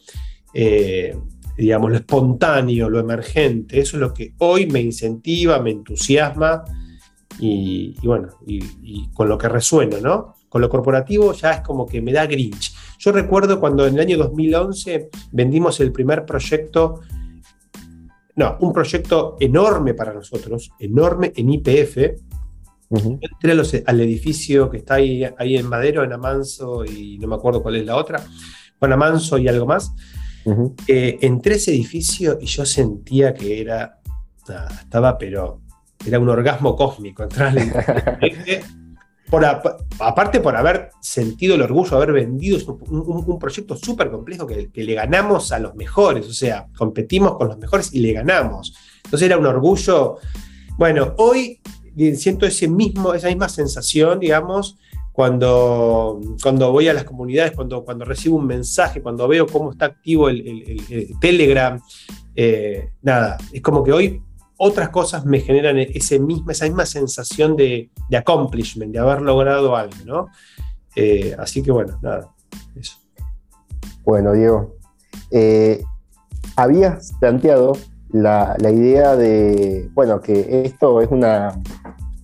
eh, 0.53 1.17
digamos, 1.57 1.93
lo 1.93 1.97
espontáneo, 1.97 2.91
lo 2.91 2.99
emergente. 2.99 3.79
Eso 3.79 3.97
es 3.97 4.01
lo 4.01 4.13
que 4.13 4.35
hoy 4.39 4.67
me 4.67 4.81
incentiva, 4.81 5.61
me 5.61 5.71
entusiasma 5.71 6.65
y, 7.39 7.95
bueno, 8.03 8.31
y, 8.45 9.09
con 9.11 9.29
lo 9.29 9.39
que 9.39 9.49
resueno, 9.49 10.01
¿no? 10.01 10.35
Con 10.49 10.61
lo 10.61 10.69
corporativo 10.69 11.33
ya 11.35 11.53
es 11.53 11.61
como 11.61 11.87
que 11.87 12.03
me 12.03 12.13
da 12.13 12.27
grinch. 12.27 12.75
Yo 12.99 13.13
recuerdo 13.13 13.61
cuando 13.61 13.87
en 13.87 13.95
el 13.95 14.01
año 14.01 14.19
2011 14.19 15.09
vendimos 15.31 15.79
el 15.79 15.93
primer 15.93 16.27
proyecto 16.27 17.01
no, 18.39 18.57
un 18.61 18.73
proyecto 18.73 19.37
enorme 19.41 19.95
para 19.95 20.15
nosotros, 20.15 20.71
enorme 20.79 21.33
en 21.35 21.51
IPF. 21.51 21.97
Entré 22.91 23.83
al 23.87 24.01
edificio 24.01 24.71
que 24.71 24.79
está 24.79 24.95
ahí, 24.95 25.23
ahí 25.39 25.57
en 25.57 25.67
Madero, 25.67 26.05
en 26.05 26.13
Amanso, 26.13 26.85
y 26.85 27.19
no 27.19 27.29
me 27.29 27.35
acuerdo 27.35 27.63
cuál 27.63 27.77
es 27.77 27.85
la 27.85 27.97
otra, 27.97 28.25
con 28.79 28.93
Amanso 28.93 29.39
y 29.39 29.49
algo 29.49 29.67
más. 29.67 29.93
Eh, 30.87 31.19
entré 31.21 31.55
a 31.55 31.57
ese 31.57 31.73
edificio 31.73 32.39
y 32.41 32.47
yo 32.47 32.65
sentía 32.65 33.35
que 33.35 33.61
era, 33.61 34.01
estaba, 34.81 35.19
pero 35.19 35.61
era 36.07 36.19
un 36.19 36.29
orgasmo 36.29 36.75
cósmico 36.75 37.23
entrar 37.23 37.49
al 37.49 37.59
edificio. 37.59 38.61
aparte 40.01 40.41
por 40.41 40.57
haber 40.57 40.91
sentido 41.01 41.55
el 41.55 41.63
orgullo, 41.63 41.97
haber 41.97 42.13
vendido 42.13 42.59
un, 42.89 43.39
proyecto 43.39 43.77
súper 43.77 44.11
complejo 44.11 44.47
que, 44.47 44.71
le 44.75 44.95
ganamos 44.95 45.53
a 45.53 45.59
los 45.59 45.75
mejores, 45.75 46.27
o 46.27 46.33
sea, 46.33 46.67
competimos 46.77 47.37
con 47.37 47.49
los 47.49 47.59
mejores 47.59 47.95
y 47.95 48.01
le 48.01 48.13
ganamos. 48.13 48.75
Entonces 49.05 49.27
era 49.27 49.39
un 49.39 49.47
orgullo. 49.47 50.17
Bueno, 50.79 51.15
hoy 51.19 51.61
siento 52.17 52.47
ese 52.47 52.69
mismo, 52.69 53.15
esa 53.15 53.29
misma 53.29 53.49
sensación, 53.49 54.21
digamos, 54.21 54.77
cuando, 55.13 56.21
cuando 56.43 56.71
voy 56.71 56.87
a 56.87 56.95
las 56.95 57.05
comunidades, 57.05 57.53
cuando, 57.53 57.85
cuando 57.85 58.05
recibo 58.05 58.37
un 58.37 58.47
mensaje, 58.47 59.03
cuando 59.03 59.27
veo 59.27 59.47
cómo 59.47 59.73
está 59.73 59.87
activo 59.87 60.29
el, 60.29 61.17
Telegram. 61.21 61.81
Eh, 62.37 62.91
nada, 63.03 63.37
es 63.53 63.61
como 63.61 63.83
que 63.83 63.93
hoy 63.93 64.23
otras 64.59 64.91
cosas 64.91 65.25
me 65.25 65.41
generan 65.41 65.79
ese 65.79 66.21
mismo, 66.21 66.51
esa 66.51 66.67
misma 66.67 66.87
sensación 66.87 67.57
de, 67.57 67.91
accomplishment, 68.17 68.93
de 68.93 68.99
haber 68.99 69.23
logrado 69.23 69.75
algo, 69.75 69.97
¿no? 70.05 70.27
Eh, 70.95 71.35
así 71.39 71.63
que 71.63 71.73
bueno, 71.73 71.99
nada, 72.03 72.33
eso. 72.77 72.99
Bueno, 74.05 74.33
Diego, 74.33 74.77
eh, 75.31 75.83
habías 76.57 77.13
planteado 77.21 77.73
la, 78.11 78.57
idea 78.61 79.17
de, 79.17 79.89
bueno, 79.95 80.21
que 80.21 80.63
esto 80.65 81.01
es 81.01 81.11
una 81.11 81.61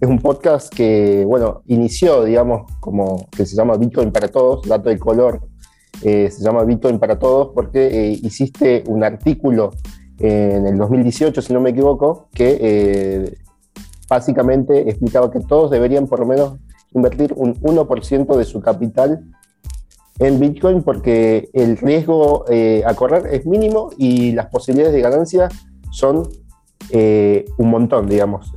es 0.01 0.09
un 0.09 0.19
podcast 0.19 0.73
que, 0.73 1.25
bueno, 1.27 1.63
inició, 1.67 2.25
digamos, 2.25 2.71
como 2.81 3.29
que 3.31 3.47
se 3.47 3.57
llama 3.57 3.77
Bitcoin 3.77 4.13
para 4.13 4.29
Todos, 4.29 4.67
dato 4.67 4.89
de 4.89 4.99
color, 4.99 5.41
eh, 6.03 6.31
se 6.31 6.43
llama 6.43 6.65
Bitcoin 6.65 6.99
para 6.99 7.19
Todos 7.19 7.53
porque 7.55 8.19
hiciste 8.23 8.85
un 8.89 9.05
artículo 9.05 9.71
en 10.19 10.67
el 10.67 10.77
2018, 10.79 11.43
si 11.43 11.53
no 11.53 11.61
me 11.61 11.71
equivoco, 11.71 12.29
que 12.33 12.59
eh, 12.61 13.35
básicamente 14.09 14.89
explicaba 14.89 15.31
que 15.31 15.41
todos 15.41 15.71
deberían 15.71 16.07
por 16.07 16.21
lo 16.21 16.27
menos 16.27 16.59
invertir 16.95 17.33
un 17.37 17.55
1% 17.55 18.37
de 18.37 18.45
su 18.45 18.61
capital 18.61 19.25
en 20.19 20.39
Bitcoin 20.39 20.83
porque 20.83 21.49
el 21.53 21.77
riesgo 21.77 22.45
eh, 22.49 22.83
a 22.87 22.95
correr 22.95 23.35
es 23.35 23.47
mínimo 23.47 23.91
y 23.99 24.33
las 24.33 24.47
posibilidades 24.47 24.95
de 24.95 25.01
ganancia 25.01 25.49
son 25.91 26.29
eh, 26.91 27.45
un 27.59 27.71
montón, 27.71 28.09
digamos. 28.09 28.53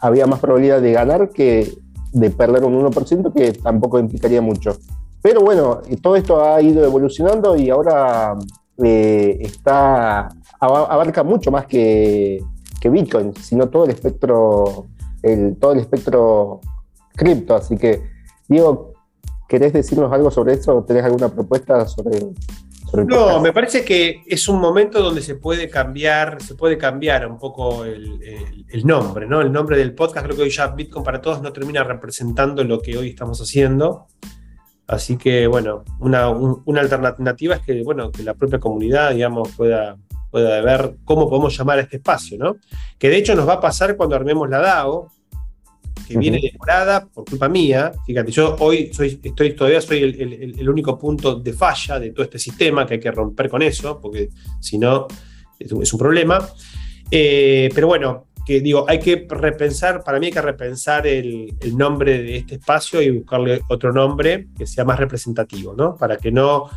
había 0.00 0.26
más 0.26 0.40
probabilidad 0.40 0.80
de 0.80 0.92
ganar 0.92 1.30
que 1.30 1.72
de 2.12 2.30
perder 2.30 2.64
un 2.64 2.80
1%, 2.80 3.32
que 3.32 3.52
tampoco 3.52 3.98
implicaría 3.98 4.40
mucho. 4.40 4.76
Pero 5.20 5.40
bueno, 5.40 5.80
todo 6.02 6.16
esto 6.16 6.44
ha 6.44 6.60
ido 6.60 6.84
evolucionando 6.84 7.56
y 7.56 7.70
ahora 7.70 8.36
está 8.76 10.28
abarca 10.60 11.22
mucho 11.22 11.50
más 11.50 11.66
que, 11.66 12.42
Bitcoin, 12.84 13.34
sino 13.36 13.68
todo 13.68 13.84
el 13.84 13.90
espectro, 13.92 14.86
todo 15.58 15.72
el 15.72 15.78
espectro 15.78 16.60
cripto. 17.16 17.54
Así 17.54 17.78
que, 17.78 18.02
Diego, 18.46 18.92
¿querés 19.48 19.72
decirnos 19.72 20.12
algo 20.12 20.30
sobre 20.30 20.54
eso 20.54 20.84
tenés 20.84 21.04
alguna 21.04 21.28
propuesta 21.28 21.86
sobre, 21.86 22.18
no, 23.02 23.40
me 23.40 23.52
parece 23.52 23.84
que 23.84 24.22
es 24.26 24.48
un 24.48 24.60
momento 24.60 25.02
donde 25.02 25.22
se 25.22 25.34
puede 25.34 25.68
cambiar, 25.68 26.40
se 26.42 26.54
puede 26.54 26.78
cambiar 26.78 27.26
un 27.26 27.38
poco 27.38 27.84
el, 27.84 28.86
nombre, 28.86 29.26
¿no? 29.26 29.40
El 29.40 29.52
nombre 29.52 29.76
del 29.76 29.94
podcast, 29.94 30.26
creo 30.26 30.36
que 30.36 30.42
hoy 30.42 30.50
ya 30.50 30.68
Bitcoin 30.68 31.04
para 31.04 31.20
todos 31.20 31.42
no 31.42 31.52
termina 31.52 31.82
representando 31.84 32.62
lo 32.64 32.80
que 32.80 32.96
hoy 32.96 33.10
estamos 33.10 33.40
haciendo. 33.40 34.06
Así 34.86 35.16
que, 35.16 35.46
bueno, 35.46 35.82
una, 36.00 36.28
una 36.28 36.80
alternativa 36.80 37.56
es 37.56 37.62
que, 37.62 37.82
bueno, 37.82 38.12
que 38.12 38.22
la 38.22 38.34
propia 38.34 38.60
comunidad, 38.60 39.12
digamos, 39.12 39.50
pueda, 39.56 39.96
pueda 40.30 40.60
ver 40.60 40.96
cómo 41.04 41.28
podemos 41.28 41.56
llamar 41.56 41.78
a 41.78 41.82
este 41.82 41.96
espacio, 41.96 42.36
¿no? 42.38 42.56
Que 42.98 43.08
de 43.08 43.16
hecho 43.16 43.34
nos 43.34 43.48
va 43.48 43.54
a 43.54 43.60
pasar 43.60 43.96
cuando 43.96 44.16
armemos 44.16 44.50
la 44.50 44.58
DAO, 44.58 45.08
que 46.06 46.18
viene 46.18 46.40
demorada 46.40 47.06
por 47.06 47.24
culpa 47.24 47.48
mía. 47.48 47.92
Fíjate, 48.06 48.30
yo 48.30 48.56
hoy 48.60 48.90
soy, 48.92 49.20
estoy, 49.22 49.54
todavía 49.54 49.80
soy 49.80 50.02
el, 50.02 50.68
único 50.68 50.98
punto 50.98 51.36
de 51.36 51.52
falla 51.52 51.98
de 51.98 52.10
todo 52.10 52.24
este 52.24 52.38
sistema, 52.38 52.86
que 52.86 52.94
hay 52.94 53.00
que 53.00 53.10
romper 53.10 53.48
con 53.48 53.62
eso, 53.62 54.00
porque 54.00 54.28
si 54.60 54.78
no 54.78 55.06
es 55.58 55.92
un 55.92 55.98
problema. 55.98 56.46
Eh, 57.10 57.70
pero 57.74 57.86
bueno, 57.86 58.26
que 58.44 58.60
digo, 58.60 58.84
hay 58.88 58.98
que 58.98 59.26
repensar, 59.28 60.02
para 60.04 60.18
mí 60.18 60.26
hay 60.26 60.32
que 60.32 60.42
repensar 60.42 61.06
el, 61.06 61.54
el, 61.60 61.76
nombre 61.76 62.22
de 62.22 62.36
este 62.36 62.56
espacio 62.56 63.00
y 63.00 63.10
buscarle 63.10 63.62
otro 63.68 63.92
nombre 63.92 64.48
que 64.56 64.66
sea 64.66 64.84
más 64.84 64.98
representativo, 64.98 65.74
¿no? 65.74 65.96
Para 65.96 66.18
que 66.18 66.30
no, 66.30 66.68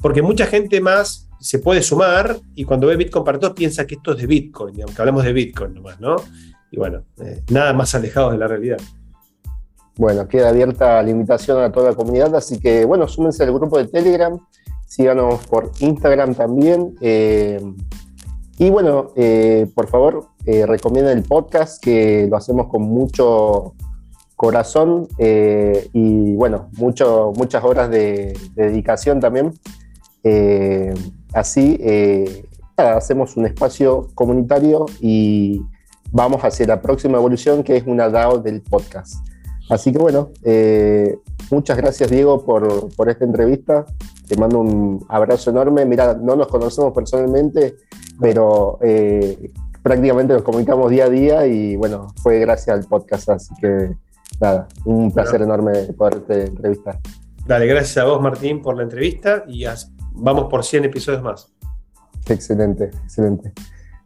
porque 0.00 0.22
mucha 0.22 0.46
gente 0.46 0.80
más 0.80 1.28
se 1.40 1.58
puede 1.58 1.82
sumar 1.82 2.36
y 2.54 2.64
cuando 2.64 2.86
ve 2.86 2.96
Bitcoin 2.96 3.24
para 3.24 3.38
todos 3.38 3.54
piensa 3.54 3.86
que 3.86 3.96
esto 3.96 4.12
es 4.12 4.18
de 4.18 4.26
Bitcoin, 4.26 4.74
digamos, 4.74 4.94
que 4.94 5.02
hablamos 5.02 5.24
de 5.24 5.32
Bitcoin 5.32 5.74
nomás, 5.74 6.00
¿no? 6.00 6.16
Y 6.76 6.78
bueno, 6.78 7.02
eh, 7.22 7.42
nada 7.50 7.72
más 7.72 7.94
alejado 7.94 8.32
de 8.32 8.36
la 8.38 8.46
realidad. 8.46 8.76
Bueno, 9.96 10.28
queda 10.28 10.50
abierta 10.50 11.02
la 11.02 11.08
invitación 11.08 11.62
a 11.62 11.72
toda 11.72 11.90
la 11.90 11.96
comunidad, 11.96 12.34
así 12.34 12.60
que 12.60 12.84
bueno, 12.84 13.08
súmense 13.08 13.44
al 13.44 13.52
grupo 13.54 13.78
de 13.78 13.86
Telegram, 13.86 14.38
síganos 14.86 15.46
por 15.46 15.72
Instagram 15.80 16.34
también. 16.34 16.94
Eh, 17.00 17.62
y 18.58 18.68
bueno, 18.68 19.12
eh, 19.16 19.66
por 19.74 19.88
favor, 19.88 20.28
recomienden 20.44 21.16
el 21.16 21.24
podcast, 21.24 21.82
que 21.82 22.26
lo 22.30 22.36
hacemos 22.36 22.66
con 22.68 22.82
mucho 22.82 23.74
corazón 24.34 25.08
y 25.18 26.34
bueno, 26.34 26.68
muchas 26.76 27.64
horas 27.64 27.90
de, 27.90 28.38
de 28.54 28.68
dedicación 28.68 29.18
también. 29.18 29.54
Así 31.32 31.78
hacemos 32.76 33.36
un 33.36 33.46
espacio 33.46 34.08
comunitario 34.14 34.86
y 35.00 35.62
vamos 36.16 36.42
hacia 36.42 36.66
la 36.66 36.80
próxima 36.80 37.18
evolución 37.18 37.62
que 37.62 37.76
es 37.76 37.84
una 37.86 38.08
DAO 38.08 38.38
del 38.38 38.62
podcast. 38.62 39.16
Así 39.68 39.92
que 39.92 39.98
bueno, 39.98 40.30
eh, 40.44 41.18
muchas 41.50 41.76
gracias 41.76 42.10
Diego 42.10 42.42
por, 42.42 42.88
esta 43.06 43.24
entrevista. 43.24 43.84
Te 44.26 44.36
mando 44.36 44.60
un 44.60 45.04
abrazo 45.10 45.50
enorme. 45.50 45.84
Mira, 45.84 46.14
no 46.14 46.34
nos 46.34 46.48
conocemos 46.48 46.94
personalmente, 46.94 47.76
pero 48.18 48.78
eh, 48.80 49.52
prácticamente 49.82 50.32
nos 50.32 50.42
comunicamos 50.42 50.90
día 50.90 51.04
a 51.04 51.10
día 51.10 51.46
y 51.46 51.76
bueno, 51.76 52.08
fue 52.22 52.38
gracias 52.38 52.78
al 52.78 52.84
podcast. 52.86 53.28
Así 53.28 53.54
que 53.60 53.94
nada, 54.40 54.68
un 54.86 55.12
placer 55.12 55.42
enorme 55.42 55.92
poderte 55.92 56.44
entrevistar. 56.44 56.98
Dale, 57.46 57.66
gracias 57.66 57.98
a 57.98 58.04
vos 58.04 58.22
Martín 58.22 58.62
por 58.62 58.74
la 58.74 58.84
entrevista 58.84 59.44
y 59.46 59.66
vamos 60.12 60.46
por 60.48 60.64
100 60.64 60.86
episodios 60.86 61.22
más. 61.22 61.52
Excelente, 62.26 62.86
excelente. 63.04 63.52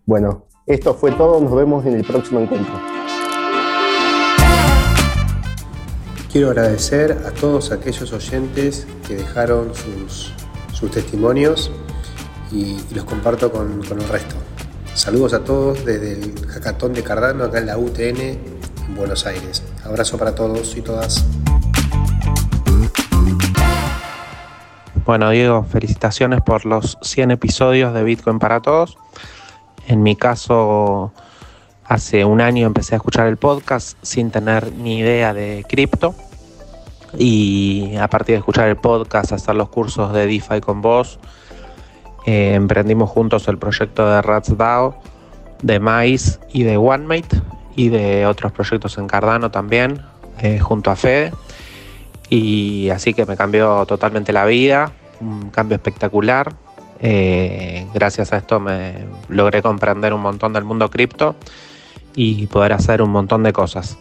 Bueno, 0.04 0.49
esto 0.70 0.94
fue 0.94 1.10
todo, 1.10 1.40
nos 1.40 1.52
vemos 1.52 1.84
en 1.84 1.94
el 1.94 2.04
próximo 2.04 2.38
encuentro. 2.38 2.72
Quiero 6.30 6.50
agradecer 6.50 7.10
a 7.26 7.32
todos 7.32 7.72
aquellos 7.72 8.12
oyentes 8.12 8.86
que 9.08 9.16
dejaron 9.16 9.74
sus, 9.74 10.32
sus 10.72 10.92
testimonios 10.92 11.72
y, 12.52 12.76
los 12.94 13.02
comparto 13.02 13.50
con, 13.50 13.82
con 13.82 14.00
el 14.00 14.08
resto. 14.08 14.36
Saludos 14.94 15.34
a 15.34 15.42
todos 15.42 15.84
desde 15.84 16.12
el 16.12 16.46
Jacatón 16.46 16.92
de 16.92 17.02
Cardano, 17.02 17.42
acá 17.42 17.58
en 17.58 17.66
la 17.66 17.76
UTN, 17.76 18.20
en 18.20 18.94
Buenos 18.94 19.26
Aires. 19.26 19.64
Abrazo 19.84 20.18
para 20.18 20.36
todos 20.36 20.76
y 20.76 20.82
todas. 20.82 21.24
Bueno, 25.04 25.30
Diego, 25.30 25.64
felicitaciones 25.64 26.42
por 26.42 26.64
los 26.64 26.96
100 27.02 27.32
episodios 27.32 27.92
de 27.92 28.04
Bitcoin 28.04 28.38
para 28.38 28.60
todos. 28.60 28.96
En 29.86 30.02
mi 30.02 30.16
caso, 30.16 31.12
hace 31.84 32.24
un 32.24 32.40
año 32.40 32.66
empecé 32.66 32.94
a 32.94 32.98
escuchar 32.98 33.26
el 33.26 33.36
podcast 33.36 33.98
sin 34.02 34.30
tener 34.30 34.72
ni 34.72 34.98
idea 34.98 35.34
de 35.34 35.64
cripto. 35.68 36.14
Y 37.18 37.96
a 37.96 38.08
partir 38.08 38.34
de 38.34 38.38
escuchar 38.38 38.68
el 38.68 38.76
podcast, 38.76 39.32
hacer 39.32 39.56
los 39.56 39.68
cursos 39.68 40.12
de 40.12 40.26
DeFi 40.26 40.60
con 40.60 40.80
vos, 40.80 41.18
eh, 42.26 42.54
emprendimos 42.54 43.10
juntos 43.10 43.48
el 43.48 43.58
proyecto 43.58 44.08
de 44.08 44.22
RatsDAO, 44.22 45.00
de 45.62 45.80
Mais 45.80 46.40
y 46.52 46.62
de 46.62 46.76
OneMate 46.76 47.40
y 47.74 47.88
de 47.88 48.26
otros 48.26 48.52
proyectos 48.52 48.98
en 48.98 49.06
Cardano 49.06 49.50
también, 49.50 50.00
eh, 50.40 50.58
junto 50.58 50.90
a 50.90 50.96
Fede. 50.96 51.32
Y 52.28 52.90
así 52.90 53.14
que 53.14 53.26
me 53.26 53.36
cambió 53.36 53.84
totalmente 53.86 54.32
la 54.32 54.44
vida, 54.44 54.92
un 55.20 55.50
cambio 55.50 55.74
espectacular. 55.74 56.54
Eh, 57.02 57.86
gracias 57.94 58.32
a 58.32 58.36
esto 58.36 58.60
me 58.60 59.06
logré 59.28 59.62
comprender 59.62 60.12
un 60.12 60.20
montón 60.20 60.52
del 60.52 60.64
mundo 60.64 60.90
cripto 60.90 61.34
y 62.14 62.46
poder 62.48 62.74
hacer 62.74 63.02
un 63.02 63.10
montón 63.10 63.42
de 63.42 63.52
cosas. 63.52 63.98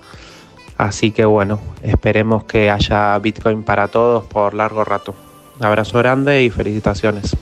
Así 0.78 1.12
que 1.12 1.26
bueno, 1.26 1.60
esperemos 1.82 2.43
que 2.45 2.70
haya 2.70 3.18
Bitcoin 3.20 3.64
para 3.64 3.88
todos 3.88 4.26
por 4.26 4.54
largo 4.54 4.84
rato. 4.84 5.14
abrazo 5.60 5.97
grande 5.97 6.43
y 6.43 6.50
felicitaciones. 6.50 7.36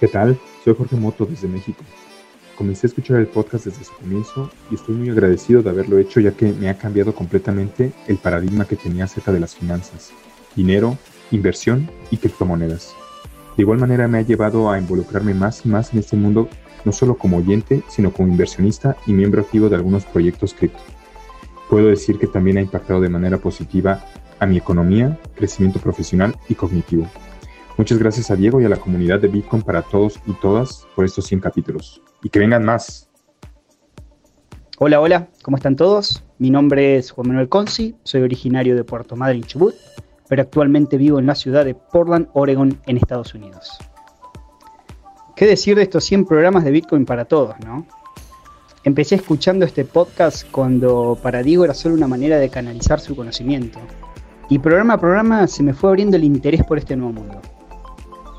¿Qué 0.00 0.08
tal? 0.08 0.38
Soy 0.64 0.74
Jorge 0.74 0.96
Moto 0.96 1.26
desde 1.26 1.46
México. 1.46 1.82
Comencé 2.56 2.86
a 2.86 2.88
escuchar 2.88 3.18
el 3.18 3.26
podcast 3.26 3.66
desde 3.66 3.84
su 3.84 3.92
comienzo 3.94 4.50
y 4.70 4.74
estoy 4.74 4.94
muy 4.94 5.10
agradecido 5.10 5.62
de 5.62 5.70
haberlo 5.70 5.98
hecho 5.98 6.20
ya 6.20 6.32
que 6.32 6.52
me 6.52 6.68
ha 6.68 6.78
cambiado 6.78 7.14
completamente 7.14 7.92
el 8.06 8.16
paradigma 8.16 8.64
que 8.64 8.76
tenía 8.76 9.04
acerca 9.04 9.32
de 9.32 9.40
las 9.40 9.54
finanzas, 9.54 10.12
dinero, 10.54 10.96
inversión 11.30 11.90
y 12.10 12.16
criptomonedas. 12.16 12.94
De 13.56 13.62
igual 13.62 13.78
manera 13.78 14.08
me 14.08 14.18
ha 14.18 14.22
llevado 14.22 14.70
a 14.70 14.78
involucrarme 14.78 15.32
más 15.32 15.64
y 15.64 15.68
más 15.68 15.92
en 15.92 16.00
este 16.00 16.16
mundo, 16.16 16.48
no 16.84 16.92
solo 16.92 17.16
como 17.16 17.36
oyente, 17.36 17.82
sino 17.88 18.12
como 18.12 18.28
inversionista 18.28 18.96
y 19.06 19.12
miembro 19.12 19.42
activo 19.42 19.68
de 19.68 19.76
algunos 19.76 20.04
proyectos 20.04 20.54
cripto. 20.54 20.80
Puedo 21.70 21.88
decir 21.88 22.18
que 22.18 22.26
también 22.26 22.58
ha 22.58 22.62
impactado 22.62 23.00
de 23.00 23.08
manera 23.08 23.38
positiva 23.38 24.04
a 24.40 24.46
mi 24.46 24.56
economía, 24.56 25.18
crecimiento 25.36 25.78
profesional 25.78 26.34
y 26.48 26.54
cognitivo. 26.54 27.08
Muchas 27.76 27.98
gracias 27.98 28.30
a 28.30 28.36
Diego 28.36 28.60
y 28.60 28.64
a 28.64 28.68
la 28.68 28.76
comunidad 28.76 29.20
de 29.20 29.28
Bitcoin 29.28 29.62
para 29.62 29.82
todos 29.82 30.20
y 30.26 30.32
todas 30.34 30.86
por 30.94 31.04
estos 31.04 31.26
100 31.26 31.40
capítulos. 31.40 32.02
Y 32.22 32.28
que 32.28 32.38
vengan 32.38 32.64
más. 32.64 33.10
Hola, 34.78 35.00
hola, 35.00 35.28
¿cómo 35.42 35.56
están 35.56 35.76
todos? 35.76 36.24
Mi 36.38 36.50
nombre 36.50 36.96
es 36.96 37.12
Juan 37.12 37.28
Manuel 37.28 37.48
Conci, 37.48 37.96
soy 38.02 38.22
originario 38.22 38.74
de 38.74 38.82
Puerto 38.82 39.14
Madryn, 39.14 39.44
Chubut, 39.44 39.74
pero 40.28 40.42
actualmente 40.42 40.96
vivo 40.96 41.18
en 41.18 41.26
la 41.26 41.34
ciudad 41.34 41.64
de 41.64 41.74
Portland, 41.74 42.28
Oregon, 42.32 42.78
en 42.86 42.96
Estados 42.96 43.34
Unidos. 43.34 43.78
¿Qué 45.36 45.46
decir 45.46 45.76
de 45.76 45.82
estos 45.82 46.04
100 46.04 46.26
programas 46.26 46.64
de 46.64 46.70
Bitcoin 46.70 47.04
para 47.04 47.24
todos, 47.24 47.54
no? 47.64 47.86
Empecé 48.84 49.14
escuchando 49.14 49.64
este 49.64 49.84
podcast 49.84 50.48
cuando 50.50 51.18
para 51.22 51.42
Diego 51.42 51.64
era 51.64 51.74
solo 51.74 51.94
una 51.94 52.06
manera 52.06 52.38
de 52.38 52.50
canalizar 52.50 53.00
su 53.00 53.16
conocimiento. 53.16 53.78
Y 54.50 54.58
programa 54.58 54.94
a 54.94 55.00
programa 55.00 55.46
se 55.46 55.62
me 55.62 55.72
fue 55.72 55.90
abriendo 55.90 56.16
el 56.16 56.24
interés 56.24 56.62
por 56.64 56.78
este 56.78 56.94
nuevo 56.94 57.14
mundo. 57.14 57.40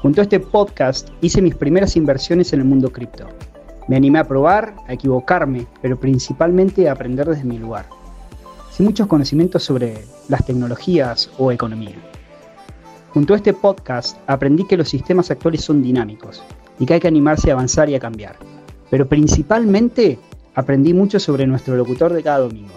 Junto 0.01 0.21
a 0.21 0.23
este 0.23 0.39
podcast 0.39 1.09
hice 1.21 1.41
mis 1.41 1.55
primeras 1.55 1.95
inversiones 1.95 2.53
en 2.53 2.59
el 2.59 2.65
mundo 2.65 2.91
cripto. 2.91 3.27
Me 3.87 3.95
animé 3.95 4.19
a 4.19 4.23
probar, 4.23 4.75
a 4.87 4.93
equivocarme, 4.93 5.65
pero 5.81 5.99
principalmente 5.99 6.87
a 6.87 6.91
aprender 6.91 7.27
desde 7.27 7.43
mi 7.43 7.57
lugar. 7.57 7.87
Sin 8.75 8.87
muchos 8.87 9.07
conocimientos 9.07 9.63
sobre 9.63 10.03
las 10.27 10.45
tecnologías 10.45 11.29
o 11.37 11.49
economía. 11.49 11.95
Junto 13.13 13.33
a 13.33 13.37
este 13.37 13.53
podcast 13.53 14.17
aprendí 14.27 14.67
que 14.67 14.75
los 14.75 14.89
sistemas 14.89 15.31
actuales 15.31 15.61
son 15.61 15.81
dinámicos 15.81 16.43
y 16.77 16.85
que 16.85 16.95
hay 16.95 16.99
que 16.99 17.07
animarse 17.07 17.49
a 17.49 17.53
avanzar 17.53 17.89
y 17.89 17.95
a 17.95 18.01
cambiar. 18.01 18.35
Pero 18.89 19.07
principalmente 19.07 20.19
aprendí 20.55 20.93
mucho 20.93 21.21
sobre 21.21 21.47
nuestro 21.47 21.77
locutor 21.77 22.11
de 22.11 22.21
cada 22.21 22.39
domingo 22.39 22.73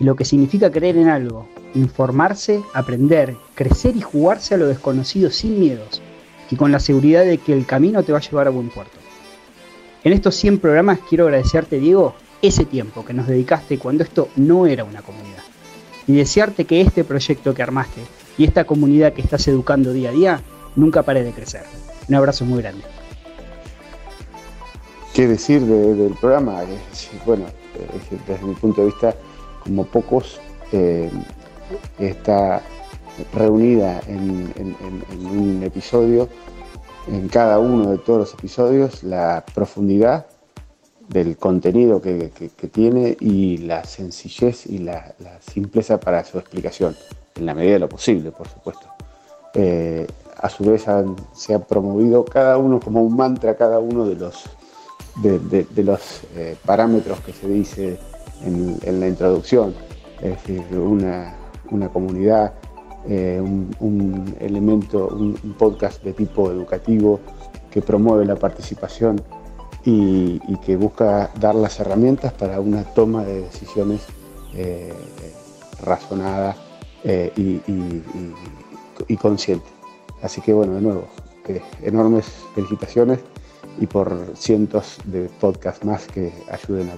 y 0.00 0.04
lo 0.04 0.16
que 0.16 0.24
significa 0.24 0.70
creer 0.70 0.96
en 0.96 1.08
algo, 1.08 1.46
informarse, 1.74 2.62
aprender, 2.72 3.36
crecer 3.54 3.94
y 3.94 4.00
jugarse 4.00 4.54
a 4.54 4.56
lo 4.56 4.66
desconocido 4.66 5.30
sin 5.30 5.60
miedos 5.60 6.00
y 6.50 6.56
con 6.56 6.72
la 6.72 6.80
seguridad 6.80 7.26
de 7.26 7.36
que 7.36 7.52
el 7.52 7.66
camino 7.66 8.02
te 8.02 8.12
va 8.12 8.18
a 8.18 8.22
llevar 8.22 8.46
a 8.46 8.52
buen 8.52 8.70
puerto. 8.70 8.96
En 10.02 10.14
estos 10.14 10.34
100 10.36 10.60
programas 10.60 11.00
quiero 11.06 11.24
agradecerte, 11.24 11.78
Diego, 11.78 12.14
ese 12.42 12.64
tiempo 12.64 13.04
que 13.04 13.14
nos 13.14 13.26
dedicaste 13.26 13.78
cuando 13.78 14.04
esto 14.04 14.28
no 14.36 14.66
era 14.66 14.84
una 14.84 15.02
comunidad. 15.02 15.42
Y 16.06 16.14
desearte 16.14 16.64
que 16.64 16.80
este 16.80 17.04
proyecto 17.04 17.54
que 17.54 17.62
armaste 17.62 18.00
y 18.38 18.44
esta 18.44 18.64
comunidad 18.64 19.12
que 19.12 19.22
estás 19.22 19.46
educando 19.48 19.92
día 19.92 20.10
a 20.10 20.12
día 20.12 20.40
nunca 20.76 21.02
pare 21.02 21.24
de 21.24 21.32
crecer. 21.32 21.64
Un 22.08 22.14
abrazo 22.14 22.44
muy 22.44 22.62
grande. 22.62 22.84
¿Qué 25.14 25.26
decir 25.26 25.62
del 25.62 26.14
programa? 26.20 26.62
Bueno, 27.24 27.46
desde 28.26 28.44
mi 28.44 28.54
punto 28.54 28.82
de 28.82 28.88
vista, 28.88 29.14
como 29.64 29.84
pocos, 29.86 30.38
eh, 30.72 31.10
está 31.98 32.62
reunida 33.32 34.00
en, 34.06 34.52
un 35.10 35.62
episodio, 35.64 36.28
en 37.08 37.28
cada 37.28 37.58
uno 37.58 37.92
de 37.92 37.98
todos 37.98 38.18
los 38.18 38.34
episodios, 38.34 39.02
la 39.02 39.44
profundidad 39.54 40.26
del 41.08 41.36
contenido 41.36 42.00
que, 42.00 42.30
tiene 42.72 43.16
y 43.20 43.58
la 43.58 43.84
sencillez 43.84 44.66
y 44.66 44.78
la, 44.78 45.14
simpleza 45.40 45.98
para 46.00 46.24
su 46.24 46.38
explicación, 46.38 46.96
en 47.36 47.46
la 47.46 47.54
medida 47.54 47.74
de 47.74 47.78
lo 47.80 47.88
posible, 47.88 48.30
por 48.32 48.48
supuesto. 48.48 48.86
Eh, 49.54 50.06
a 50.38 50.48
su 50.50 50.64
vez 50.64 50.84
se 51.32 51.54
ha 51.54 51.58
promovido 51.60 52.24
cada 52.24 52.58
uno 52.58 52.80
como 52.80 53.02
un 53.02 53.16
mantra, 53.16 53.56
cada 53.56 53.78
uno 53.78 54.06
de 54.06 54.16
los, 54.16 54.44
de, 55.22 55.82
los 55.82 56.22
eh, 56.34 56.56
parámetros 56.64 57.20
que 57.20 57.32
se 57.32 57.48
dice 57.48 57.98
en, 58.44 59.00
la 59.00 59.08
introducción, 59.08 59.74
es 60.20 60.30
decir, 60.30 60.62
una, 60.76 61.34
una 61.70 61.88
comunidad 61.88 62.52
eh, 63.08 63.40
un, 63.40 64.34
elemento, 64.40 65.06
un, 65.06 65.34
podcast 65.56 66.02
de 66.02 66.12
tipo 66.12 66.50
educativo 66.50 67.20
que 67.70 67.80
promueve 67.80 68.24
la 68.24 68.34
participación 68.34 69.22
y, 69.86 70.40
que 70.64 70.76
busca 70.76 71.30
dar 71.38 71.54
las 71.54 71.78
herramientas 71.78 72.32
para 72.32 72.60
una 72.60 72.82
toma 72.82 73.24
de 73.24 73.42
decisiones 73.42 74.02
eh, 74.54 74.92
razonada 75.80 76.56
eh, 77.04 77.32
y, 77.36 79.16
consciente. 79.16 79.66
Así 80.22 80.40
que 80.40 80.52
bueno, 80.52 80.74
de 80.74 80.80
nuevo, 80.80 81.06
enormes 81.82 82.26
felicitaciones 82.54 83.20
y 83.78 83.86
por 83.86 84.32
cientos 84.34 84.98
de 85.04 85.30
podcasts 85.40 85.84
más 85.84 86.06
que 86.06 86.32
ayuden 86.50 86.90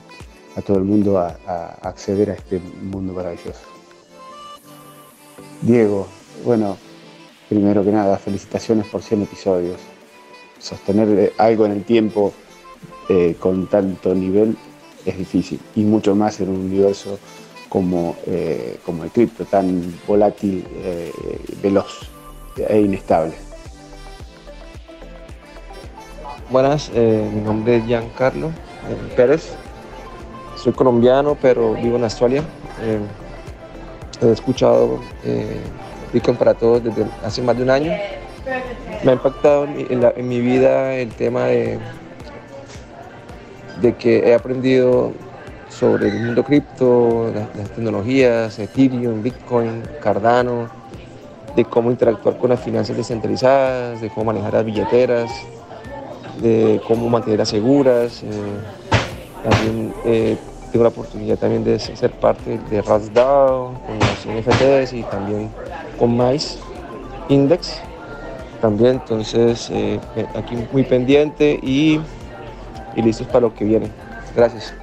a, 0.57 0.63
todo 0.63 0.79
el 0.79 0.85
mundo 0.85 1.19
a 1.19 1.77
acceder 1.83 2.31
a 2.31 2.35
este 2.35 2.59
mundo 2.59 3.13
maravilloso. 3.13 3.61
Diego, 5.63 6.07
bueno, 6.45 6.77
primero 7.49 7.85
que 7.85 7.91
nada, 7.91 8.17
felicitaciones 8.17 8.87
por 8.87 9.03
100 9.03 9.23
episodios. 9.23 9.81
Sostener 10.59 11.09
eh, 11.19 11.33
algo 11.37 11.67
en 11.67 11.73
el 11.73 11.85
tiempo 11.85 12.33
eh, 13.09 13.37
con 13.39 13.67
tanto 13.67 14.15
nivel 14.15 14.57
es 15.05 15.17
difícil, 15.17 15.61
y 15.75 15.83
mucho 15.83 16.15
más 16.15 16.41
en 16.41 16.51
un 16.51 16.57
universo 16.67 17.19
como, 17.69 18.17
eh, 18.27 18.79
como 18.85 19.05
el 19.05 19.11
cripto, 19.11 19.45
tan 19.45 19.95
volátil, 20.07 20.65
veloz 21.63 22.11
e 22.57 22.81
inestable. 22.81 23.35
Buenas, 26.51 26.91
mi 26.95 27.41
nombre 27.43 27.77
es 27.77 27.87
Giancarlo 27.87 28.51
Pérez. 29.17 29.51
Soy 30.57 30.73
colombiano, 30.73 31.37
pero 31.41 31.75
vivo 31.75 31.97
en 31.97 32.05
Australia 32.05 32.43
he 34.23 34.33
escuchado 34.33 35.01
eh, 35.25 35.61
Bitcoin 36.13 36.37
para 36.37 36.55
Todos 36.55 36.83
desde 36.85 37.07
hace 37.25 37.43
más 37.43 37.57
de 37.57 37.63
un 37.63 37.71
año. 37.71 37.93
Me 39.05 39.13
ha 39.13 39.15
impactado 39.15 39.65
en 39.67 40.29
mi, 40.29 40.41
vida 40.41 40.95
el 40.95 41.11
tema 41.11 41.45
de, 41.45 41.79
de 43.81 43.95
que 43.97 44.29
he 44.29 44.35
aprendido 44.35 45.13
sobre 45.69 46.09
el 46.09 46.25
mundo 46.25 46.45
cripto, 46.45 47.31
las, 47.35 47.71
tecnologías, 47.71 48.59
Ethereum, 48.59 49.23
Bitcoin, 49.23 49.83
Cardano, 50.03 50.69
de 51.55 51.65
cómo 51.65 51.91
interactuar 51.91 52.39
con 52.39 52.51
las 52.51 52.61
finanzas 52.61 52.97
descentralizadas, 52.97 54.01
de 54.01 54.09
cómo 54.11 54.27
manejar 54.27 54.55
las 54.55 54.65
billeteras, 54.65 55.31
de 56.41 56.81
cómo 56.87 57.09
mantenerlas 57.09 57.49
seguras. 57.49 58.23
Eh, 58.23 58.29
también 59.49 59.95
eh, 60.05 60.37
tengo 60.73 60.85
la 60.85 60.91
oportunidad 60.91 61.39
también 61.39 61.65
de 61.65 61.79
ser 61.79 62.11
parte 62.13 62.59
de 62.71 62.83
RASDAO, 62.83 63.75
con 63.87 63.99
los 63.99 64.47
NFTs 64.47 64.93
y 64.93 65.03
también 65.05 65.51
con 65.99 66.17
MICE 66.17 66.59
Index 67.29 67.81
también, 68.61 68.93
entonces 68.95 69.71
eh, 69.73 70.01
aquí 70.35 70.57
muy 70.73 70.83
pendiente 70.83 71.59
y, 71.63 72.01
y 72.99 73.03
listos 73.03 73.27
para 73.29 73.41
lo 73.41 73.55
que 73.55 73.65
viene. 73.65 73.91
Gracias. 74.37 74.75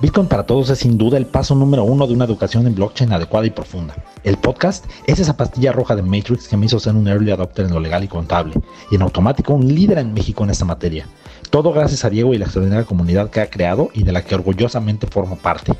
Bitcoin 0.00 0.28
para 0.28 0.44
todos 0.44 0.70
es 0.70 0.78
sin 0.78 0.96
duda 0.96 1.18
el 1.18 1.26
paso 1.26 1.54
número 1.54 1.84
uno 1.84 2.06
de 2.06 2.14
una 2.14 2.24
educación 2.24 2.66
en 2.66 2.74
blockchain 2.74 3.12
adecuada 3.12 3.46
y 3.46 3.50
profunda. 3.50 3.94
El 4.24 4.38
podcast 4.38 4.86
es 5.06 5.18
esa 5.18 5.36
pastilla 5.36 5.72
roja 5.72 5.94
de 5.94 6.02
Matrix 6.02 6.48
que 6.48 6.56
me 6.56 6.66
hizo 6.66 6.80
ser 6.80 6.94
un 6.94 7.06
early 7.06 7.30
adopter 7.30 7.66
en 7.66 7.74
lo 7.74 7.80
legal 7.80 8.02
y 8.02 8.08
contable, 8.08 8.54
y 8.90 8.94
en 8.94 9.02
automático 9.02 9.52
un 9.52 9.68
líder 9.68 9.98
en 9.98 10.14
México 10.14 10.42
en 10.42 10.50
esta 10.50 10.64
materia. 10.64 11.06
Todo 11.50 11.72
gracias 11.72 12.04
a 12.04 12.10
Diego 12.10 12.32
y 12.32 12.38
la 12.38 12.46
extraordinaria 12.46 12.86
comunidad 12.86 13.28
que 13.28 13.40
ha 13.40 13.50
creado 13.50 13.90
y 13.92 14.02
de 14.02 14.12
la 14.12 14.22
que 14.22 14.34
orgullosamente 14.34 15.06
formo 15.06 15.36
parte. 15.36 15.72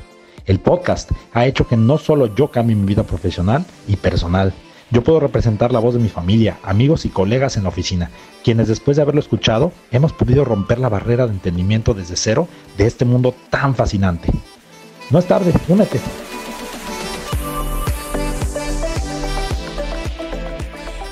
El 0.45 0.59
podcast 0.59 1.11
ha 1.33 1.47
hecho 1.47 1.67
que 1.67 1.77
no 1.77 1.97
solo 1.97 2.33
yo 2.35 2.51
cambie 2.51 2.75
mi 2.75 2.85
vida 2.85 3.03
profesional 3.03 3.65
y 3.87 3.95
personal, 3.95 4.53
yo 4.91 5.03
puedo 5.03 5.19
representar 5.21 5.71
la 5.71 5.79
voz 5.79 5.93
de 5.93 6.01
mi 6.01 6.09
familia, 6.09 6.59
amigos 6.63 7.05
y 7.05 7.09
colegas 7.09 7.57
en 7.57 7.63
la 7.63 7.69
oficina, 7.69 8.11
quienes 8.43 8.67
después 8.67 8.97
de 8.97 9.03
haberlo 9.03 9.21
escuchado 9.21 9.71
hemos 9.91 10.11
podido 10.11 10.43
romper 10.43 10.79
la 10.79 10.89
barrera 10.89 11.27
de 11.27 11.33
entendimiento 11.33 11.93
desde 11.93 12.17
cero 12.17 12.49
de 12.77 12.87
este 12.87 13.05
mundo 13.05 13.33
tan 13.49 13.73
fascinante. 13.73 14.29
No 15.09 15.19
es 15.19 15.25
tarde, 15.25 15.53
únete. 15.69 16.01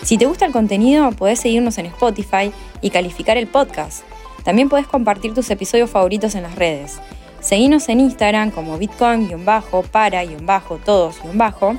Si 0.03 0.17
te 0.17 0.25
gusta 0.25 0.45
el 0.45 0.51
contenido, 0.51 1.09
podés 1.11 1.39
seguirnos 1.39 1.77
en 1.77 1.85
Spotify 1.85 2.51
y 2.81 2.89
calificar 2.89 3.37
el 3.37 3.47
podcast. 3.47 4.03
También 4.43 4.67
podés 4.67 4.87
compartir 4.87 5.33
tus 5.33 5.49
episodios 5.51 5.89
favoritos 5.89 6.35
en 6.35 6.43
las 6.43 6.55
redes. 6.55 6.99
Seguinos 7.39 7.87
en 7.89 8.01
Instagram 8.01 8.51
como 8.51 8.77
bitcoin-para-todos-bajo 8.77 11.77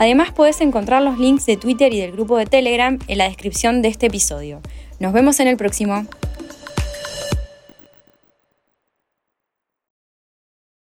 Además 0.00 0.32
puedes 0.32 0.62
encontrar 0.62 1.02
los 1.02 1.18
links 1.18 1.44
de 1.44 1.58
Twitter 1.58 1.92
y 1.92 2.00
del 2.00 2.12
grupo 2.12 2.38
de 2.38 2.46
Telegram 2.46 2.98
en 3.06 3.18
la 3.18 3.28
descripción 3.28 3.82
de 3.82 3.88
este 3.88 4.06
episodio. 4.06 4.62
Nos 4.98 5.12
vemos 5.12 5.40
en 5.40 5.46
el 5.46 5.58
próximo. 5.58 6.06